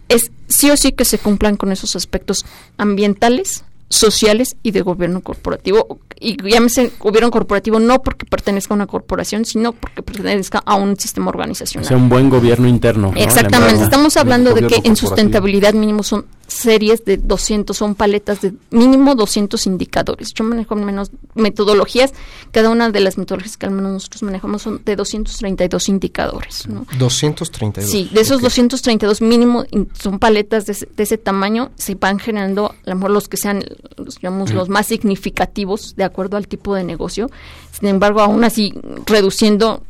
es 0.09 0.31
sí 0.47 0.71
o 0.71 0.77
sí 0.77 0.93
que 0.93 1.05
se 1.05 1.19
cumplan 1.19 1.57
con 1.57 1.73
esos 1.73 1.97
aspectos 1.97 2.45
ambientales, 2.77 3.65
sociales 3.89 4.57
y 4.63 4.73
de 4.73 4.83
gobierno 4.83 5.21
corporativo. 5.21 5.99
Y 6.19 6.37
llámese 6.43 6.93
gobierno 6.99 7.31
corporativo 7.31 7.79
no 7.79 8.03
porque 8.03 8.27
pertenezca 8.27 8.75
a 8.75 8.77
una 8.77 8.87
corporación, 8.87 9.45
sino 9.45 9.73
porque 9.73 10.03
pertenezca 10.03 10.63
a 10.65 10.75
un 10.77 10.97
sistema 10.97 11.27
O 11.27 11.29
organizacional. 11.31 11.87
sea, 11.87 11.97
un 11.97 12.09
buen 12.09 12.31
gobierno 12.31 12.67
interno. 12.69 13.13
Exactamente, 13.17 13.85
estamos 13.85 14.17
hablando 14.17 14.55
de 14.55 14.67
que 14.67 14.81
en 14.85 14.97
sustentabilidad 14.97 15.75
mínimo 15.75 16.03
son 16.03 16.27
series 16.49 17.05
de 17.05 17.17
200, 17.17 17.77
son 17.77 17.95
paletas 17.95 18.41
de 18.41 18.55
mínimo 18.71 19.15
200 19.15 19.67
indicadores. 19.67 20.33
Yo 20.35 20.45
manejo 20.45 20.75
menos 20.77 21.11
metodologías, 21.35 22.13
cada 22.53 22.71
una 22.71 22.91
de 22.91 23.01
las 23.01 23.19
metodologías 23.19 23.57
que 23.57 23.67
al 23.67 23.73
menos 23.73 23.93
nosotros 23.93 24.23
manejamos 24.23 24.63
son 24.63 24.81
de 24.85 24.97
232 24.97 25.89
indicadores. 25.89 26.67
¿no? 26.69 26.87
232. 26.99 27.91
Sí, 27.91 28.09
de 28.13 28.21
esos 28.21 28.37
Ok. 28.39 28.43
232 28.45 29.21
mínimo 29.21 29.65
son 30.01 30.19
paletas 30.19 30.67
de, 30.67 30.73
ese- 30.73 30.89
de 30.97 31.03
ese 31.03 31.19
tamaño, 31.19 31.71
se 31.77 31.95
van 31.97 32.19
generando 32.19 32.67
a 32.87 32.91
lo 32.91 32.95
mejor 32.97 33.11
los 33.11 33.29
que 33.29 33.37
sean 33.37 33.65
los, 33.97 34.17
digamos, 34.17 34.53
los 34.53 34.69
más 34.69 34.87
significativos 34.87 35.95
de 35.97 36.05
acuerdo 36.05 36.37
al 36.37 36.47
tipo 36.49 36.75
de 36.75 36.85
negocio. 36.85 37.31
Sin 37.79 37.89
embargo, 37.89 38.21
aún 38.21 38.45
así 38.45 38.73
reduciendo 39.05 39.83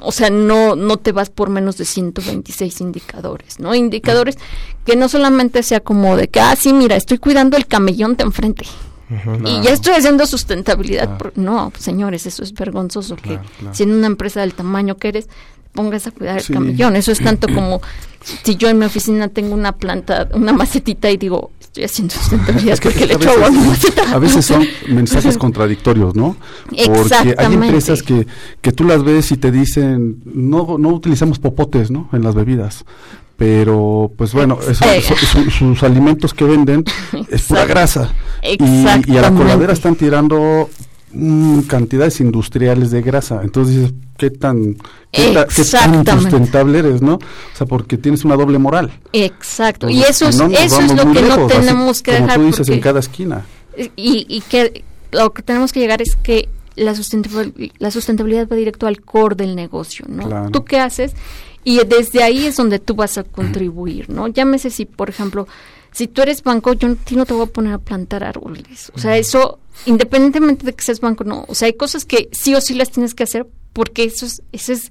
o 0.00 0.12
sea, 0.12 0.30
no, 0.30 0.76
no 0.76 0.96
te 0.98 1.12
vas 1.12 1.30
por 1.30 1.48
menos 1.50 1.76
de 1.78 1.84
126 1.84 2.80
indicadores, 2.80 3.58
¿no? 3.60 3.74
Indicadores 3.74 4.36
que 4.84 4.96
no 4.96 5.08
solamente 5.08 5.62
sea 5.62 5.80
como 5.80 6.16
de 6.16 6.28
que, 6.28 6.40
ah, 6.40 6.54
sí, 6.56 6.72
mira, 6.72 6.96
estoy 6.96 7.18
cuidando 7.18 7.56
el 7.56 7.66
camellón 7.66 8.16
de 8.16 8.24
enfrente. 8.24 8.66
Y 9.44 9.60
ya 9.62 9.70
estoy 9.72 9.94
haciendo 9.94 10.26
sustentabilidad. 10.26 11.16
por- 11.16 11.32
no, 11.38 11.72
señores, 11.78 12.26
eso 12.26 12.42
es 12.42 12.52
vergonzoso 12.52 13.14
que 13.16 13.38
claro. 13.38 13.72
siendo 13.74 13.96
una 13.96 14.08
empresa 14.08 14.40
del 14.40 14.52
tamaño 14.54 14.96
que 14.96 15.08
eres, 15.08 15.28
pongas 15.72 16.06
a 16.08 16.10
cuidar 16.10 16.40
Sí. 16.42 16.52
el 16.52 16.58
camellón. 16.58 16.96
Eso 16.96 17.12
es 17.12 17.22
tanto 17.22 17.46
como 17.52 17.80
si 18.42 18.56
yo 18.56 18.68
en 18.68 18.78
mi 18.78 18.86
oficina 18.86 19.28
tengo 19.28 19.54
una 19.54 19.72
planta, 19.72 20.28
una 20.32 20.52
macetita 20.52 21.08
y 21.10 21.18
digo, 21.18 21.52
estoy 21.76 21.84
haciendo 21.84 22.14
sustentabilidad 22.20 22.74
Es 22.74 22.80
que 22.80 22.88
porque 22.90 23.06
le 23.06 23.12
a 23.14 23.16
echo 23.16 23.30
agua 23.30 23.46
a 23.46 23.50
veces, 23.50 23.92
a 24.14 24.18
veces 24.18 24.44
son 24.46 24.66
mensajes 24.88 25.36
contradictorios, 25.38 26.14
¿no? 26.14 26.36
Porque 26.86 27.34
hay 27.38 27.54
empresas 27.54 28.02
que, 28.02 28.26
que 28.60 28.72
tú 28.72 28.84
las 28.84 29.02
ves 29.04 29.30
y 29.32 29.36
te 29.36 29.50
dicen, 29.50 30.20
no, 30.24 30.76
no 30.78 30.88
utilizamos 30.90 31.38
popotes, 31.38 31.90
¿no? 31.90 32.08
En 32.12 32.22
las 32.22 32.34
bebidas. 32.34 32.84
Pero, 33.36 34.10
pues 34.16 34.32
bueno, 34.32 34.58
eso- 34.66 34.84
Eh. 34.86 35.02
su- 35.02 35.14
su- 35.14 35.50
sus 35.58 35.82
alimentos 35.82 36.32
que 36.32 36.44
venden 36.44 36.84
es 37.28 37.42
pura 37.42 37.66
grasa. 37.66 38.14
Y, 38.42 38.56
y 39.12 39.16
a 39.18 39.20
la 39.22 39.30
coladera 39.32 39.72
están 39.74 39.94
tirando 39.96 40.70
mm, 41.16 41.60
cantidades 41.62 42.20
industriales 42.20 42.90
de 42.90 43.02
grasa. 43.02 43.40
Entonces 43.42 43.76
dices, 43.76 43.94
¿qué 44.18 44.30
tan, 44.30 44.76
qué, 45.10 45.32
ta- 45.32 45.46
qué 45.46 45.64
tan 45.64 45.94
insustentable 45.94 46.78
eres, 46.78 47.02
no? 47.02 47.14
O 47.14 47.56
sea, 47.56 47.66
porque 47.66 47.96
tienes 47.98 48.24
una 48.24 48.36
doble 48.36 48.58
moral. 48.58 48.92
Exacto. 49.12 49.88
Y 49.88 50.02
eso 50.02 50.28
es, 50.28 50.36
no 50.36 50.48
nos 50.48 50.60
eso 50.60 50.80
es 50.80 50.94
lo 50.94 51.12
que 51.12 51.22
no 51.22 51.34
así 51.46 51.46
tenemos 51.48 52.02
que 52.02 52.12
como 52.12 52.24
dejar. 52.26 52.40
tú 52.40 52.46
dices, 52.46 52.68
en 52.68 52.80
cada 52.80 53.00
esquina. 53.00 53.44
y, 53.96 54.26
y 54.28 54.40
que 54.42 54.84
lo 55.12 55.32
que 55.32 55.42
tenemos 55.42 55.72
que 55.72 55.80
llegar 55.80 56.02
es 56.02 56.16
que 56.16 56.48
la, 56.76 56.92
sustentabil- 56.94 57.72
la 57.78 57.90
sustentabilidad 57.90 58.48
va 58.50 58.56
directo 58.56 58.86
al 58.86 59.00
core 59.00 59.34
del 59.36 59.56
negocio, 59.56 60.04
¿no? 60.08 60.28
Claro. 60.28 60.50
¿Tú 60.50 60.64
qué 60.64 60.78
haces? 60.78 61.12
Y 61.64 61.80
desde 61.84 62.22
ahí 62.22 62.46
es 62.46 62.56
donde 62.56 62.78
tú 62.78 62.94
vas 62.94 63.18
a 63.18 63.24
contribuir, 63.24 64.08
¿no? 64.08 64.28
Llámese 64.28 64.70
si, 64.70 64.84
por 64.84 65.08
ejemplo, 65.10 65.48
si 65.96 66.08
tú 66.08 66.20
eres 66.20 66.42
banco, 66.42 66.74
yo 66.74 66.88
no, 66.88 66.94
a 66.94 66.96
ti 66.98 67.16
no 67.16 67.24
te 67.24 67.32
voy 67.32 67.44
a 67.44 67.46
poner 67.46 67.72
a 67.72 67.78
plantar 67.78 68.22
árboles. 68.22 68.92
O 68.94 68.98
sea, 68.98 69.16
eso, 69.16 69.60
independientemente 69.86 70.66
de 70.66 70.74
que 70.74 70.84
seas 70.84 71.00
banco, 71.00 71.24
no. 71.24 71.46
O 71.48 71.54
sea, 71.54 71.66
hay 71.66 71.72
cosas 71.72 72.04
que 72.04 72.28
sí 72.32 72.54
o 72.54 72.60
sí 72.60 72.74
las 72.74 72.90
tienes 72.90 73.14
que 73.14 73.22
hacer 73.22 73.46
porque 73.72 74.04
eso 74.04 74.26
es, 74.26 74.42
eso 74.52 74.74
es 74.74 74.90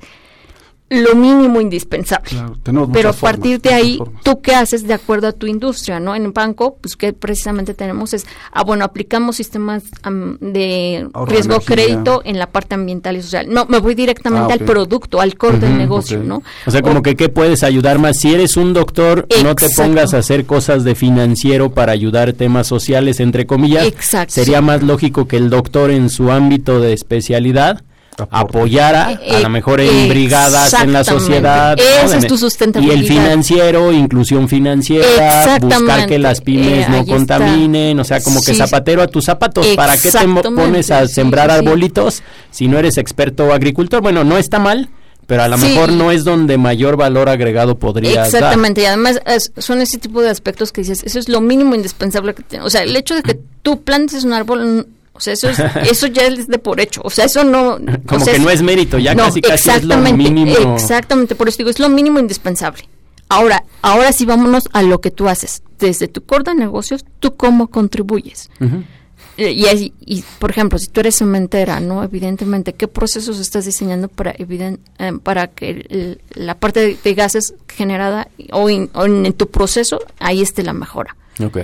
lo 0.88 1.16
mínimo 1.16 1.60
indispensable. 1.62 2.30
Claro, 2.30 2.90
Pero 2.94 3.10
a 3.10 3.14
partir 3.14 3.60
formas, 3.60 3.62
de 3.64 3.74
ahí, 3.74 3.98
formas. 3.98 4.24
¿tú 4.24 4.40
qué 4.42 4.54
haces 4.54 4.88
de 4.88 4.94
acuerdo 4.94 5.28
a 5.28 5.32
tu 5.32 5.48
industria? 5.48 6.00
¿no? 6.00 6.16
En 6.16 6.26
el 6.26 6.32
banco, 6.32 6.78
pues 6.80 6.96
que 6.96 7.12
precisamente 7.12 7.74
tenemos 7.74 8.14
es, 8.14 8.28
ah, 8.52 8.64
bueno, 8.64 8.86
aplicamos 8.86 9.36
sistemas 9.36 9.84
de 10.40 11.08
riesgo 11.28 11.56
energía. 11.56 11.76
crédito 11.76 12.22
en 12.24 12.38
la 12.38 12.48
parte 12.48 12.76
ambiental 12.76 13.18
y 13.18 13.22
social. 13.24 13.48
No, 13.50 13.66
me 13.66 13.80
voy 13.80 13.96
directamente 13.96 14.52
Ah, 14.54 14.54
al 14.54 14.60
producto, 14.66 15.22
al 15.22 15.36
core 15.38 15.60
del 15.60 15.78
negocio. 15.78 16.22
¿no? 16.24 16.44
O 16.66 16.72
sea, 16.72 16.82
como 16.82 17.02
que 17.02 17.16
qué 17.16 17.30
puedes 17.30 17.64
ayudar 17.64 18.00
más. 18.00 18.20
Si 18.20 18.34
eres 18.34 18.56
un 18.58 18.74
doctor, 18.74 19.28
no 19.44 19.56
te 19.56 19.66
Exacto. 19.66 19.84
pongas 19.84 20.14
a 20.14 20.20
hacer 20.20 20.46
cosas 20.46 20.84
de 20.84 20.94
financiero 20.96 21.72
para 21.72 21.92
ayudar 21.94 22.34
temas 22.34 22.68
sociales, 22.68 23.20
entre 23.20 23.46
comillas. 23.46 23.86
Exacto. 23.88 24.34
Sería 24.34 24.62
más 24.62 24.84
lógico 24.84 25.28
que 25.28 25.38
el 25.38 25.50
doctor 25.50 25.90
en 25.90 26.10
su 26.10 26.32
ámbito 26.32 26.80
de 26.80 26.94
especialidad 26.94 27.84
apoyara 28.30 29.20
Eh, 29.24 29.36
a 29.36 29.40
lo 29.40 29.50
mejor 29.50 29.82
en 29.82 30.08
brigadas 30.10 30.74
en 30.74 30.94
la 30.94 31.04
sociedad. 31.04 31.76
¿no? 31.78 31.84
Esa 31.84 32.18
es 32.18 32.24
En- 32.24 32.30
tu 32.30 32.38
sustentabilidad. 32.38 32.96
Y 32.96 33.00
el 33.00 33.06
financiero, 33.08 33.92
inclusión 33.92 34.48
financiera, 34.50 35.58
buscar 35.60 36.08
que 36.08 36.20
las 36.20 36.42
pymes 36.42 36.86
Eh, 36.86 36.90
no 36.90 36.98
está. 37.02 37.12
contaminen, 37.14 38.00
o 38.00 38.04
sea, 38.04 38.22
como 38.22 38.42
que 38.42 38.54
zapatero 38.54 39.02
a 39.02 39.08
tus 39.08 39.26
zapatos. 39.26 39.66
¿Para 39.76 39.98
qué 39.98 40.12
te 40.12 40.28
pones 40.52 40.92
a 40.92 41.08
sembrar 41.08 41.50
sí, 41.50 41.56
sí. 41.56 41.60
arbolitos 41.66 42.24
si 42.52 42.68
no 42.68 42.78
eres 42.80 42.98
experto 42.98 43.54
agricultor? 43.54 44.02
Bueno, 44.02 44.24
no 44.24 44.38
está 44.38 44.60
mal, 44.60 44.90
pero 45.28 45.44
a 45.44 45.48
lo 45.48 45.58
Sí. 45.58 45.66
mejor 45.68 45.92
no 45.92 46.12
es 46.12 46.24
donde 46.24 46.58
mayor 46.58 46.98
valor 46.98 47.30
agregado 47.30 47.78
podría 47.78 48.16
dar. 48.16 48.26
Exactamente, 48.28 48.82
y 48.82 48.86
además 48.86 49.20
es- 49.26 49.52
son 49.58 49.82
ese 49.82 49.98
tipo 49.98 50.22
de 50.22 50.30
aspectos 50.30 50.72
que 50.72 50.82
dices, 50.82 51.04
eso 51.04 51.20
es 51.20 51.30
lo 51.30 51.42
mínimo 51.42 51.76
indispensable 51.76 52.34
que 52.34 52.44
tienes. 52.44 52.66
O 52.66 52.70
sea, 52.70 52.84
el 52.84 52.96
hecho 52.96 53.16
de 53.16 53.24
que 53.24 53.40
tú 53.62 53.82
plantes 53.82 54.24
un 54.24 54.34
árbol, 54.34 54.66
mm, 54.66 54.86
o 55.16 55.20
sea, 55.20 55.34
eso, 55.34 55.50
es, 55.50 55.58
eso 55.90 56.08
ya 56.08 56.24
es 56.28 56.48
de 56.48 56.60
por 56.60 56.80
hecho. 56.80 57.02
O 57.04 57.10
sea, 57.10 57.26
eso 57.26 57.44
no... 57.44 57.78
Como 58.06 58.22
o 58.22 58.26
sea, 58.26 58.34
que 58.34 58.40
no 58.40 58.50
es 58.50 58.62
mérito, 58.62 59.00
ya 59.00 59.16
casi 59.16 59.42
casi 59.42 59.70
es 59.72 59.84
lo 59.84 59.98
mínimo. 59.98 60.76
Exactamente, 60.76 61.36
por 61.36 61.48
eso 61.48 61.58
digo, 61.60 61.70
es 61.70 61.80
lo 61.80 61.90
mínimo 61.90 62.20
indispensable. 62.20 62.88
Ahora, 63.30 63.64
ahora 63.82 64.12
sí 64.12 64.26
vámonos 64.26 64.70
a 64.74 64.84
lo 64.84 65.02
que 65.02 65.10
tú 65.10 65.28
haces. 65.28 65.64
Desde 65.80 66.08
tu 66.08 66.24
core 66.24 66.44
de 66.44 66.54
negocios, 66.56 67.04
¿tú 67.20 67.36
cómo 67.36 67.68
contribuyes? 67.70 68.50
Eh, 69.38 69.52
Y, 69.52 69.66
ahí- 69.66 69.94
y, 70.00 70.24
por 70.40 70.52
ejemplo, 70.52 70.78
si 70.80 70.88
tú 70.88 71.00
eres 71.02 71.18
cementera, 71.18 71.80
¿no? 71.80 72.04
Evidentemente, 72.04 72.74
¿qué 72.74 72.88
procesos 72.88 73.40
estás 73.40 73.66
diseñando 73.66 74.08
para, 74.08 74.34
eviden- 74.36 74.80
eh, 75.00 75.12
para 75.22 75.48
que 75.48 75.86
el- 75.90 76.22
la 76.36 76.56
parte 76.58 76.80
de, 76.82 76.98
de 77.04 77.14
gases 77.16 77.54
generada 77.68 78.28
o, 78.52 78.70
in- 78.70 78.90
o 78.94 79.06
en, 79.06 79.34
tu 79.34 79.48
proceso, 79.50 80.00
ahí 80.20 80.42
esté 80.42 80.64
la 80.64 80.74
mejora? 80.74 81.18
Ok. 81.44 81.58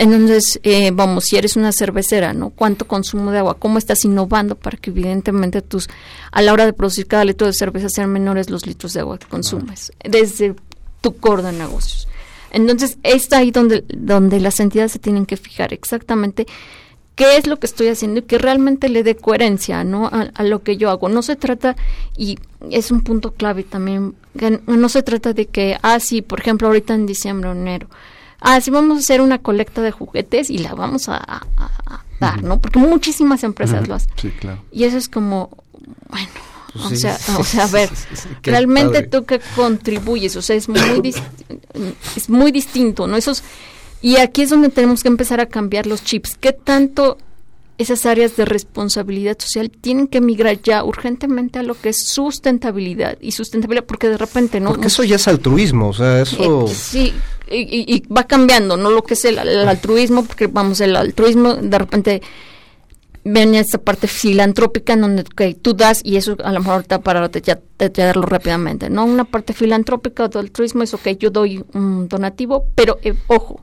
Entonces, 0.00 0.58
eh, 0.62 0.92
vamos, 0.94 1.24
si 1.24 1.36
eres 1.36 1.56
una 1.56 1.72
cervecera, 1.72 2.32
¿no? 2.32 2.48
¿Cuánto 2.48 2.86
consumo 2.86 3.32
de 3.32 3.38
agua? 3.40 3.58
¿Cómo 3.58 3.76
estás 3.76 4.02
innovando 4.06 4.54
para 4.54 4.78
que 4.78 4.88
evidentemente 4.88 5.60
tus, 5.60 5.90
a 6.32 6.40
la 6.40 6.54
hora 6.54 6.64
de 6.64 6.72
producir 6.72 7.06
cada 7.06 7.26
litro 7.26 7.46
de 7.46 7.52
cerveza 7.52 7.90
sean 7.90 8.10
menores 8.10 8.48
los 8.48 8.66
litros 8.66 8.94
de 8.94 9.00
agua 9.00 9.18
que 9.18 9.26
consumes? 9.26 9.92
Desde 10.02 10.54
tu 11.02 11.16
core 11.18 11.42
de 11.42 11.52
negocios. 11.52 12.08
Entonces, 12.50 12.96
es 13.02 13.30
ahí 13.34 13.50
donde, 13.50 13.84
donde 13.88 14.40
las 14.40 14.58
entidades 14.60 14.92
se 14.92 14.98
tienen 14.98 15.26
que 15.26 15.36
fijar 15.36 15.74
exactamente 15.74 16.46
qué 17.14 17.36
es 17.36 17.46
lo 17.46 17.58
que 17.58 17.66
estoy 17.66 17.88
haciendo 17.88 18.20
y 18.20 18.22
que 18.22 18.38
realmente 18.38 18.88
le 18.88 19.02
dé 19.02 19.16
coherencia 19.16 19.84
¿no? 19.84 20.06
a, 20.06 20.30
a 20.32 20.44
lo 20.44 20.62
que 20.62 20.78
yo 20.78 20.88
hago. 20.88 21.10
No 21.10 21.20
se 21.20 21.36
trata, 21.36 21.76
y 22.16 22.38
es 22.70 22.90
un 22.90 23.02
punto 23.02 23.32
clave 23.32 23.64
también, 23.64 24.14
que 24.38 24.62
no 24.66 24.88
se 24.88 25.02
trata 25.02 25.34
de 25.34 25.44
que, 25.44 25.76
ah, 25.82 26.00
sí, 26.00 26.22
por 26.22 26.40
ejemplo, 26.40 26.68
ahorita 26.68 26.94
en 26.94 27.04
diciembre 27.04 27.50
o 27.50 27.52
enero, 27.52 27.90
ah, 28.40 28.60
sí, 28.60 28.70
vamos 28.70 28.96
a 28.96 29.00
hacer 29.00 29.20
una 29.20 29.38
colecta 29.38 29.82
de 29.82 29.90
juguetes 29.90 30.50
y 30.50 30.58
la 30.58 30.74
vamos 30.74 31.08
a, 31.08 31.16
a- 31.16 31.46
a 31.56 32.04
dar, 32.20 32.42
¿no? 32.42 32.60
Porque 32.60 32.78
muchísimas 32.78 33.44
empresas 33.44 33.88
lo 33.88 33.94
hacen. 33.94 34.10
Sí, 34.16 34.30
claro. 34.30 34.62
Y 34.72 34.84
eso 34.84 34.96
es 34.98 35.08
como, 35.08 35.50
bueno, 36.08 36.28
Pues 36.72 36.84
o, 36.84 36.88
sí. 36.90 36.96
sea, 36.98 37.18
o 37.38 37.44
sea, 37.44 37.64
a 37.64 37.68
ver, 37.68 37.90
realmente 38.42 38.94
padre. 39.02 39.08
tú 39.08 39.24
que 39.24 39.40
contribuyes, 39.56 40.36
o 40.36 40.42
sea, 40.42 40.54
es 40.56 40.68
muy, 40.68 40.78
dis- 41.00 41.22
es 42.16 42.28
muy 42.28 42.52
distinto, 42.52 43.06
¿no? 43.06 43.16
Esos, 43.16 43.42
y 44.02 44.16
aquí 44.16 44.42
es 44.42 44.50
donde 44.50 44.68
tenemos 44.68 45.02
que 45.02 45.08
empezar 45.08 45.40
a 45.40 45.46
cambiar 45.46 45.86
los 45.86 46.02
chips. 46.04 46.36
¿Qué 46.38 46.52
tanto 46.52 47.18
esas 47.78 48.04
áreas 48.04 48.36
de 48.36 48.44
responsabilidad 48.44 49.38
social 49.38 49.70
tienen 49.70 50.06
que 50.06 50.20
migrar 50.20 50.60
ya 50.62 50.84
urgentemente 50.84 51.58
a 51.58 51.62
lo 51.62 51.74
que 51.74 51.88
es 51.90 52.06
sustentabilidad 52.10 53.16
y 53.20 53.32
sustentabilidad? 53.32 53.86
Porque 53.86 54.08
de 54.08 54.18
repente, 54.18 54.60
¿no? 54.60 54.68
Porque 54.70 54.88
eso 54.88 55.02
ya 55.04 55.16
es 55.16 55.26
altruismo, 55.28 55.88
o 55.88 55.92
sea, 55.94 56.20
eso... 56.22 56.66
Eh, 56.66 56.74
sí, 56.74 57.12
y, 57.50 57.58
y- 57.62 57.84
y 57.96 58.02
va 58.12 58.24
cambiando, 58.24 58.76
¿no? 58.76 58.90
Lo 58.90 59.02
que 59.02 59.14
es 59.14 59.24
el, 59.24 59.38
el 59.38 59.68
altruismo, 59.68 60.24
porque 60.24 60.46
vamos, 60.46 60.80
el 60.80 60.96
altruismo 60.96 61.54
de 61.54 61.78
repente 61.78 62.22
ven 63.22 63.54
esta 63.54 63.76
parte 63.78 64.06
filantrópica 64.06 64.94
en 64.94 65.02
donde 65.02 65.22
ok, 65.22 65.42
tú 65.60 65.74
das 65.74 66.00
y 66.02 66.16
eso 66.16 66.36
a 66.42 66.52
lo 66.52 66.60
mejor 66.60 66.74
ahorita 66.76 67.00
para 67.02 67.28
te- 67.28 67.42
ya- 67.42 67.60
detallarlo 67.78 68.22
rápidamente, 68.22 68.88
¿no? 68.88 69.04
Una 69.04 69.24
parte 69.24 69.52
filantrópica 69.52 70.28
de 70.28 70.38
altruismo 70.38 70.82
es, 70.82 70.94
ok, 70.94 71.08
yo 71.18 71.30
doy 71.30 71.62
un 71.74 72.08
donativo, 72.08 72.66
pero 72.74 72.98
eh, 73.02 73.14
ojo, 73.26 73.60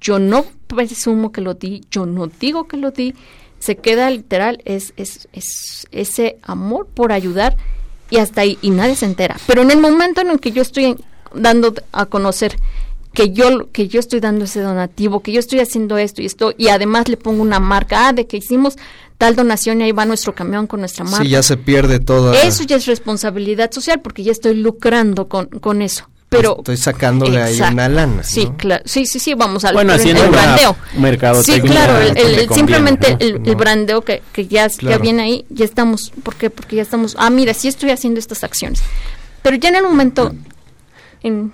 yo 0.00 0.18
no 0.18 0.44
presumo 0.66 1.32
que 1.32 1.40
lo 1.40 1.54
di, 1.54 1.82
yo 1.90 2.04
no 2.04 2.26
digo 2.26 2.68
que 2.68 2.76
lo 2.76 2.90
di, 2.90 3.14
se 3.58 3.76
queda 3.76 4.10
literal, 4.10 4.60
es, 4.64 4.92
es, 4.96 5.28
es 5.32 5.86
ese 5.92 6.38
amor 6.42 6.86
por 6.86 7.12
ayudar 7.12 7.56
y 8.10 8.16
hasta 8.18 8.40
ahí, 8.42 8.58
y 8.62 8.70
nadie 8.70 8.96
se 8.96 9.06
entera. 9.06 9.36
Pero 9.46 9.62
en 9.62 9.70
el 9.70 9.78
momento 9.78 10.20
en 10.20 10.30
el 10.30 10.40
que 10.40 10.50
yo 10.52 10.62
estoy 10.62 10.96
dando 11.34 11.74
a 11.92 12.06
conocer 12.06 12.56
que 13.12 13.30
yo 13.30 13.70
que 13.72 13.88
yo 13.88 13.98
estoy 14.00 14.20
dando 14.20 14.44
ese 14.44 14.60
donativo, 14.60 15.20
que 15.20 15.32
yo 15.32 15.40
estoy 15.40 15.60
haciendo 15.60 15.98
esto 15.98 16.22
y 16.22 16.26
esto, 16.26 16.54
y 16.56 16.68
además 16.68 17.08
le 17.08 17.16
pongo 17.16 17.42
una 17.42 17.58
marca, 17.60 18.08
ah, 18.08 18.12
de 18.12 18.26
que 18.26 18.36
hicimos 18.36 18.76
tal 19.18 19.36
donación 19.36 19.80
y 19.80 19.84
ahí 19.84 19.92
va 19.92 20.04
nuestro 20.06 20.34
camión 20.34 20.66
con 20.66 20.80
nuestra 20.80 21.04
marca. 21.04 21.22
Sí, 21.24 21.28
ya 21.28 21.42
se 21.42 21.56
pierde 21.56 22.00
toda... 22.00 22.40
Eso 22.42 22.62
ya 22.64 22.76
es 22.76 22.86
responsabilidad 22.86 23.70
social 23.72 24.00
porque 24.00 24.22
ya 24.22 24.32
estoy 24.32 24.54
lucrando 24.54 25.28
con, 25.28 25.46
con 25.46 25.82
eso. 25.82 26.08
Pero 26.30 26.58
Estoy 26.58 26.76
sacándole 26.76 27.42
ahí 27.42 27.54
Exacto. 27.54 27.74
una 27.74 27.88
lana. 27.88 28.22
Sí, 28.22 28.48
claro. 28.56 28.84
Sí, 28.86 29.04
sí, 29.04 29.18
sí, 29.18 29.34
vamos 29.34 29.64
al 29.64 29.74
Bueno, 29.74 29.92
el- 29.94 29.98
haciendo 30.00 30.22
el 30.24 30.30
brandeo. 30.30 30.76
mercadotecnia 30.96 31.62
Sí, 31.62 31.68
claro, 31.68 31.98
el, 31.98 32.16
el- 32.16 32.16
el- 32.16 32.46
conviene, 32.46 32.54
simplemente 32.54 33.10
¿no? 33.10 33.16
el, 33.18 33.48
el 33.48 33.56
brandeo 33.56 34.02
que, 34.02 34.22
que 34.32 34.46
ya, 34.46 34.68
ya 34.68 34.98
viene 34.98 35.22
ahí, 35.24 35.44
ya 35.50 35.64
estamos, 35.64 36.12
¿por 36.22 36.36
qué? 36.36 36.48
Porque 36.48 36.76
ya 36.76 36.82
estamos, 36.82 37.16
ah, 37.18 37.30
mira, 37.30 37.52
sí 37.52 37.66
estoy 37.66 37.90
haciendo 37.90 38.20
estas 38.20 38.44
acciones. 38.44 38.80
Pero 39.42 39.56
ya 39.56 39.70
en 39.70 39.74
el 39.76 39.82
momento, 39.82 40.32
en, 41.24 41.46
Mm, 41.46 41.50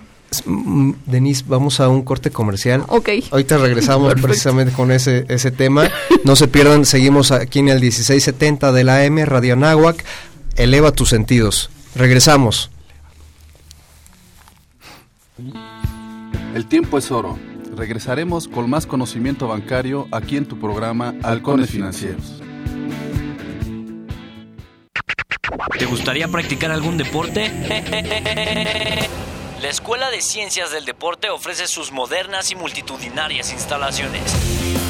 Denise, 1.06 1.44
vamos 1.46 1.80
a 1.80 1.88
un 1.88 2.02
corte 2.02 2.30
comercial. 2.30 2.84
Ok. 2.88 3.08
Ahorita 3.30 3.58
regresamos 3.58 4.08
Perfecto. 4.08 4.28
precisamente 4.28 4.72
con 4.72 4.90
ese, 4.90 5.24
ese 5.28 5.50
tema. 5.50 5.88
No 6.24 6.36
se 6.36 6.48
pierdan, 6.48 6.84
seguimos 6.84 7.30
aquí 7.30 7.60
en 7.60 7.68
el 7.68 7.80
1670 7.80 8.72
de 8.72 8.84
la 8.84 9.02
AM, 9.02 9.18
Radio 9.24 9.54
Anáhuac. 9.54 10.04
Eleva 10.56 10.92
tus 10.92 11.10
sentidos. 11.10 11.70
Regresamos. 11.94 12.70
El 16.54 16.66
tiempo 16.66 16.98
es 16.98 17.10
oro. 17.10 17.38
Regresaremos 17.76 18.48
con 18.48 18.70
más 18.70 18.86
conocimiento 18.86 19.48
bancario 19.48 20.08
aquí 20.10 20.36
en 20.36 20.46
tu 20.46 20.58
programa 20.58 21.14
Halcones 21.22 21.70
Financieros. 21.70 22.42
¿Te 25.78 25.84
gustaría 25.84 26.26
practicar 26.28 26.70
algún 26.70 26.96
deporte? 26.96 27.50
La 29.60 29.70
Escuela 29.70 30.10
de 30.10 30.20
Ciencias 30.20 30.70
del 30.70 30.84
Deporte 30.84 31.30
ofrece 31.30 31.66
sus 31.66 31.90
modernas 31.90 32.50
y 32.50 32.56
multitudinarias 32.56 33.52
instalaciones. 33.52 34.75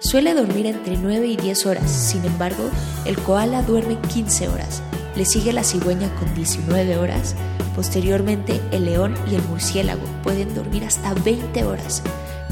Suele 0.00 0.32
dormir 0.32 0.64
entre 0.64 0.96
9 0.96 1.26
y 1.26 1.36
10 1.36 1.66
horas, 1.66 1.90
sin 1.90 2.24
embargo, 2.24 2.70
el 3.04 3.18
koala 3.18 3.60
duerme 3.62 3.98
15 4.12 4.48
horas. 4.48 4.82
Le 5.14 5.26
sigue 5.26 5.52
la 5.52 5.62
cigüeña 5.62 6.08
con 6.14 6.34
19 6.34 6.96
horas. 6.96 7.34
Posteriormente, 7.76 8.62
el 8.70 8.86
león 8.86 9.14
y 9.30 9.34
el 9.34 9.42
murciélago 9.42 10.02
pueden 10.22 10.54
dormir 10.54 10.84
hasta 10.84 11.12
20 11.12 11.64
horas. 11.64 12.02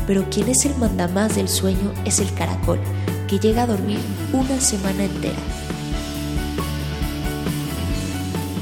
Pero 0.07 0.29
quien 0.31 0.49
es 0.49 0.67
el 0.67 0.77
mandamás 0.77 1.37
del 1.37 1.49
sueño 1.49 1.95
es 2.05 2.21
el 2.21 2.33
caracol, 2.35 2.81
que 3.27 3.39
llega 3.39 3.63
a 3.63 3.67
dormir 3.67 3.99
una 4.35 4.61
semana 4.61 5.05
entera. 5.05 5.39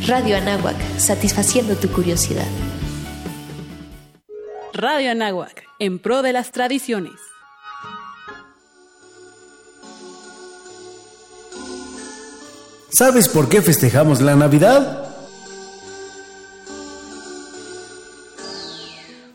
Radio 0.07 0.37
Anáhuac, 0.37 0.77
satisfaciendo 0.97 1.75
tu 1.75 1.89
curiosidad. 1.89 2.47
Radio 4.73 5.11
Anáhuac, 5.11 5.65
en 5.81 5.99
pro 5.99 6.23
de 6.23 6.33
las 6.33 6.53
tradiciones. 6.53 7.26
¿Sabes 12.97 13.29
por 13.29 13.51
qué 13.51 13.61
festejamos 13.61 14.23
la 14.23 14.37
Navidad? 14.37 15.05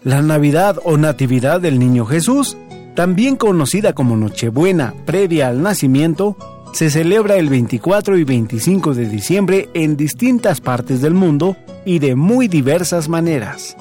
La 0.03 0.23
Navidad 0.23 0.79
o 0.83 0.97
Natividad 0.97 1.61
del 1.61 1.77
Niño 1.77 2.07
Jesús, 2.07 2.57
también 2.95 3.35
conocida 3.35 3.93
como 3.93 4.17
Nochebuena 4.17 4.95
previa 5.05 5.49
al 5.49 5.61
nacimiento, 5.61 6.35
se 6.73 6.89
celebra 6.89 7.35
el 7.35 7.49
24 7.49 8.17
y 8.17 8.23
25 8.23 8.95
de 8.95 9.07
diciembre 9.07 9.69
en 9.75 9.95
distintas 9.95 10.59
partes 10.59 10.99
del 10.99 11.13
mundo 11.13 11.55
y 11.85 11.99
de 11.99 12.15
muy 12.15 12.47
diversas 12.47 13.09
maneras. 13.09 13.77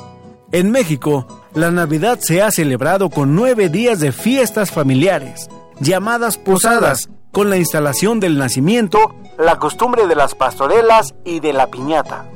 En 0.53 0.70
México, 0.70 1.26
la 1.55 1.70
Navidad 1.70 2.18
se 2.20 2.43
ha 2.43 2.51
celebrado 2.51 3.09
con 3.09 3.35
nueve 3.35 3.70
días 3.70 3.99
de 3.99 4.12
fiestas 4.12 4.70
familiares, 4.70 5.49
llamadas 5.81 6.37
posadas, 6.37 7.09
con 7.33 7.51
la 7.51 7.57
instalación 7.57 8.20
del 8.20 8.39
nacimiento, 8.39 9.14
la 9.39 9.59
costumbre 9.59 10.07
de 10.07 10.14
las 10.14 10.35
pastorelas 10.35 11.14
y 11.24 11.41
de 11.41 11.53
la 11.53 11.68
piñata. 11.68 12.26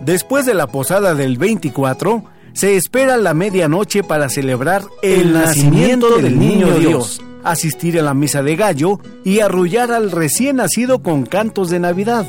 Después 0.00 0.46
de 0.46 0.54
la 0.54 0.66
posada 0.66 1.14
del 1.14 1.38
24, 1.38 2.24
se 2.52 2.76
espera 2.76 3.16
la 3.16 3.34
medianoche 3.34 4.04
para 4.04 4.28
celebrar 4.28 4.84
el, 5.02 5.32
nacimiento 5.32 6.18
del 6.18 6.38
niño 6.38 6.78
Dios, 6.78 7.20
asistir 7.42 7.98
a 7.98 8.02
la 8.02 8.14
misa 8.14 8.42
de 8.42 8.54
gallo 8.54 9.00
y 9.24 9.40
arrullar 9.40 9.90
al 9.90 10.10
recién 10.10 10.56
nacido 10.56 11.02
con 11.02 11.26
cantos 11.26 11.68
de 11.68 11.80
Navidad. 11.80 12.26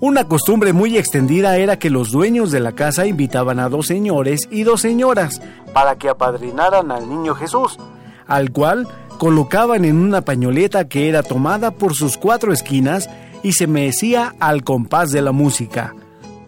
Una 0.00 0.28
costumbre 0.28 0.72
muy 0.72 0.96
extendida 0.96 1.56
era 1.56 1.78
que 1.78 1.90
los 1.90 2.10
dueños 2.10 2.50
de 2.50 2.60
la 2.60 2.72
casa 2.72 3.06
invitaban 3.06 3.58
a 3.58 3.68
dos 3.68 3.86
señores 3.86 4.48
y 4.50 4.62
dos 4.62 4.80
señoras 4.80 5.40
para 5.72 5.96
que 5.96 6.08
apadrinaran 6.08 6.90
al 6.90 7.08
niño 7.08 7.34
Jesús, 7.34 7.78
al 8.26 8.50
cual 8.50 8.88
colocaban 9.18 9.84
en 9.84 9.96
una 9.96 10.22
pañoleta 10.22 10.88
que 10.88 11.08
era 11.08 11.22
tomada 11.22 11.72
por 11.72 11.94
sus 11.94 12.16
cuatro 12.16 12.52
esquinas 12.52 13.08
y 13.42 13.52
se 13.52 13.66
mecía 13.66 14.34
al 14.40 14.64
compás 14.64 15.10
de 15.10 15.22
la 15.22 15.32
música. 15.32 15.94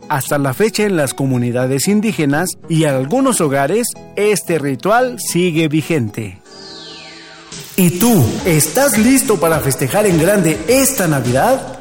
Hasta 0.08 0.38
la 0.38 0.54
fecha 0.54 0.84
en 0.84 0.96
las 0.96 1.14
comunidades 1.14 1.88
indígenas 1.88 2.58
y 2.68 2.84
algunos 2.84 3.40
hogares, 3.40 3.88
este 4.14 4.58
ritual 4.58 5.18
sigue 5.18 5.68
vigente. 5.68 6.38
¿Y 7.76 7.98
tú, 7.98 8.24
estás 8.46 8.96
listo 8.96 9.38
para 9.38 9.60
festejar 9.60 10.06
en 10.06 10.18
grande 10.18 10.58
esta 10.68 11.06
Navidad? 11.06 11.78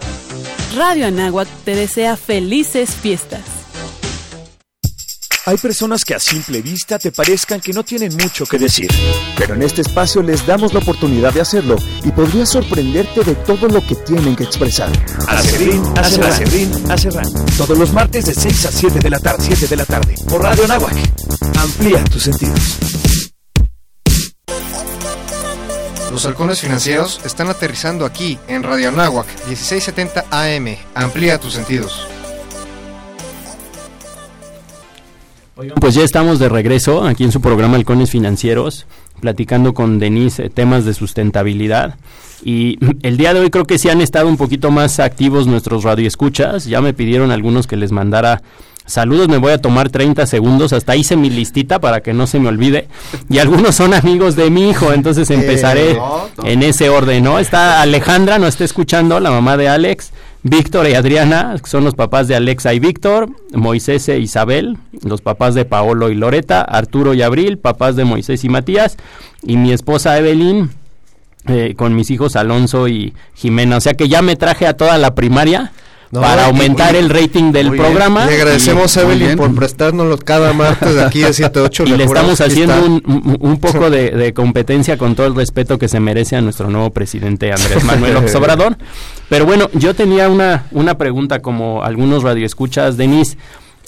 Radio 0.76 1.08
Anáhuac 1.08 1.48
te 1.64 1.76
desea 1.76 2.18
felices 2.18 2.90
fiestas. 2.96 3.55
Hay 5.48 5.58
personas 5.58 6.04
que 6.04 6.16
a 6.16 6.20
simple 6.20 6.60
vista 6.64 6.98
te 6.98 7.12
parezcan 7.12 7.62
que 7.62 7.72
no 7.72 7.84
tienen 7.84 8.12
mucho 8.18 8.48
que 8.48 8.58
decir. 8.58 8.90
Pero 9.38 9.54
en 9.54 9.62
este 9.62 9.82
espacio 9.82 10.24
les 10.24 10.44
damos 10.48 10.74
la 10.74 10.80
oportunidad 10.80 11.32
de 11.32 11.42
hacerlo 11.42 11.76
y 12.04 12.10
podría 12.10 12.48
sorprenderte 12.48 13.24
de 13.24 13.36
todo 13.36 13.68
lo 13.68 13.86
que 13.86 13.94
tienen 13.94 14.36
que 14.36 14.44
expresar. 14.44 14.90
Acerrín, 15.28 15.84
Acerrín, 15.98 16.92
Acerrán. 16.92 17.32
Todos 17.58 17.78
los 17.78 17.94
martes 17.94 18.26
de 18.26 18.34
6 18.34 18.66
a 18.66 18.72
7 18.72 19.00
de 19.00 19.10
la 19.12 19.20
tarde, 19.20 19.44
7 19.46 19.68
de 19.68 19.76
la 19.76 19.86
tarde, 19.86 20.16
por 20.28 20.42
Radio 20.42 20.68
Nahuac. 20.68 20.96
Amplía 21.60 22.04
tus 22.06 22.24
sentidos. 22.24 22.78
Los 26.12 26.26
halcones 26.26 26.60
financieros 26.60 27.22
están 27.24 27.50
aterrizando 27.50 28.06
aquí 28.06 28.40
en 28.48 28.64
Radio 28.64 28.90
Anáhuac 28.90 29.28
1670 29.48 30.26
AM. 30.32 30.76
Amplía 30.96 31.40
tus 31.40 31.54
sentidos. 31.54 32.15
Pues 35.80 35.96
ya 35.96 36.04
estamos 36.04 36.38
de 36.38 36.50
regreso 36.50 37.06
aquí 37.06 37.24
en 37.24 37.32
su 37.32 37.40
programa 37.40 37.78
Halcones 37.78 38.12
Financieros, 38.12 38.86
platicando 39.22 39.74
con 39.74 40.00
Denise 40.00 40.46
eh, 40.46 40.50
temas 40.50 40.84
de 40.84 40.94
sustentabilidad. 40.94 41.96
Y 42.44 42.78
el 43.04 43.16
día 43.16 43.34
de 43.34 43.40
hoy 43.40 43.50
creo 43.50 43.66
que 43.66 43.78
sí 43.78 43.88
han 43.88 44.02
estado 44.02 44.28
un 44.28 44.36
poquito 44.36 44.70
más 44.70 45.00
activos 45.00 45.48
nuestros 45.48 45.86
radioescuchas. 45.86 46.66
Ya 46.66 46.82
me 46.82 46.94
pidieron 46.94 47.32
algunos 47.32 47.68
que 47.68 47.78
les 47.78 47.94
mandara 47.94 48.42
saludos. 48.86 49.30
Me 49.30 49.38
voy 49.38 49.54
a 49.54 49.62
tomar 49.62 49.90
30 49.90 50.26
segundos. 50.28 50.74
Hasta 50.74 50.98
hice 50.98 51.16
mi 51.16 51.30
listita 51.30 51.80
para 51.80 52.02
que 52.02 52.14
no 52.14 52.28
se 52.28 52.38
me 52.38 52.50
olvide. 52.50 52.90
Y 53.30 53.38
algunos 53.38 53.76
son 53.76 53.94
amigos 53.94 54.36
de 54.36 54.50
mi 54.50 54.70
hijo, 54.70 54.92
entonces 54.92 55.30
empezaré 55.30 55.98
en 56.44 56.64
ese 56.64 56.90
orden, 56.90 57.24
¿no? 57.24 57.40
Está 57.40 57.82
Alejandra, 57.82 58.40
nos 58.40 58.50
está 58.50 58.66
escuchando, 58.66 59.22
la 59.22 59.32
mamá 59.32 59.56
de 59.56 59.70
Alex. 59.70 60.12
Víctor 60.48 60.88
y 60.88 60.94
Adriana 60.94 61.56
son 61.64 61.86
los 61.86 61.96
papás 61.96 62.28
de 62.28 62.36
Alexa 62.36 62.72
y 62.76 62.80
Víctor, 62.80 63.32
Moisés 63.52 64.08
e 64.10 64.20
Isabel, 64.20 64.78
los 65.04 65.22
papás 65.22 65.56
de 65.56 65.66
Paolo 65.66 66.12
y 66.12 66.14
Loreta, 66.14 66.62
Arturo 66.62 67.16
y 67.16 67.24
Abril, 67.24 67.58
papás 67.58 67.96
de 67.96 68.06
Moisés 68.06 68.44
y 68.44 68.50
Matías, 68.50 68.96
y 69.42 69.58
mi 69.58 69.72
esposa 69.72 70.16
Evelyn, 70.20 70.70
eh, 71.48 71.74
con 71.76 71.96
mis 71.96 72.12
hijos 72.12 72.36
Alonso 72.36 72.88
y 72.88 73.16
Jimena. 73.34 73.78
O 73.78 73.82
sea 73.82 73.96
que 73.96 74.08
ya 74.08 74.22
me 74.22 74.36
traje 74.36 74.68
a 74.68 74.78
toda 74.78 75.00
la 75.00 75.16
primaria. 75.16 75.72
Para 76.12 76.46
aumentar 76.46 76.96
el 76.96 77.10
rating 77.10 77.52
del 77.52 77.72
programa. 77.72 78.26
Le 78.26 78.36
agradecemos 78.36 78.96
a 78.98 79.02
Evelyn 79.02 79.38
por 79.38 79.54
prestárnoslo 79.56 80.18
cada 80.18 80.54
martes 80.54 80.96
de 80.96 81.04
aquí 81.04 81.22
de 81.22 81.34
7 81.34 81.60
8. 81.60 81.84
y 81.88 81.90
le 81.98 82.04
estamos 82.04 82.42
haciendo 82.42 82.86
un, 82.86 83.38
un, 83.40 83.58
poco 83.60 83.90
de, 83.90 84.12
de, 84.12 84.34
competencia 84.34 84.98
con 84.98 85.16
todo 85.16 85.28
el 85.28 85.36
respeto 85.36 85.78
que 85.78 85.88
se 85.88 86.00
merece 86.00 86.36
a 86.36 86.42
nuestro 86.42 86.70
nuevo 86.70 86.92
presidente 86.92 87.52
Andrés 87.52 87.84
Manuel 87.86 88.14
López 88.14 88.36
Obrador. 88.36 88.78
Pero 89.30 89.46
bueno, 89.46 89.70
yo 89.74 89.94
tenía 89.96 90.30
una, 90.30 90.66
una 90.72 90.98
pregunta 90.98 91.42
como 91.42 91.84
algunos 91.84 92.24
radioescuchas, 92.24 92.98
Denise. 92.98 93.38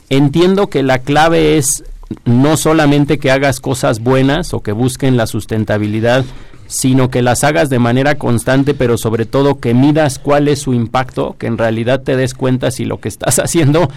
Entiendo 0.09 0.67
que 0.67 0.83
la 0.83 0.99
clave 0.99 1.57
es 1.57 1.83
no 2.25 2.57
solamente 2.57 3.17
que 3.19 3.31
hagas 3.31 3.59
cosas 3.59 3.99
buenas 3.99 4.53
o 4.53 4.61
que 4.61 4.71
busquen 4.71 5.17
la 5.17 5.27
sustentabilidad, 5.27 6.23
sino 6.67 7.09
que 7.09 7.21
las 7.21 7.43
hagas 7.43 7.69
de 7.69 7.79
manera 7.79 8.17
constante, 8.17 8.73
pero 8.73 8.97
sobre 8.97 9.25
todo 9.25 9.59
que 9.59 9.73
midas 9.73 10.19
cuál 10.19 10.47
es 10.47 10.59
su 10.59 10.73
impacto, 10.73 11.35
que 11.37 11.47
en 11.47 11.57
realidad 11.57 12.01
te 12.03 12.15
des 12.15 12.33
cuenta 12.33 12.71
si 12.71 12.85
lo 12.85 12.99
que 12.99 13.09
estás 13.09 13.39
haciendo 13.39 13.89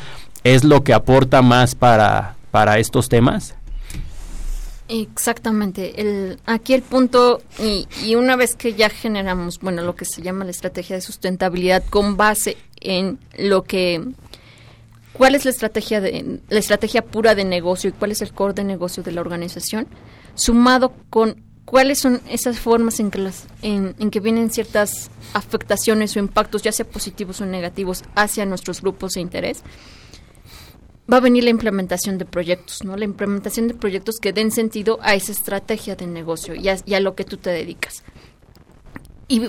es 0.45 0.65
lo 0.65 0.85
que 0.85 0.95
aporta 0.95 1.43
más 1.43 1.75
para, 1.75 2.37
para 2.51 2.79
estos 2.79 3.09
temas. 3.09 3.55
Exactamente. 4.89 6.37
Aquí 6.47 6.75
el 6.75 6.83
punto, 6.83 7.43
y, 7.61 7.87
y, 8.05 8.17
una 8.17 8.35
vez 8.35 8.57
que 8.57 8.75
ya 8.75 8.89
generamos, 8.91 9.61
bueno, 9.61 9.83
lo 9.83 9.95
que 9.95 10.05
se 10.05 10.21
llama 10.21 10.45
la 10.45 10.51
estrategia 10.51 10.97
de 10.97 11.03
sustentabilidad 11.03 11.85
con 11.85 12.17
base 12.17 12.57
en 12.81 13.21
lo 13.39 13.63
que, 13.63 14.03
cuál 15.13 15.37
es 15.37 15.45
la 15.45 15.53
estrategia 15.53 16.01
de, 16.01 16.41
la 16.49 16.59
estrategia 16.59 17.03
pura 17.03 17.37
de 17.37 17.45
negocio 17.45 17.91
y 17.91 17.93
cuál 17.93 18.11
es 18.11 18.21
el 18.21 18.33
core 18.33 18.55
de 18.55 18.65
negocio 18.65 19.05
de 19.05 19.13
la 19.13 19.21
organización, 19.21 19.87
sumado 20.35 20.93
con 21.09 21.37
cuáles 21.71 22.01
son 22.01 22.21
esas 22.29 22.59
formas 22.59 22.99
en 22.99 23.13
que 23.13 23.19
las, 23.19 23.45
en, 23.63 23.95
en 24.01 24.11
que 24.11 24.19
vienen 24.19 24.51
ciertas 24.51 25.09
afectaciones 25.35 26.17
o 26.17 26.19
impactos, 26.19 26.63
ya 26.63 26.73
sea 26.73 26.85
positivos 26.85 27.41
o 27.41 27.47
negativos, 27.47 28.03
hacia 28.17 28.45
nuestros 28.45 28.83
grupos 28.83 29.13
de 29.13 29.21
interés 29.21 29.63
va 31.11 31.19
a 31.19 31.21
venir 31.21 31.45
la 31.45 31.51
implementación 31.51 32.19
de 32.19 32.25
proyectos, 32.25 32.83
¿no? 32.85 32.97
La 32.97 33.05
implementación 33.05 33.69
de 33.69 33.75
proyectos 33.75 34.19
que 34.19 34.33
den 34.33 34.51
sentido 34.51 34.99
a 35.01 35.15
esa 35.15 35.31
estrategia 35.31 35.95
de 35.95 36.09
negocio 36.09 36.57
y 36.57 36.69
a, 36.69 37.01
lo 37.01 37.15
que 37.15 37.25
tú 37.25 37.37
te 37.37 37.51
dedicas. 37.51 38.03
Y 39.29 39.43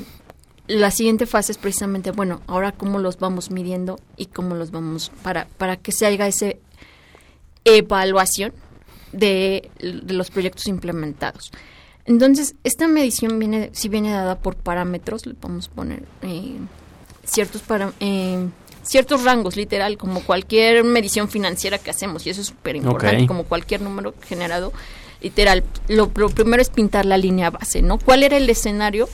la 0.67 0.91
siguiente 0.91 1.25
fase 1.25 1.53
es 1.53 1.57
precisamente, 1.57 2.11
bueno, 2.11 2.43
ahora 2.45 2.71
cómo 2.71 2.99
los 2.99 3.17
vamos 3.17 3.49
midiendo 3.49 3.99
y 4.15 4.27
cómo 4.27 4.53
los 4.53 4.69
vamos, 4.69 5.11
para, 5.23 5.47
para 5.57 5.75
que 5.77 5.91
se 5.91 6.05
haga 6.05 6.27
esa 6.27 6.53
evaluación 7.65 8.53
de, 9.11 9.71
de 9.79 10.13
los 10.13 10.29
proyectos 10.29 10.67
implementados. 10.67 11.51
Entonces, 12.05 12.55
esta 12.63 12.87
medición 12.87 13.39
viene, 13.39 13.69
si 13.73 13.89
viene 13.89 14.11
dada 14.11 14.39
por 14.39 14.55
parámetros, 14.55 15.25
le 15.25 15.33
podemos 15.33 15.67
poner 15.67 16.03
eh, 16.21 16.57
ciertos 17.23 17.61
parámetros. 17.61 18.01
Eh, 18.01 18.47
ciertos 18.83 19.23
rangos, 19.23 19.55
literal, 19.55 19.97
como 19.97 20.21
cualquier 20.21 20.83
medición 20.83 21.29
financiera 21.29 21.77
que 21.77 21.91
hacemos, 21.91 22.25
y 22.25 22.31
eso 22.31 22.41
es 22.41 22.47
súper 22.47 22.75
importante, 22.75 23.27
como 23.27 23.43
cualquier 23.43 23.81
número 23.81 24.13
generado, 24.21 24.73
literal. 25.21 25.63
Lo, 25.87 26.09
primero 26.09 26.61
es 26.61 26.69
pintar 26.69 27.05
la 27.05 27.17
línea 27.17 27.49
base, 27.49 27.81
¿no? 27.81 27.97
¿Cuál 27.97 28.23
era 28.23 28.37
el 28.37 28.49
escenario 28.49 29.07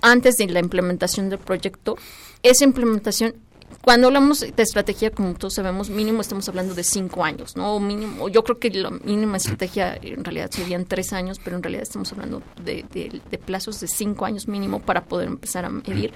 antes 0.00 0.36
de 0.36 0.46
la 0.46 0.60
implementación 0.60 1.30
del 1.30 1.38
proyecto? 1.38 1.96
Esa 2.42 2.64
implementación 2.64 3.34
cuando 3.82 4.06
hablamos 4.06 4.40
de 4.40 4.62
estrategia, 4.62 5.10
como 5.10 5.34
todos 5.34 5.54
sabemos, 5.54 5.90
mínimo 5.90 6.20
estamos 6.20 6.48
hablando 6.48 6.74
de 6.74 6.84
cinco 6.84 7.24
años, 7.24 7.56
¿no? 7.56 7.80
Mínimo, 7.80 8.28
yo 8.28 8.44
creo 8.44 8.58
que 8.58 8.70
la 8.70 8.90
mínima 8.90 9.36
estrategia 9.36 9.98
en 10.00 10.24
realidad 10.24 10.50
serían 10.50 10.84
tres 10.84 11.12
años, 11.12 11.40
pero 11.42 11.56
en 11.56 11.64
realidad 11.64 11.82
estamos 11.82 12.12
hablando 12.12 12.42
de, 12.64 12.84
de 12.92 13.38
plazos 13.38 13.80
de 13.80 13.88
cinco 13.88 14.24
años 14.24 14.46
mínimo 14.46 14.80
para 14.80 15.04
poder 15.04 15.26
empezar 15.26 15.64
a 15.64 15.70
medir 15.70 16.12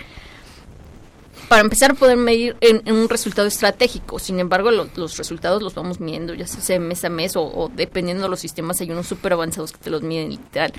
para 1.48 1.62
empezar 1.62 1.92
a 1.92 1.94
poder 1.94 2.16
medir 2.16 2.56
en, 2.60 2.82
un 2.92 3.08
resultado 3.08 3.46
estratégico. 3.46 4.18
Sin 4.18 4.40
embargo, 4.40 4.70
los 4.70 5.16
resultados 5.16 5.62
los 5.62 5.74
vamos 5.74 6.00
midiendo 6.00 6.34
ya 6.34 6.46
sea 6.46 6.80
mes 6.80 7.04
a 7.04 7.08
mes 7.08 7.34
o, 7.36 7.70
dependiendo 7.74 8.24
de 8.24 8.28
los 8.28 8.40
sistemas, 8.40 8.80
hay 8.80 8.90
unos 8.90 9.06
súper 9.06 9.32
avanzados 9.32 9.72
que 9.72 9.78
te 9.78 9.90
los 9.90 10.02
miden 10.02 10.30
literal 10.30 10.72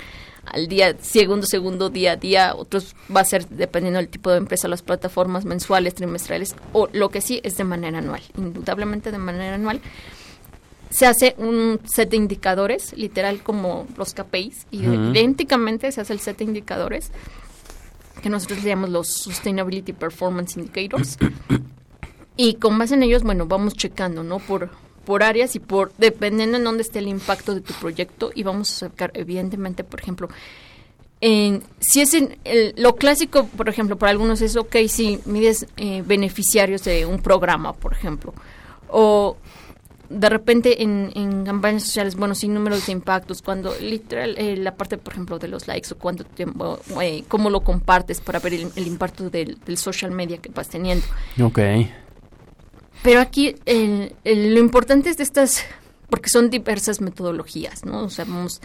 al 0.44 0.66
día, 0.66 0.96
segundo, 1.00 1.46
segundo, 1.46 1.90
día 1.90 2.12
a 2.12 2.16
día. 2.16 2.54
Otros 2.54 2.94
va 3.14 3.20
a 3.22 3.24
ser 3.24 3.46
dependiendo 3.48 3.98
del 3.98 4.08
tipo 4.08 4.30
de 4.30 4.38
empresa, 4.38 4.68
las 4.68 4.82
plataformas 4.82 5.44
mensuales, 5.44 5.94
trimestrales 5.94 6.54
o 6.72 6.88
lo 6.92 7.10
que 7.10 7.20
sí 7.20 7.40
es 7.42 7.56
de 7.56 7.64
manera 7.64 7.98
anual, 7.98 8.22
indudablemente 8.36 9.10
de 9.10 9.18
manera 9.18 9.54
anual. 9.54 9.80
Se 10.90 11.06
hace 11.06 11.34
un 11.36 11.80
set 11.84 12.10
de 12.10 12.16
indicadores, 12.16 12.94
literal 12.96 13.42
como 13.42 13.86
los 13.98 14.14
KPIs, 14.14 14.66
y 14.70 14.84
idénticamente 14.86 15.92
se 15.92 16.00
hace 16.00 16.14
el 16.14 16.20
set 16.20 16.38
de 16.38 16.44
indicadores 16.44 17.10
que 18.22 18.28
nosotros 18.28 18.62
llamamos 18.62 18.90
los 18.90 19.08
Sustainability 19.08 19.92
Performance 19.92 20.56
Indicators. 20.56 21.18
y 22.36 22.54
con 22.54 22.78
base 22.78 22.94
en 22.94 23.02
ellos, 23.02 23.22
bueno, 23.22 23.46
vamos 23.46 23.74
checando, 23.74 24.22
¿no? 24.22 24.38
Por, 24.38 24.70
por 25.04 25.22
áreas 25.22 25.54
y 25.56 25.60
por 25.60 25.92
dependiendo 25.98 26.56
en 26.56 26.64
dónde 26.64 26.82
esté 26.82 26.98
el 26.98 27.08
impacto 27.08 27.54
de 27.54 27.60
tu 27.60 27.74
proyecto 27.74 28.30
y 28.34 28.42
vamos 28.42 28.70
a 28.70 28.88
sacar 28.88 29.10
evidentemente, 29.14 29.84
por 29.84 30.00
ejemplo, 30.00 30.28
en, 31.20 31.62
si 31.80 32.00
es 32.00 32.14
en 32.14 32.38
lo 32.76 32.94
clásico, 32.94 33.46
por 33.46 33.68
ejemplo, 33.68 33.96
para 33.96 34.10
algunos 34.10 34.40
es 34.40 34.56
ok 34.56 34.76
si 34.88 35.20
mides 35.24 35.66
eh, 35.76 36.02
beneficiarios 36.06 36.84
de 36.84 37.06
un 37.06 37.20
programa, 37.20 37.72
por 37.72 37.92
ejemplo, 37.92 38.34
o 38.88 39.36
de 40.08 40.28
repente 40.28 40.82
en, 40.82 41.10
en, 41.14 41.44
campañas 41.44 41.84
sociales, 41.84 42.16
bueno, 42.16 42.34
sin 42.34 42.54
números 42.54 42.86
de 42.86 42.92
impactos, 42.92 43.42
cuando 43.42 43.74
literal 43.80 44.36
eh, 44.38 44.56
la 44.56 44.74
parte, 44.74 44.96
por 44.96 45.12
ejemplo, 45.12 45.38
de 45.38 45.48
los 45.48 45.66
likes 45.66 45.92
o 45.92 45.98
cuánto 45.98 46.24
tiempo, 46.24 46.78
eh, 47.02 47.24
cómo 47.28 47.50
lo 47.50 47.60
compartes 47.60 48.20
para 48.20 48.38
ver 48.38 48.54
el, 48.54 48.86
impacto 48.86 49.28
del, 49.30 49.58
social 49.76 50.10
media 50.10 50.38
que 50.38 50.50
vas 50.50 50.68
teniendo. 50.68 51.04
Ok. 51.42 51.58
Pero 53.02 53.20
aquí 53.20 53.54
lo 53.66 54.58
importante 54.58 55.10
es 55.10 55.18
de 55.18 55.22
estas, 55.22 55.64
porque 56.08 56.28
son 56.30 56.50
diversas 56.50 57.00
metodologías, 57.00 57.84
¿no? 57.84 58.04
O 58.04 58.10
sea, 58.10 58.24
vamos 58.24 58.60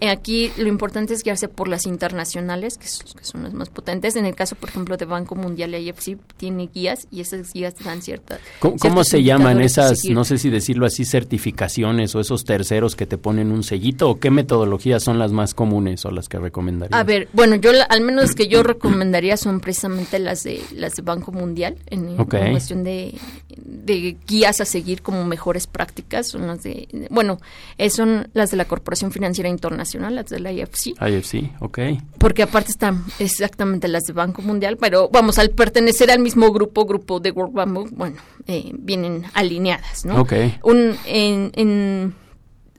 Aquí 0.00 0.52
lo 0.56 0.68
importante 0.68 1.14
es 1.14 1.24
guiarse 1.24 1.48
por 1.48 1.66
las 1.66 1.86
internacionales, 1.86 2.78
que, 2.78 2.86
son 2.86 3.42
las 3.42 3.52
más 3.52 3.68
potentes. 3.68 4.14
En 4.14 4.26
el 4.26 4.34
caso, 4.34 4.54
por 4.54 4.68
ejemplo, 4.68 4.96
de 4.96 5.04
Banco 5.06 5.34
Mundial 5.34 5.74
IFC, 5.74 6.18
tiene 6.36 6.68
guías 6.72 7.08
y 7.10 7.20
esas 7.20 7.52
guías 7.52 7.74
dan 7.84 8.02
cierta... 8.02 8.38
¿Cómo, 8.60 9.02
se 9.02 9.22
llaman 9.22 9.60
esas, 9.60 10.04
no 10.04 10.24
sé 10.24 10.38
si 10.38 10.50
decirlo 10.50 10.86
así, 10.86 11.04
certificaciones 11.04 12.14
o 12.14 12.20
esos 12.20 12.44
terceros 12.44 12.94
que 12.94 13.06
te 13.06 13.18
ponen 13.18 13.50
un 13.50 13.64
sellito? 13.64 14.10
¿O 14.10 14.20
qué 14.20 14.30
metodologías 14.30 15.02
son 15.02 15.18
las 15.18 15.32
más 15.32 15.54
comunes 15.54 16.04
o 16.04 16.10
las 16.10 16.28
que 16.28 16.38
recomendarías? 16.38 16.98
A 16.98 17.02
ver, 17.02 17.28
bueno, 17.32 17.56
yo 17.56 17.72
al 17.88 18.00
menos 18.00 18.22
las 18.22 18.34
que 18.34 18.46
yo 18.46 18.62
recomendaría 18.62 19.36
son 19.36 19.60
precisamente 19.60 20.18
las 20.18 20.44
de 20.44 20.60
las 20.74 20.94
de 20.94 21.02
Banco 21.02 21.32
Mundial, 21.32 21.76
en, 21.86 22.16
cuestión 22.16 22.84
de, 22.84 23.14
de, 23.56 24.16
guías 24.26 24.60
a 24.60 24.64
seguir 24.64 25.02
como 25.02 25.24
mejores 25.24 25.66
prácticas. 25.66 26.28
Son 26.28 26.46
las 26.46 26.62
de, 26.62 27.08
bueno, 27.10 27.40
eh, 27.78 27.90
son 27.90 28.28
las 28.32 28.50
de 28.50 28.56
la 28.56 28.66
Corporación 28.66 29.10
Financiera 29.10 29.48
Internacional 29.48 29.87
las 29.94 30.26
de 30.26 30.40
la 30.40 30.52
IFC. 30.52 30.94
IFC, 31.00 31.60
ok. 31.60 31.78
Porque 32.18 32.42
aparte 32.42 32.70
están 32.70 33.04
exactamente 33.18 33.88
las 33.88 34.04
de 34.04 34.12
Banco 34.12 34.42
Mundial, 34.42 34.76
pero 34.76 35.08
vamos, 35.08 35.38
al 35.38 35.50
pertenecer 35.50 36.10
al 36.10 36.20
mismo 36.20 36.52
grupo, 36.52 36.84
grupo 36.84 37.20
de 37.20 37.30
World 37.30 37.54
Bank, 37.54 37.90
bueno, 37.92 38.16
eh, 38.46 38.72
vienen 38.74 39.24
alineadas, 39.34 40.04
¿no? 40.04 40.20
Ok. 40.20 40.32
Un, 40.62 40.96
en, 41.06 42.14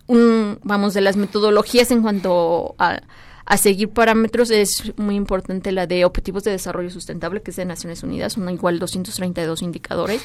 un, 0.07 0.59
vamos, 0.63 0.93
de 0.93 1.01
las 1.01 1.15
metodologías 1.15 1.91
en 1.91 2.01
cuanto 2.01 2.75
a, 2.77 3.01
a 3.45 3.57
seguir 3.57 3.89
parámetros 3.89 4.51
es 4.51 4.93
muy 4.97 5.15
importante 5.15 5.71
la 5.71 5.87
de 5.87 6.05
Objetivos 6.05 6.43
de 6.43 6.51
Desarrollo 6.51 6.89
Sustentable, 6.89 7.41
que 7.41 7.51
es 7.51 7.57
de 7.57 7.65
Naciones 7.65 8.03
Unidas, 8.03 8.37
una 8.37 8.51
igual 8.51 8.79
232 8.79 9.61
indicadores. 9.61 10.21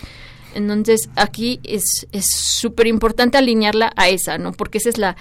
Entonces, 0.55 1.11
aquí 1.16 1.61
es 1.64 2.07
súper 2.20 2.87
importante 2.87 3.39
alinearla 3.39 3.93
a 3.97 4.09
esa, 4.09 4.39
¿no? 4.39 4.53
Porque 4.53 4.78
esa 4.78 4.89
es 4.89 4.99
la, 4.99 5.16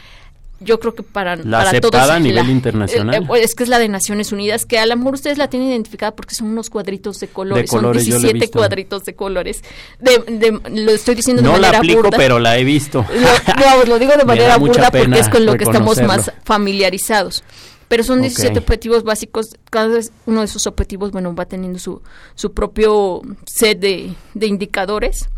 yo 0.64 0.80
creo 0.80 0.96
que 0.96 1.04
para, 1.04 1.36
la 1.36 1.60
para 1.60 1.70
aceptada 1.70 2.16
a 2.16 2.20
nivel 2.20 2.50
internacional. 2.50 3.24
Eh, 3.24 3.28
eh, 3.36 3.42
es 3.44 3.56
que 3.56 3.64
es 3.64 3.70
la 3.70 3.80
de 3.80 3.90
Naciones 3.90 4.32
Unidas, 4.32 4.66
que 4.66 4.80
a 4.80 4.86
lo 4.86 4.96
mejor 4.96 5.16
ustedes 5.16 5.38
la 5.38 5.48
tienen 5.48 5.70
identificada 5.70 6.16
porque 6.16 6.36
son 6.36 6.48
unos 6.48 6.70
cuadritos 6.70 7.20
de 7.20 7.28
colores, 7.28 7.70
son 7.70 7.92
17 7.92 8.50
cuadritos 8.50 9.04
de 9.04 9.16
colores. 9.16 9.64
De, 10.00 10.60
lo 10.70 10.92
estoy 10.92 11.16
diciendo 11.16 11.42
de 11.42 11.50
manera 11.50 11.72
la 11.72 11.78
aplico, 11.78 12.10
pero 12.12 12.40
la 12.40 12.58
he 12.58 12.64
visto. 12.64 13.06
Lo, 13.14 13.86
lo 13.86 14.00
digo 14.00 14.14
de 14.18 14.26
manera 14.26 14.58
burda 14.58 14.92
porque 14.92 15.20
es 15.20 15.30
con 15.30 15.46
lo 15.46 15.56
que 15.56 15.64
estamos 15.64 16.02
más 16.04 16.32
familiarizados. 16.44 17.44
Pero 17.88 18.04
son 18.04 18.22
17 18.22 18.58
objetivos 18.58 19.04
básicos, 19.04 19.56
cada 19.70 19.88
vez 19.88 20.12
uno 20.26 20.40
de 20.40 20.46
esos 20.46 20.66
objetivos, 20.66 21.12
bueno, 21.12 21.36
va 21.36 21.46
teniendo 21.46 21.78
su, 21.78 22.02
su 22.34 22.52
propio 22.52 23.22
set 23.46 23.80
de, 23.80 24.14
de 24.34 24.48
indicadores 24.48 25.30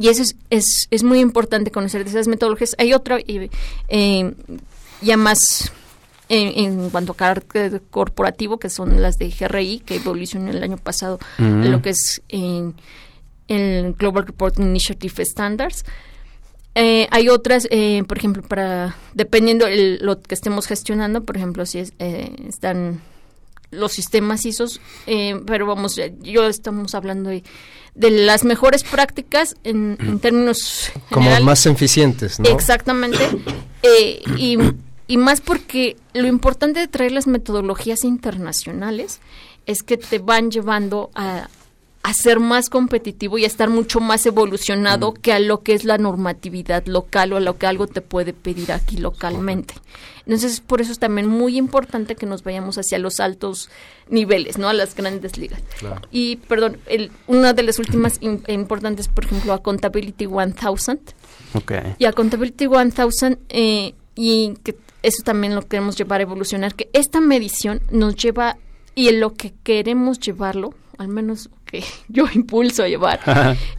y 0.00 0.08
eso 0.08 0.22
es, 0.22 0.36
es, 0.50 0.88
es, 0.90 1.02
muy 1.02 1.20
importante 1.20 1.70
conocer 1.70 2.04
de 2.04 2.10
esas 2.10 2.28
metodologías. 2.28 2.74
Hay 2.78 2.92
otra 2.92 3.18
eh, 3.26 4.34
ya 5.00 5.16
más 5.16 5.72
en, 6.28 6.90
cuanto 6.90 7.12
a 7.12 7.16
carácter 7.16 7.82
corporativo, 7.90 8.58
que 8.58 8.68
son 8.68 9.00
las 9.00 9.16
de 9.16 9.30
GRI, 9.30 9.80
que 9.80 9.96
evolucionó 9.96 10.50
el 10.50 10.62
año 10.62 10.76
pasado 10.76 11.18
lo 11.38 11.82
que 11.82 11.90
es 11.90 12.22
en 12.28 12.74
el 13.46 13.92
Global 13.92 14.26
Reporting 14.26 14.64
Initiative 14.64 15.24
Standards. 15.24 15.84
Eh, 16.74 17.06
hay 17.10 17.28
otras, 17.28 17.68
eh, 17.70 18.02
por 18.06 18.18
ejemplo, 18.18 18.42
para 18.42 18.96
dependiendo 19.14 19.66
el, 19.66 19.98
lo 20.02 20.20
que 20.20 20.34
estemos 20.34 20.66
gestionando, 20.66 21.24
por 21.24 21.36
ejemplo, 21.36 21.64
si 21.64 21.78
es, 21.78 21.92
están 21.98 23.00
los 23.76 23.92
sistemas 23.92 24.44
ISOs, 24.44 24.80
pero 25.46 25.66
vamos, 25.66 26.00
yo 26.22 26.46
estamos 26.46 26.94
hablando 26.94 27.30
de 27.30 27.44
de 27.96 28.10
las 28.10 28.44
mejores 28.44 28.84
prácticas 28.84 29.56
en, 29.64 30.18
términos 30.20 30.92
como 31.10 31.30
más 31.40 31.66
eficientes 31.66 32.38
¿no? 32.38 32.48
exactamente. 32.50 33.18
Eh, 33.82 34.22
y, 34.36 34.58
y 35.06 35.16
más 35.16 35.40
porque 35.40 35.96
lo 36.12 36.26
importante 36.26 36.80
de 36.80 36.88
traer 36.88 37.12
las 37.12 37.26
metodologías 37.26 38.04
internacionales 38.04 39.20
es 39.64 39.82
que 39.82 39.96
te 39.96 40.18
van 40.18 40.50
llevando 40.50 41.10
a, 41.14 41.48
a 42.06 42.14
ser 42.14 42.38
más 42.38 42.70
competitivo 42.70 43.36
y 43.36 43.42
a 43.42 43.48
estar 43.48 43.68
mucho 43.68 43.98
más 43.98 44.24
evolucionado 44.26 45.12
que 45.12 45.32
a 45.32 45.40
lo 45.40 45.64
que 45.64 45.74
es 45.74 45.84
la 45.84 45.98
normatividad 45.98 46.86
local 46.86 47.32
o 47.32 47.36
a 47.36 47.40
lo 47.40 47.58
que 47.58 47.66
algo 47.66 47.88
te 47.88 48.00
puede 48.00 48.32
pedir 48.32 48.70
aquí 48.70 48.98
localmente. 48.98 49.74
Entonces, 50.24 50.60
por 50.60 50.80
eso 50.80 50.92
es 50.92 51.00
también 51.00 51.26
muy 51.26 51.58
importante 51.58 52.14
que 52.14 52.24
nos 52.24 52.44
vayamos 52.44 52.78
hacia 52.78 53.00
los 53.00 53.18
altos 53.18 53.70
niveles, 54.08 54.56
¿no? 54.56 54.68
A 54.68 54.72
las 54.72 54.94
grandes 54.94 55.36
ligas. 55.36 55.60
Y, 56.12 56.36
perdón, 56.36 56.78
el, 56.86 57.10
una 57.26 57.54
de 57.54 57.64
las 57.64 57.80
últimas 57.80 58.20
importantes, 58.20 59.08
por 59.08 59.24
ejemplo, 59.24 59.52
a 59.52 59.60
Contability 59.60 60.28
1000. 60.28 60.54
Okay. 61.54 61.96
Y 61.98 62.04
a 62.04 62.12
Contability 62.12 62.68
1000, 62.68 63.38
eh, 63.48 63.94
y 64.14 64.54
que 64.62 64.76
eso 65.02 65.24
también 65.24 65.56
lo 65.56 65.66
queremos 65.66 65.96
llevar 65.96 66.20
a 66.20 66.22
evolucionar, 66.22 66.76
que 66.76 66.88
esta 66.92 67.20
medición 67.20 67.80
nos 67.90 68.14
lleva, 68.14 68.58
y 68.94 69.08
en 69.08 69.18
lo 69.18 69.34
que 69.34 69.54
queremos 69.64 70.20
llevarlo, 70.20 70.72
al 70.98 71.08
menos 71.08 71.50
que 71.76 71.84
yo 72.08 72.26
impulso 72.32 72.82
a 72.82 72.88
llevar, 72.88 73.20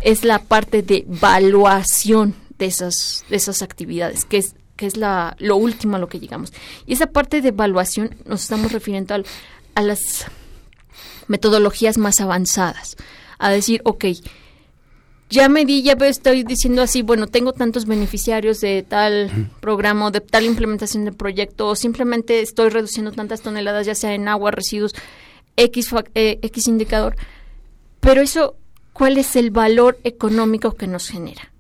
es 0.02 0.24
la 0.24 0.39
parte 0.39 0.82
de 0.82 1.06
evaluación 1.08 2.36
de 2.58 2.66
esas, 2.66 3.26
de 3.30 3.36
esas 3.36 3.62
actividades, 3.62 4.26
que 4.26 4.38
es, 4.38 4.56
que 4.76 4.86
es 4.86 4.98
la, 4.98 5.36
lo 5.39 5.56
último 5.58 5.95
a 5.95 6.00
lo 6.00 6.10
que 6.10 6.20
llegamos. 6.20 6.54
Y 6.86 6.93
esa 6.93 7.08
parte 7.08 7.41
de 7.41 7.50
evaluación 7.50 8.16
nos 8.26 8.43
estamos 8.43 8.72
refiriendo 8.72 9.14
al, 9.14 9.26
a 9.76 9.82
las 9.82 10.26
metodologías 11.28 11.98
más 11.98 12.20
avanzadas, 12.20 12.95
a 13.38 13.52
decir, 13.52 13.82
ok, 13.84 14.06
ya 15.30 15.50
me 15.50 15.66
di, 15.66 15.84
ya 15.84 15.93
estoy 15.93 16.43
diciendo 16.43 16.82
así, 16.82 17.02
bueno, 17.02 17.28
tengo 17.28 17.52
tantos 17.52 17.86
beneficiarios 17.86 18.62
de 18.62 18.84
tal 18.84 19.52
programa 19.60 20.06
o 20.06 20.12
de 20.12 20.22
tal 20.22 20.45
implementación 20.45 21.04
de 21.04 21.12
proyecto, 21.12 21.68
o 21.68 21.76
simplemente 21.76 22.39
estoy 22.39 22.70
reduciendo 22.70 23.12
tantas 23.12 23.41
toneladas, 23.41 23.86
ya 23.86 23.93
sea 23.93 24.14
en 24.14 24.30
agua, 24.30 24.52
residuos, 24.52 24.95
X, 25.58 25.89
eh, 26.14 26.39
X 26.41 26.68
indicador, 26.68 27.18
pero 28.00 28.22
eso, 28.22 28.56
¿cuál 28.93 29.18
es 29.18 29.36
el 29.36 29.52
valor 29.52 29.98
económico 30.04 30.74
que 30.74 30.88
nos 30.88 31.10
genera? 31.10 31.52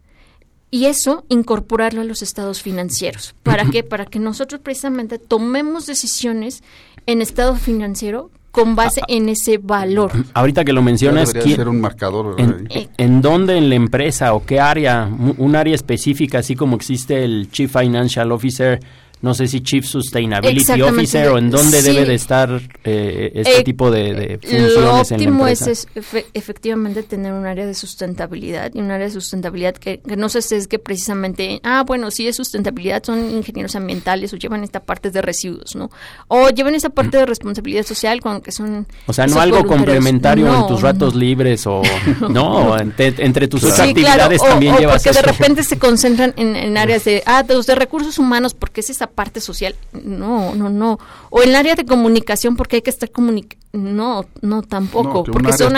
Y 0.69 0.85
eso 0.85 1.25
incorporarlo 1.29 2.01
a 2.01 2.03
los 2.03 2.21
estados 2.21 2.61
financieros. 2.61 3.35
¿Para 3.43 3.65
qué? 3.65 3.83
Para 3.83 4.05
que 4.05 4.19
nosotros 4.19 4.61
precisamente 4.61 5.17
tomemos 5.17 5.85
decisiones 5.85 6.63
en 7.05 7.21
estado 7.21 7.55
financiero 7.55 8.31
con 8.51 8.75
base 8.75 9.01
en 9.07 9.29
ese 9.29 9.59
valor. 9.59 10.11
Ahorita 10.33 10.65
que 10.65 10.73
lo 10.73 10.81
mencionas, 10.81 11.29
ser 11.29 11.69
un 11.69 11.79
marcador. 11.79 12.35
En, 12.39 12.67
en, 12.97 13.21
dónde 13.21 13.55
en 13.55 13.69
la 13.69 13.75
empresa 13.75 14.33
o 14.33 14.43
qué 14.45 14.59
área? 14.59 15.07
Un 15.37 15.55
área 15.55 15.75
específica, 15.75 16.39
así 16.39 16.55
como 16.55 16.75
existe 16.75 17.23
el 17.23 17.51
Chief 17.51 17.71
Financial 17.71 18.31
Officer 18.31 18.79
no 19.21 19.33
sé 19.33 19.47
si 19.47 19.61
Chief 19.61 19.85
Sustainability 19.85 20.81
Officer 20.81 21.29
o 21.29 21.37
en 21.37 21.49
dónde 21.49 21.81
debe 21.81 22.05
de 22.05 22.13
estar 22.13 22.61
eh, 22.83 23.31
este 23.33 23.59
eh, 23.59 23.63
tipo 23.63 23.89
de, 23.89 24.39
funciones 24.41 24.73
lo 24.75 24.95
óptimo 24.95 25.21
en 25.21 25.45
la 25.45 25.49
empresa. 25.49 25.71
es, 25.71 25.87
efectivamente 26.33 27.01
tener 27.01 27.33
un 27.33 27.45
área 27.45 27.65
de 27.65 27.73
sustentabilidad 27.73 28.71
y 28.75 28.79
un 28.79 28.91
área 28.91 29.07
de 29.07 29.11
sustentabilidad 29.11 29.73
que, 29.75 30.01
no 30.17 30.29
sé 30.29 30.41
si 30.43 30.55
es 30.55 30.67
que 30.67 30.77
precisamente, 30.77 31.59
ah, 31.63 31.83
bueno, 31.85 32.11
si 32.11 32.27
es 32.27 32.35
sustentabilidad, 32.35 33.03
son 33.03 33.31
ingenieros 33.31 33.75
ambientales 33.75 34.33
o 34.33 34.37
llevan 34.37 34.63
esta 34.63 34.81
parte 34.81 35.09
de 35.09 35.21
residuos, 35.21 35.75
¿no? 35.75 35.89
O 36.27 36.49
llevan 36.49 36.75
esta 36.75 36.89
parte 36.89 37.17
de 37.17 37.25
responsabilidad 37.25 37.83
social 37.83 38.21
con 38.21 38.41
que 38.41 38.51
son... 38.51 38.85
O 39.07 39.13
sea, 39.13 39.25
no 39.25 39.39
algo 39.39 39.65
complementario 39.65 40.53
en 40.53 40.67
tus 40.67 40.81
ratos 40.81 41.15
libres 41.15 41.65
o... 41.65 41.81
no, 42.29 42.77
entre, 42.77 43.47
tus 43.47 43.63
otras 43.63 43.79
actividades 43.79 44.41
también 44.41 44.75
o, 44.75 44.79
llevas 44.79 45.03
porque 45.03 45.17
de 45.17 45.25
repente 45.25 45.63
se 45.63 45.79
concentran 45.79 46.33
en, 46.37 46.55
en 46.55 46.77
áreas 46.77 47.03
de, 47.03 47.23
ah, 47.25 47.41
de 47.41 47.55
los 47.55 47.65
de 47.65 47.73
recursos 47.73 48.19
humanos 48.19 48.53
porque 48.53 48.81
es 48.81 49.06
parte 49.07 49.41
social. 49.41 49.75
No, 49.93 50.55
no, 50.55 50.69
no. 50.69 50.99
O 51.29 51.41
en 51.41 51.49
el 51.49 51.55
área 51.55 51.75
de 51.75 51.85
comunicación 51.85 52.55
porque 52.55 52.77
hay 52.77 52.81
que 52.81 52.89
estar 52.89 53.11
comunicando. 53.11 53.65
No, 53.73 54.25
no 54.41 54.63
tampoco, 54.63 55.23
porque 55.23 55.53
son 55.53 55.73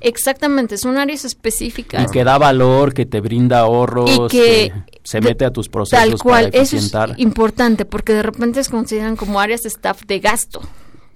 exactamente, 0.00 0.78
son 0.78 0.96
áreas 0.96 1.24
específicas. 1.24 2.08
Y 2.08 2.12
que 2.12 2.24
da 2.24 2.38
valor, 2.38 2.94
que 2.94 3.04
te 3.04 3.20
brinda 3.20 3.60
ahorros, 3.60 4.30
que, 4.30 4.72
se 5.02 5.20
mete 5.20 5.44
a 5.44 5.50
tus 5.50 5.68
procesos 5.68 6.10
tal 6.10 6.18
cual, 6.18 6.50
Eso 6.52 6.76
es 6.76 6.92
importante 7.18 7.84
porque 7.84 8.14
de 8.14 8.22
repente 8.22 8.64
se 8.64 8.70
consideran 8.70 9.16
como 9.16 9.40
áreas 9.40 9.62
de 9.62 9.68
staff 9.68 10.02
de 10.06 10.20
gasto. 10.20 10.62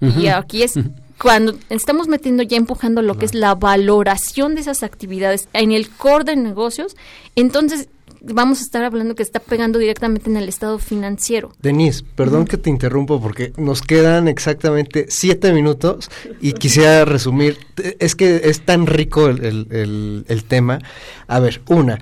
Y 0.01 0.29
aquí 0.29 0.63
es 0.63 0.75
cuando 1.21 1.57
estamos 1.69 2.07
metiendo 2.07 2.43
ya 2.43 2.57
empujando 2.57 3.03
lo 3.03 3.17
que 3.17 3.25
es 3.25 3.35
la 3.35 3.55
valoración 3.55 4.55
de 4.55 4.61
esas 4.61 4.83
actividades 4.83 5.49
en 5.53 5.73
el 5.73 5.91
core 5.91 6.25
de 6.25 6.37
negocios, 6.37 6.97
entonces 7.35 7.89
vamos 8.21 8.61
a 8.61 8.63
estar 8.63 8.85
hablando 8.85 9.15
que 9.15 9.23
está 9.23 9.41
pegando 9.41 9.79
directamente 9.79 10.31
en 10.31 10.37
el 10.37 10.49
estado 10.49 10.79
financiero. 10.79 11.53
Denise, 11.61 12.05
perdón 12.15 12.47
que 12.47 12.57
te 12.57 12.71
interrumpo 12.71 13.21
porque 13.21 13.53
nos 13.57 13.83
quedan 13.83 14.29
exactamente 14.29 15.07
siete 15.09 15.53
minutos 15.53 16.11
y 16.41 16.53
quisiera 16.53 17.05
resumir, 17.05 17.59
es 17.99 18.15
que 18.15 18.43
es 18.45 18.61
tan 18.61 18.87
rico 18.87 19.29
el, 19.29 20.25
el 20.29 20.45
tema. 20.45 20.79
A 21.27 21.41
ver, 21.41 21.63
una, 21.69 21.99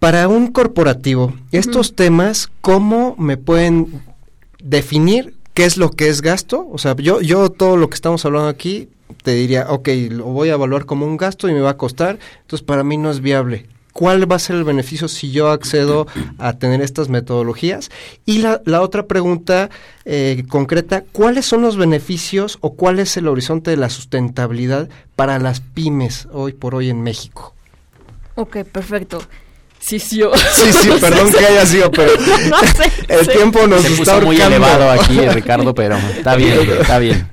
para 0.00 0.28
un 0.28 0.50
corporativo, 0.50 1.34
estos 1.52 1.94
temas, 1.94 2.50
¿cómo 2.62 3.14
me 3.18 3.36
pueden 3.36 4.02
definir 4.62 5.34
qué 5.52 5.66
es 5.66 5.76
lo 5.76 5.90
que 5.90 6.08
es 6.08 6.22
gasto? 6.22 6.66
O 6.72 6.78
sea, 6.78 6.96
yo, 6.96 7.20
yo 7.20 7.50
todo 7.50 7.76
lo 7.76 7.90
que 7.90 7.96
estamos 7.96 8.24
hablando 8.24 8.48
aquí 8.48 8.88
te 9.22 9.32
diría, 9.32 9.66
ok, 9.68 9.88
lo 10.10 10.24
voy 10.24 10.48
a 10.48 10.54
evaluar 10.54 10.86
como 10.86 11.04
un 11.04 11.18
gasto 11.18 11.50
y 11.50 11.52
me 11.52 11.60
va 11.60 11.70
a 11.70 11.76
costar, 11.76 12.18
entonces 12.40 12.64
para 12.64 12.82
mí 12.82 12.96
no 12.96 13.10
es 13.10 13.20
viable. 13.20 13.66
¿Cuál 13.92 14.30
va 14.30 14.36
a 14.36 14.40
ser 14.40 14.56
el 14.56 14.64
beneficio 14.64 15.08
si 15.08 15.30
yo 15.30 15.50
accedo 15.50 16.06
a 16.38 16.54
tener 16.54 16.80
estas 16.80 17.08
metodologías? 17.08 17.90
Y 18.24 18.38
la, 18.38 18.60
otra 18.80 19.06
pregunta 19.06 19.70
eh, 20.04 20.44
concreta, 20.48 21.02
¿cuáles 21.12 21.46
son 21.46 21.62
los 21.62 21.76
beneficios 21.76 22.58
o 22.60 22.74
cuál 22.74 22.98
es 23.00 23.16
el 23.16 23.28
horizonte 23.28 23.70
de 23.70 23.76
la 23.76 23.90
sustentabilidad 23.90 24.88
para 25.16 25.38
las 25.38 25.60
pymes 25.60 26.28
hoy 26.32 26.52
por 26.52 26.74
hoy 26.74 26.90
en 26.90 27.02
México? 27.02 27.54
Ok, 28.36 28.58
perfecto. 28.64 29.20
Sí, 29.80 29.98
sí, 29.98 30.22
Sí, 30.52 30.72
sí, 30.72 30.90
perdón 31.00 31.32
que 31.32 31.44
haya 31.44 31.66
sido, 31.66 31.90
pero 31.90 32.12
no, 32.48 32.58
sé, 32.60 32.92
el 33.08 33.26
tiempo 33.26 33.66
nos 33.66 33.82
Se 33.82 33.88
está 33.94 34.14
puso 34.16 34.26
muy 34.26 34.40
elevado 34.40 34.90
aquí, 34.90 35.18
Ricardo, 35.20 35.74
pero 35.74 35.96
está 35.96 36.36
bien, 36.36 36.70
está 36.80 36.98
bien. 36.98 37.28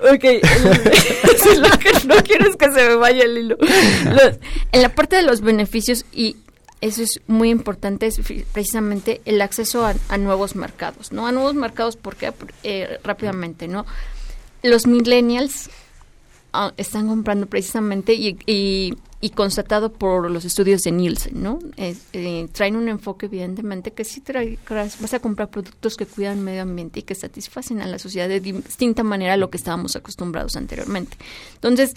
Ok, 0.00 0.24
lo 1.56 1.78
que 1.78 2.06
no 2.06 2.16
quiero 2.24 2.50
es 2.50 2.56
que 2.56 2.66
se 2.72 2.88
me 2.88 2.96
vaya 2.96 3.24
el 3.24 3.38
hilo. 3.38 3.56
en 4.72 4.82
la 4.82 4.88
parte 4.90 5.16
de 5.16 5.22
los 5.22 5.40
beneficios, 5.40 6.04
y 6.12 6.36
eso 6.80 7.02
es 7.02 7.20
muy 7.28 7.48
importante, 7.48 8.06
es 8.06 8.20
precisamente 8.52 9.22
el 9.24 9.40
acceso 9.40 9.86
a, 9.86 10.18
nuevos 10.18 10.56
mercados, 10.56 11.12
¿no? 11.12 11.26
A 11.26 11.32
nuevos 11.32 11.54
mercados, 11.54 11.96
porque 11.96 12.32
eh, 12.64 12.98
rápidamente, 13.04 13.68
¿no? 13.68 13.86
Los 14.62 14.86
millennials 14.86 15.70
ah, 16.52 16.72
están 16.76 17.08
comprando 17.08 17.46
precisamente 17.46 18.14
y, 18.14 18.36
y 18.46 18.94
y 19.20 19.30
constatado 19.30 19.92
por 19.92 20.30
los 20.30 20.44
estudios 20.44 20.82
de 20.82 20.92
Nielsen, 20.92 21.42
¿no? 21.42 21.58
Eh, 21.76 22.48
traen 22.52 22.76
un 22.76 22.88
enfoque 22.88 23.26
evidentemente 23.26 23.92
que 23.92 24.04
sí 24.04 24.20
trae, 24.20 24.58
vas 24.68 25.14
a 25.14 25.18
comprar 25.18 25.48
productos 25.50 25.96
que 25.96 26.06
cuidan 26.06 26.38
el 26.38 26.44
medio 26.44 26.62
ambiente 26.62 27.00
y 27.00 27.02
que 27.02 27.14
satisfacen 27.14 27.80
a 27.80 27.86
la 27.86 27.98
sociedad 27.98 28.28
de 28.28 28.40
distinta 28.40 29.02
manera 29.02 29.34
a 29.34 29.36
lo 29.36 29.50
que 29.50 29.56
estábamos 29.56 29.96
acostumbrados 29.96 30.56
anteriormente. 30.56 31.16
Entonces, 31.54 31.94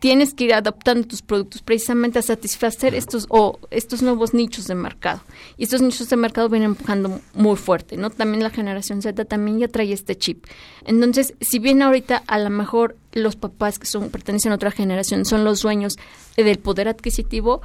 tienes 0.00 0.34
que 0.34 0.44
ir 0.44 0.54
adaptando 0.54 1.06
tus 1.06 1.22
productos 1.22 1.62
precisamente 1.62 2.18
a 2.18 2.22
satisfacer 2.22 2.94
estos 2.94 3.26
o 3.28 3.58
estos 3.70 4.02
nuevos 4.02 4.34
nichos 4.34 4.66
de 4.66 4.74
mercado. 4.74 5.20
Y 5.58 5.64
estos 5.64 5.82
nichos 5.82 6.08
de 6.08 6.16
mercado 6.16 6.48
vienen 6.48 6.70
empujando 6.70 7.20
muy 7.34 7.56
fuerte, 7.56 7.96
¿no? 7.96 8.10
También 8.10 8.42
la 8.42 8.50
generación 8.50 9.02
Z 9.02 9.24
también 9.26 9.58
ya 9.58 9.68
trae 9.68 9.92
este 9.92 10.16
chip. 10.16 10.46
Entonces, 10.86 11.34
si 11.40 11.58
bien 11.58 11.82
ahorita 11.82 12.22
a 12.26 12.38
lo 12.38 12.50
mejor 12.50 12.96
los 13.12 13.36
papás 13.36 13.78
que 13.78 13.86
son 13.86 14.08
pertenecen 14.10 14.52
a 14.52 14.54
otra 14.54 14.70
generación 14.70 15.24
son 15.24 15.44
los 15.44 15.60
dueños 15.62 15.96
del 16.36 16.58
poder 16.58 16.88
adquisitivo, 16.88 17.60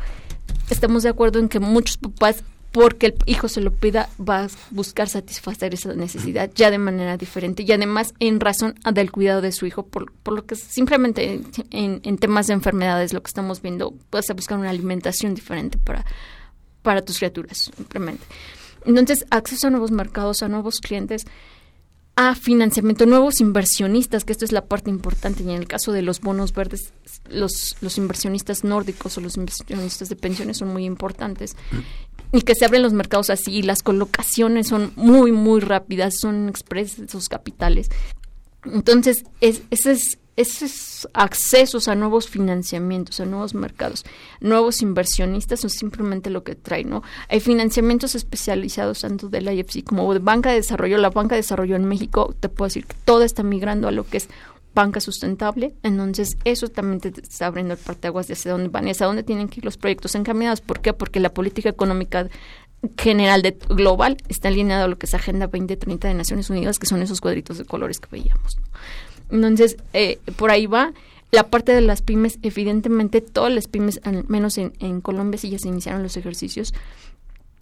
estamos 0.70 1.04
de 1.04 1.10
acuerdo 1.10 1.40
en 1.40 1.48
que 1.48 1.60
muchos 1.60 1.98
papás 1.98 2.44
porque 2.76 3.06
el 3.06 3.16
hijo 3.26 3.48
se 3.48 3.62
lo 3.62 3.72
pida, 3.72 4.10
va 4.20 4.44
a 4.44 4.48
buscar 4.70 5.08
satisfacer 5.08 5.74
esa 5.74 5.94
necesidad 5.94 6.52
ya 6.54 6.70
de 6.70 6.78
manera 6.78 7.16
diferente 7.16 7.64
y 7.64 7.72
además 7.72 8.14
en 8.20 8.42
razón 8.42 8.76
del 8.94 9.14
cuidado 9.14 9.40
de 9.40 9.54
su 9.54 9.66
hijo, 9.66 9.84
por, 9.84 10.12
por 10.12 10.34
lo 10.34 10.46
que 10.46 10.58
simplemente 10.58 11.40
en, 11.72 12.02
en, 12.04 12.18
temas 12.18 12.48
de 12.48 12.54
enfermedades 12.54 13.14
lo 13.14 13.24
que 13.24 13.30
estamos 13.30 13.62
viendo, 13.62 13.94
vas 14.12 14.30
a 14.30 14.34
buscar 14.34 14.58
una 14.58 14.72
alimentación 14.72 15.36
diferente 15.36 15.78
para, 15.78 16.04
para 16.82 17.02
tus 17.02 17.18
criaturas, 17.20 17.72
simplemente. 17.74 18.26
Entonces, 18.84 19.26
acceso 19.30 19.68
a 19.68 19.70
nuevos 19.70 19.92
mercados, 19.92 20.44
a 20.44 20.50
nuevos 20.50 20.82
clientes, 20.82 21.26
a 22.18 22.34
financiamiento, 22.36 23.06
nuevos 23.06 23.42
inversionistas, 23.42 24.24
que 24.24 24.32
esto 24.32 24.46
es 24.46 24.54
la 24.54 24.66
parte 24.66 24.90
importante, 24.90 25.44
y 25.44 25.50
en 25.50 25.58
el 25.58 25.68
caso 25.68 25.92
de 25.92 26.02
los 26.02 26.22
bonos 26.22 26.54
verdes, 26.54 26.94
los, 27.30 27.76
los 27.82 27.98
inversionistas 27.98 28.64
nórdicos 28.64 29.18
o 29.18 29.22
los 29.22 29.36
inversionistas 29.36 30.08
de 30.10 30.16
pensiones 30.16 30.58
son 30.58 30.74
muy 30.74 30.86
importantes 30.86 31.56
y 32.32 32.42
que 32.42 32.56
se 32.56 32.66
abren 32.66 32.84
los 32.84 32.94
mercados 32.94 33.30
así 33.30 33.54
y 33.54 33.62
las 33.62 33.84
colocaciones 33.84 34.68
son 34.68 34.92
muy, 34.96 35.32
muy 35.32 35.62
rápidas, 35.62 36.16
son 36.20 36.50
express 36.50 37.00
esos 37.00 37.30
capitales. 37.30 37.90
Entonces, 38.66 39.26
es, 39.42 39.62
ese 39.70 39.92
es 39.92 40.18
esos 40.36 41.08
accesos 41.14 41.88
a 41.88 41.96
nuevos 41.96 42.28
financiamientos, 42.28 43.20
a 43.20 43.26
nuevos 43.26 43.54
mercados, 43.54 44.04
nuevos 44.42 44.82
inversionistas 44.82 45.62
son 45.62 45.70
simplemente 45.70 46.30
lo 46.30 46.44
que 46.44 46.56
trae, 46.56 46.84
¿no? 46.84 47.04
Hay 47.30 47.40
financiamientos 47.40 48.16
especializados 48.16 49.02
tanto 49.02 49.30
de 49.30 49.42
la 49.42 49.54
IFC 49.54 49.84
como 49.86 50.14
de 50.14 50.20
banca 50.20 50.50
de 50.50 50.58
desarrollo. 50.58 50.98
La 50.98 51.10
banca 51.10 51.36
de 51.36 51.42
desarrollo 51.42 51.76
en 51.76 51.86
México, 51.86 52.36
te 52.40 52.50
puedo 52.50 52.68
decir 52.68 52.86
que 52.86 52.96
todo 53.06 53.24
está 53.24 53.44
migrando 53.44 53.88
a 53.88 53.92
lo 53.92 54.06
que 54.06 54.18
es 54.18 54.30
banca 54.76 55.00
sustentable, 55.00 55.74
entonces 55.82 56.38
eso 56.44 56.68
también 56.68 57.00
te 57.00 57.10
está 57.10 57.48
abriendo 57.48 57.74
el 57.74 57.80
parteaguas 57.80 58.28
de 58.28 58.34
hacia 58.34 58.52
dónde 58.52 58.68
van 58.68 58.88
hacia 58.88 59.08
dónde 59.08 59.24
tienen 59.24 59.48
que 59.48 59.62
ir 59.62 59.66
los 59.66 59.78
proyectos 59.78 60.14
encaminados. 60.14 60.62
¿Por 60.62 60.82
qué? 60.82 60.94
Porque 60.94 61.20
la 61.20 61.34
política 61.34 61.70
económica 61.70 62.28
general 62.98 63.42
de 63.42 63.58
global 63.70 64.18
está 64.28 64.50
alineada 64.50 64.84
a 64.84 64.88
lo 64.88 64.98
que 64.98 65.08
es 65.08 65.14
Agenda 65.14 65.48
2030 65.48 66.08
de 66.08 66.14
Naciones 66.14 66.50
Unidas, 66.50 66.78
que 66.78 66.86
son 66.86 67.02
esos 67.02 67.22
cuadritos 67.22 67.58
de 67.58 67.66
colores 67.66 68.00
que 68.00 68.10
veíamos. 68.12 68.58
Entonces, 69.32 69.78
eh, 69.94 70.20
por 70.36 70.52
ahí 70.52 70.68
va. 70.68 70.94
La 71.32 71.48
parte 71.48 71.74
de 71.74 71.82
las 71.82 72.02
pymes, 72.02 72.38
evidentemente, 72.44 73.20
todas 73.20 73.52
las 73.52 73.68
pymes, 73.68 74.00
al 74.04 74.26
menos 74.28 74.58
en, 74.58 74.74
en 74.80 75.02
Colombia, 75.02 75.40
sí 75.40 75.50
ya 75.50 75.58
se 75.58 75.68
iniciaron 75.68 76.04
los 76.04 76.16
ejercicios, 76.16 76.74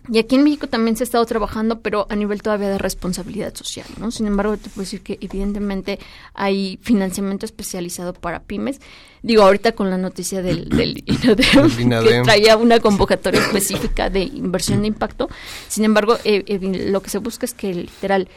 y 0.09 0.19
aquí 0.19 0.35
en 0.35 0.43
México 0.43 0.67
también 0.67 0.97
se 0.97 1.03
ha 1.03 1.05
estado 1.05 1.25
trabajando, 1.25 1.79
pero 1.79 2.07
a 2.09 2.15
nivel 2.15 2.41
todavía 2.41 2.69
de 2.69 2.77
responsabilidad 2.77 3.55
social, 3.55 3.87
¿no? 3.99 4.11
Sin 4.11 4.27
embargo, 4.27 4.57
te 4.57 4.69
puedo 4.69 4.83
decir 4.83 5.01
que 5.01 5.17
evidentemente 5.21 5.97
hay 6.33 6.77
financiamiento 6.81 7.45
especializado 7.45 8.13
para 8.13 8.41
pymes. 8.41 8.81
Digo, 9.21 9.43
ahorita 9.43 9.71
con 9.71 9.89
la 9.89 9.97
noticia 9.97 10.41
del, 10.41 10.67
del 10.69 11.03
que 11.05 12.21
traía 12.23 12.57
una 12.57 12.81
convocatoria 12.81 13.39
específica 13.39 14.09
de 14.09 14.23
inversión 14.23 14.81
de 14.81 14.87
impacto. 14.87 15.29
Sin 15.69 15.85
embargo, 15.85 16.17
eh, 16.25 16.43
eh, 16.47 16.89
lo 16.89 17.01
que 17.01 17.09
se 17.09 17.19
busca 17.19 17.45
es 17.45 17.53
que 17.53 17.73
literal 17.73 18.27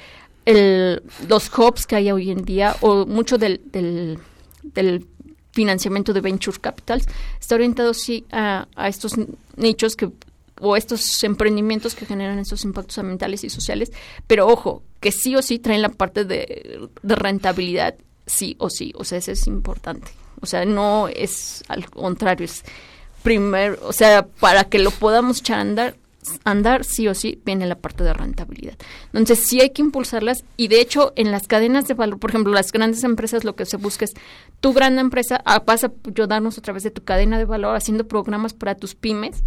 el, 0.45 1.03
los 1.29 1.51
hubs 1.59 1.87
que 1.87 1.97
hay 1.97 2.13
hoy 2.13 2.31
en 2.31 2.45
día 2.45 2.77
o 2.81 3.07
mucho 3.07 3.39
del, 3.39 3.61
del, 3.73 4.21
del 4.63 5.05
financiamiento 5.51 6.13
de 6.13 6.21
venture 6.21 6.59
capitals 6.61 7.07
está 7.41 7.57
orientado 7.57 7.93
sí 7.93 8.25
a, 8.31 8.69
a 8.77 8.89
estos 8.89 9.15
nichos 9.57 9.97
que 9.97 10.11
o 10.61 10.77
estos 10.77 11.23
emprendimientos 11.25 11.95
que 11.95 12.07
generan 12.07 12.39
estos 12.39 12.65
impactos 12.65 12.99
ambientales 12.99 13.45
y 13.45 13.51
sociales, 13.51 13.93
pero 14.27 14.49
ojo, 14.49 14.83
que 15.01 15.13
sí 15.13 15.37
o 15.37 15.43
sí 15.43 15.59
traen 15.59 15.83
la 15.83 15.91
parte 15.91 16.25
de, 16.25 16.89
rentabilidad, 17.03 17.95
sí 18.27 18.57
o 18.59 18.71
sí, 18.71 18.93
o 18.97 19.05
sea, 19.05 19.19
eso 19.19 19.33
es 19.33 19.47
importante. 19.47 20.11
O 20.41 20.47
sea, 20.47 20.65
no 20.65 21.09
es 21.09 21.65
al 21.69 21.89
contrario, 21.91 22.45
es 22.45 22.63
primero, 23.23 23.79
o 23.83 23.93
sea, 23.93 24.27
para 24.27 24.65
que 24.65 24.79
lo 24.79 24.91
podamos 24.91 25.41
echar 25.41 25.59
a 25.59 25.63
andar, 25.63 25.97
andar 26.45 26.85
sí 26.85 27.09
o 27.09 27.15
sí 27.15 27.41
viene 27.45 27.67
la 27.67 27.77
parte 27.77 28.05
de 28.05 28.13
rentabilidad. 28.13 28.77
Entonces 29.13 29.41
sí 29.41 29.61
hay 29.61 29.71
que 29.71 29.83
impulsarlas 29.83 30.45
y 30.57 30.69
de 30.69 30.81
hecho 30.81 31.13
en 31.17 31.31
las 31.31 31.47
cadenas 31.47 31.87
de 31.89 31.95
valor, 31.95 32.19
por 32.19 32.31
ejemplo, 32.31 32.53
las 32.53 32.73
grandes 32.73 33.05
empresas 33.05 33.45
lo 33.45 33.57
que 33.57 33.67
se 33.67 33.77
busca 33.77 34.05
es 34.05 34.15
tu 34.61 34.73
gran 34.73 34.99
empresa 34.99 35.41
ah, 35.45 35.63
vas 35.65 35.85
a 35.85 35.93
ayudarnos 36.07 36.59
a 36.59 36.63
través 36.63 36.83
de 36.83 36.91
tu 36.91 37.05
cadena 37.05 37.39
de 37.39 37.45
valor 37.45 37.77
haciendo 37.77 38.07
programas 38.09 38.55
para 38.55 38.75
tus 38.75 38.95
pymes 38.95 39.43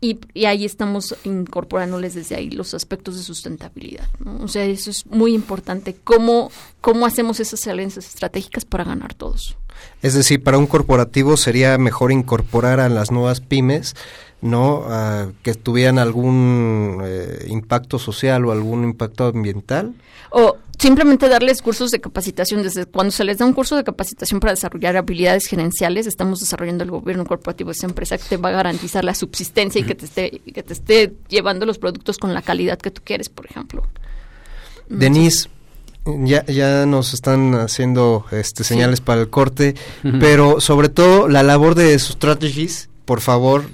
y, 0.00 0.44
ahí 0.44 0.64
estamos 0.64 1.16
incorporándoles 1.24 2.14
desde 2.14 2.36
ahí 2.36 2.50
los 2.50 2.74
aspectos 2.74 3.16
de 3.16 3.22
sustentabilidad. 3.22 4.08
O 4.40 4.48
sea, 4.48 4.64
eso 4.64 4.90
es 4.90 5.06
muy 5.06 5.34
importante. 5.34 5.96
¿Cómo, 6.04 6.50
¿Cómo 6.80 7.06
hacemos 7.06 7.40
esas 7.40 7.66
alianzas 7.66 8.06
estratégicas 8.06 8.64
para 8.64 8.84
ganar 8.84 9.14
todos? 9.14 9.56
Es 10.02 10.14
decir, 10.14 10.42
para 10.42 10.58
un 10.58 10.66
corporativo 10.66 11.36
sería 11.36 11.78
mejor 11.78 12.12
incorporar 12.12 12.80
a 12.80 12.88
las 12.88 13.10
nuevas 13.10 13.40
pymes 13.40 13.96
¿no? 14.42 14.84
que 15.42 15.54
tuvieran 15.54 15.98
algún 15.98 17.00
eh, 17.02 17.46
impacto 17.48 17.98
social 17.98 18.44
o 18.44 18.52
algún 18.52 18.84
impacto 18.84 19.26
ambiental. 19.26 19.94
O 20.30 20.58
simplemente 20.78 21.28
darles 21.28 21.62
cursos 21.62 21.90
de 21.90 22.00
capacitación. 22.00 22.62
Desde 22.62 22.86
cuando 22.86 23.10
se 23.10 23.24
les 23.24 23.38
da 23.38 23.46
un 23.46 23.52
curso 23.52 23.76
de 23.76 23.84
capacitación 23.84 24.40
para 24.40 24.52
desarrollar 24.52 24.96
habilidades 24.96 25.46
gerenciales, 25.46 26.06
estamos 26.06 26.40
desarrollando 26.40 26.84
el 26.84 26.90
gobierno 26.90 27.24
corporativo 27.24 27.68
de 27.68 27.72
esa 27.72 27.86
empresa 27.86 28.18
que 28.18 28.24
te 28.24 28.36
va 28.36 28.50
a 28.50 28.52
garantizar 28.52 29.04
la 29.04 29.14
subsistencia 29.14 29.80
y 29.80 29.84
que 29.84 29.94
te 29.94 30.04
esté, 30.06 30.30
que 30.52 30.62
te 30.62 30.72
esté 30.72 31.14
llevando 31.28 31.66
los 31.66 31.78
productos 31.78 32.18
con 32.18 32.34
la 32.34 32.42
calidad 32.42 32.78
que 32.78 32.90
tú 32.90 33.02
quieres, 33.04 33.28
por 33.28 33.46
ejemplo. 33.46 33.82
Denise, 34.88 35.48
ya, 36.04 36.44
ya 36.46 36.84
nos 36.86 37.14
están 37.14 37.54
haciendo 37.54 38.26
este, 38.30 38.64
señales 38.64 39.00
para 39.00 39.20
el 39.22 39.30
corte, 39.30 39.74
pero 40.20 40.60
sobre 40.60 40.88
todo 40.90 41.28
la 41.28 41.42
labor 41.42 41.74
de 41.74 41.98
strategies, 41.98 42.90
por 43.06 43.20
favor, 43.20 43.64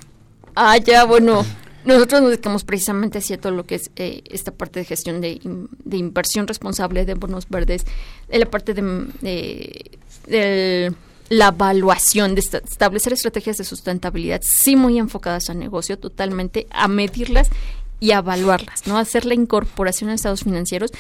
Ah, 0.62 0.76
ya, 0.76 1.04
bueno. 1.04 1.44
Nosotros 1.90 2.20
nos 2.20 2.30
dedicamos 2.30 2.62
precisamente 2.62 3.18
a 3.18 3.38
todo 3.38 3.52
lo 3.52 3.66
que 3.66 3.74
es 3.74 3.90
eh, 3.96 4.22
esta 4.30 4.52
parte 4.52 4.78
de 4.78 4.84
gestión 4.84 5.20
de, 5.20 5.40
de, 5.42 5.96
inversión 5.96 6.46
responsable 6.46 7.04
de 7.04 7.14
bonos 7.14 7.48
verdes, 7.48 7.84
de 8.28 8.38
la 8.38 8.46
parte 8.46 8.74
de, 8.74 9.90
de, 10.28 10.94
la 11.30 11.48
evaluación, 11.48 12.36
de 12.36 12.42
establecer 12.42 13.12
estrategias 13.12 13.56
de 13.56 13.64
sustentabilidad, 13.64 14.40
sí 14.44 14.76
muy 14.76 14.98
enfocadas 14.98 15.50
al 15.50 15.58
negocio, 15.58 15.98
totalmente, 15.98 16.68
a 16.70 16.86
medirlas 16.86 17.50
y 17.98 18.12
a 18.12 18.18
evaluarlas, 18.18 18.86
¿no? 18.86 18.96
Hacer 18.96 19.26
la 19.26 19.34
incorporación 19.34 20.10
a 20.10 20.14
estados 20.14 20.44
financieros. 20.44 20.92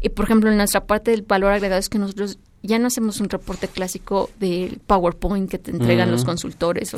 Y, 0.00 0.10
por 0.10 0.26
ejemplo, 0.26 0.48
en 0.48 0.58
nuestra 0.58 0.86
parte 0.86 1.10
del 1.10 1.22
valor 1.22 1.52
agregado 1.52 1.80
es 1.80 1.88
que 1.88 1.98
nosotros 1.98 2.38
ya 2.66 2.78
no 2.78 2.86
hacemos 2.86 3.20
un 3.20 3.28
reporte 3.28 3.68
clásico 3.68 4.30
del 4.38 4.80
PowerPoint 4.86 5.50
que 5.50 5.58
te 5.58 5.70
entregan 5.70 6.10
los 6.10 6.24
mm. 6.24 6.26
consultores. 6.26 6.92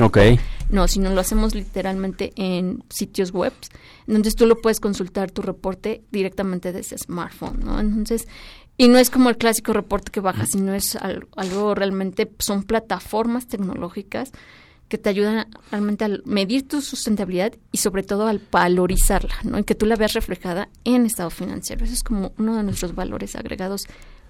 No, 0.70 0.88
sino 0.88 1.10
lo 1.10 1.20
hacemos 1.20 1.54
literalmente 1.54 2.32
en 2.36 2.84
sitios 2.88 3.32
web. 3.32 3.52
Entonces 4.06 4.36
tú 4.36 4.46
lo 4.46 4.56
puedes 4.56 4.80
consultar 4.80 5.30
tu 5.30 5.42
reporte 5.42 6.02
directamente 6.10 6.72
desde 6.72 6.98
smartphone, 6.98 7.60
¿no? 7.60 7.78
Entonces, 7.78 8.26
y 8.76 8.88
no 8.88 8.98
es 8.98 9.10
como 9.10 9.28
el 9.28 9.36
clásico 9.36 9.72
reporte 9.72 10.12
que 10.12 10.20
baja, 10.20 10.46
sino 10.46 10.72
es 10.72 10.96
algo, 10.96 11.74
realmente, 11.74 12.30
son 12.38 12.62
plataformas 12.62 13.48
tecnológicas 13.48 14.30
que 14.88 14.98
te 14.98 15.10
ayudan 15.10 15.48
realmente 15.70 16.04
a 16.04 16.08
medir 16.24 16.66
tu 16.66 16.80
sustentabilidad 16.80 17.52
y 17.72 17.78
sobre 17.78 18.02
todo 18.02 18.26
al 18.26 18.40
valorizarla, 18.50 19.34
¿no? 19.42 19.58
Y 19.58 19.64
que 19.64 19.74
tú 19.74 19.84
la 19.84 19.96
veas 19.96 20.14
reflejada 20.14 20.68
en 20.84 21.06
estado 21.06 21.30
financiero. 21.30 21.84
Eso 21.84 21.92
es 21.92 22.02
como 22.02 22.32
uno 22.38 22.56
de 22.56 22.62
nuestros 22.62 22.94
valores 22.94 23.36
agregados 23.36 23.86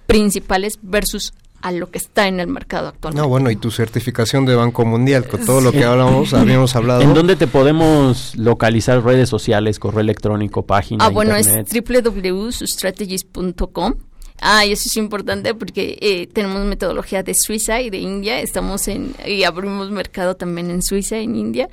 principales 0.09 0.80
versus 0.80 1.34
a 1.61 1.70
lo 1.70 1.90
que 1.90 1.98
está 1.98 2.28
en 2.28 2.40
el 2.40 2.46
mercado 2.46 2.88
actual. 2.88 3.14
No, 3.14 3.28
bueno, 3.28 3.50
y 3.50 3.56
tu 3.56 3.70
certificación 3.70 4.46
de 4.46 4.54
Banco 4.54 4.86
Mundial, 4.86 5.28
con 5.28 5.44
todo 5.44 5.61
lo 5.61 5.70
que 5.70 5.84
hablamos, 5.84 6.32
habíamos 6.32 6.74
hablado. 6.74 7.02
¿En 7.02 7.12
dónde 7.12 7.36
te 7.36 7.46
podemos 7.46 8.34
localizar 8.36 9.04
redes 9.04 9.28
sociales, 9.28 9.78
correo 9.78 10.00
electrónico, 10.00 10.64
página? 10.64 11.04
Ah, 11.04 11.11
bueno, 11.11 11.36
es 11.36 11.46
www.sustrategies.com. 11.48 13.96
Ah, 14.40 14.64
y 14.64 14.72
eso 14.72 14.84
es 14.86 14.96
importante 14.96 15.52
porque 15.52 15.98
eh, 16.00 16.26
tenemos 16.28 16.64
metodología 16.64 17.22
de 17.22 17.34
Suiza 17.34 17.82
y 17.82 17.90
de 17.90 17.98
India. 17.98 18.40
Estamos 18.40 18.88
en 18.88 19.14
y 19.26 19.44
abrimos 19.44 19.90
mercado 19.90 20.36
también 20.36 20.70
en 20.70 20.82
Suiza, 20.82 21.18
en 21.18 21.36
India 21.36 21.68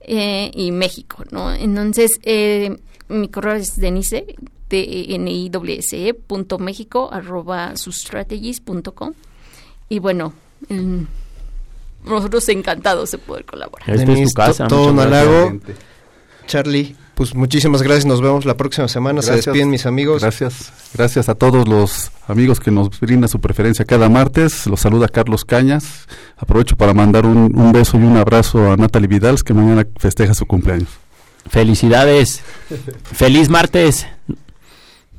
eh, 0.00 0.50
y 0.54 0.72
México, 0.72 1.22
¿no? 1.30 1.54
Entonces, 1.54 2.10
eh, 2.22 2.78
mi 3.08 3.28
correo 3.28 3.54
es 3.54 3.76
Denise 3.76 4.26
tniwse.mexico 4.68 7.12
arroba 7.12 7.74
com. 8.94 9.12
Y 9.88 9.98
bueno 9.98 10.32
nosotros 12.04 12.48
encantados 12.48 13.10
de 13.10 13.18
poder 13.18 13.44
colaborar. 13.44 13.90
Esta 13.90 14.12
es 14.12 14.28
tu 14.28 14.34
casa 14.34 14.68
todo 14.68 14.92
un 14.92 15.00
halago. 15.00 15.58
Charlie 16.46 16.94
pues 17.16 17.34
muchísimas 17.34 17.80
gracias, 17.80 18.04
nos 18.04 18.20
vemos 18.20 18.44
la 18.44 18.58
próxima 18.58 18.88
semana, 18.88 19.22
se 19.22 19.32
despiden 19.32 19.70
mis 19.70 19.86
amigos. 19.86 20.20
Gracias, 20.20 20.70
gracias 20.92 21.30
a 21.30 21.34
todos 21.34 21.66
los 21.66 22.10
amigos 22.28 22.60
que 22.60 22.70
nos 22.70 23.00
brindan 23.00 23.30
su 23.30 23.40
preferencia 23.40 23.86
cada 23.86 24.10
martes, 24.10 24.66
los 24.66 24.80
saluda 24.80 25.08
Carlos 25.08 25.46
Cañas, 25.46 26.06
aprovecho 26.36 26.76
para 26.76 26.92
mandar 26.92 27.24
un, 27.24 27.58
un 27.58 27.72
beso 27.72 27.96
y 27.96 28.02
un 28.02 28.18
abrazo 28.18 28.70
a 28.70 28.76
Natalie 28.76 29.08
Vidal, 29.08 29.42
que 29.42 29.54
mañana 29.54 29.86
festeja 29.96 30.34
su 30.34 30.44
cumpleaños. 30.44 30.90
Felicidades, 31.48 32.42
feliz 33.14 33.48
martes. 33.48 34.06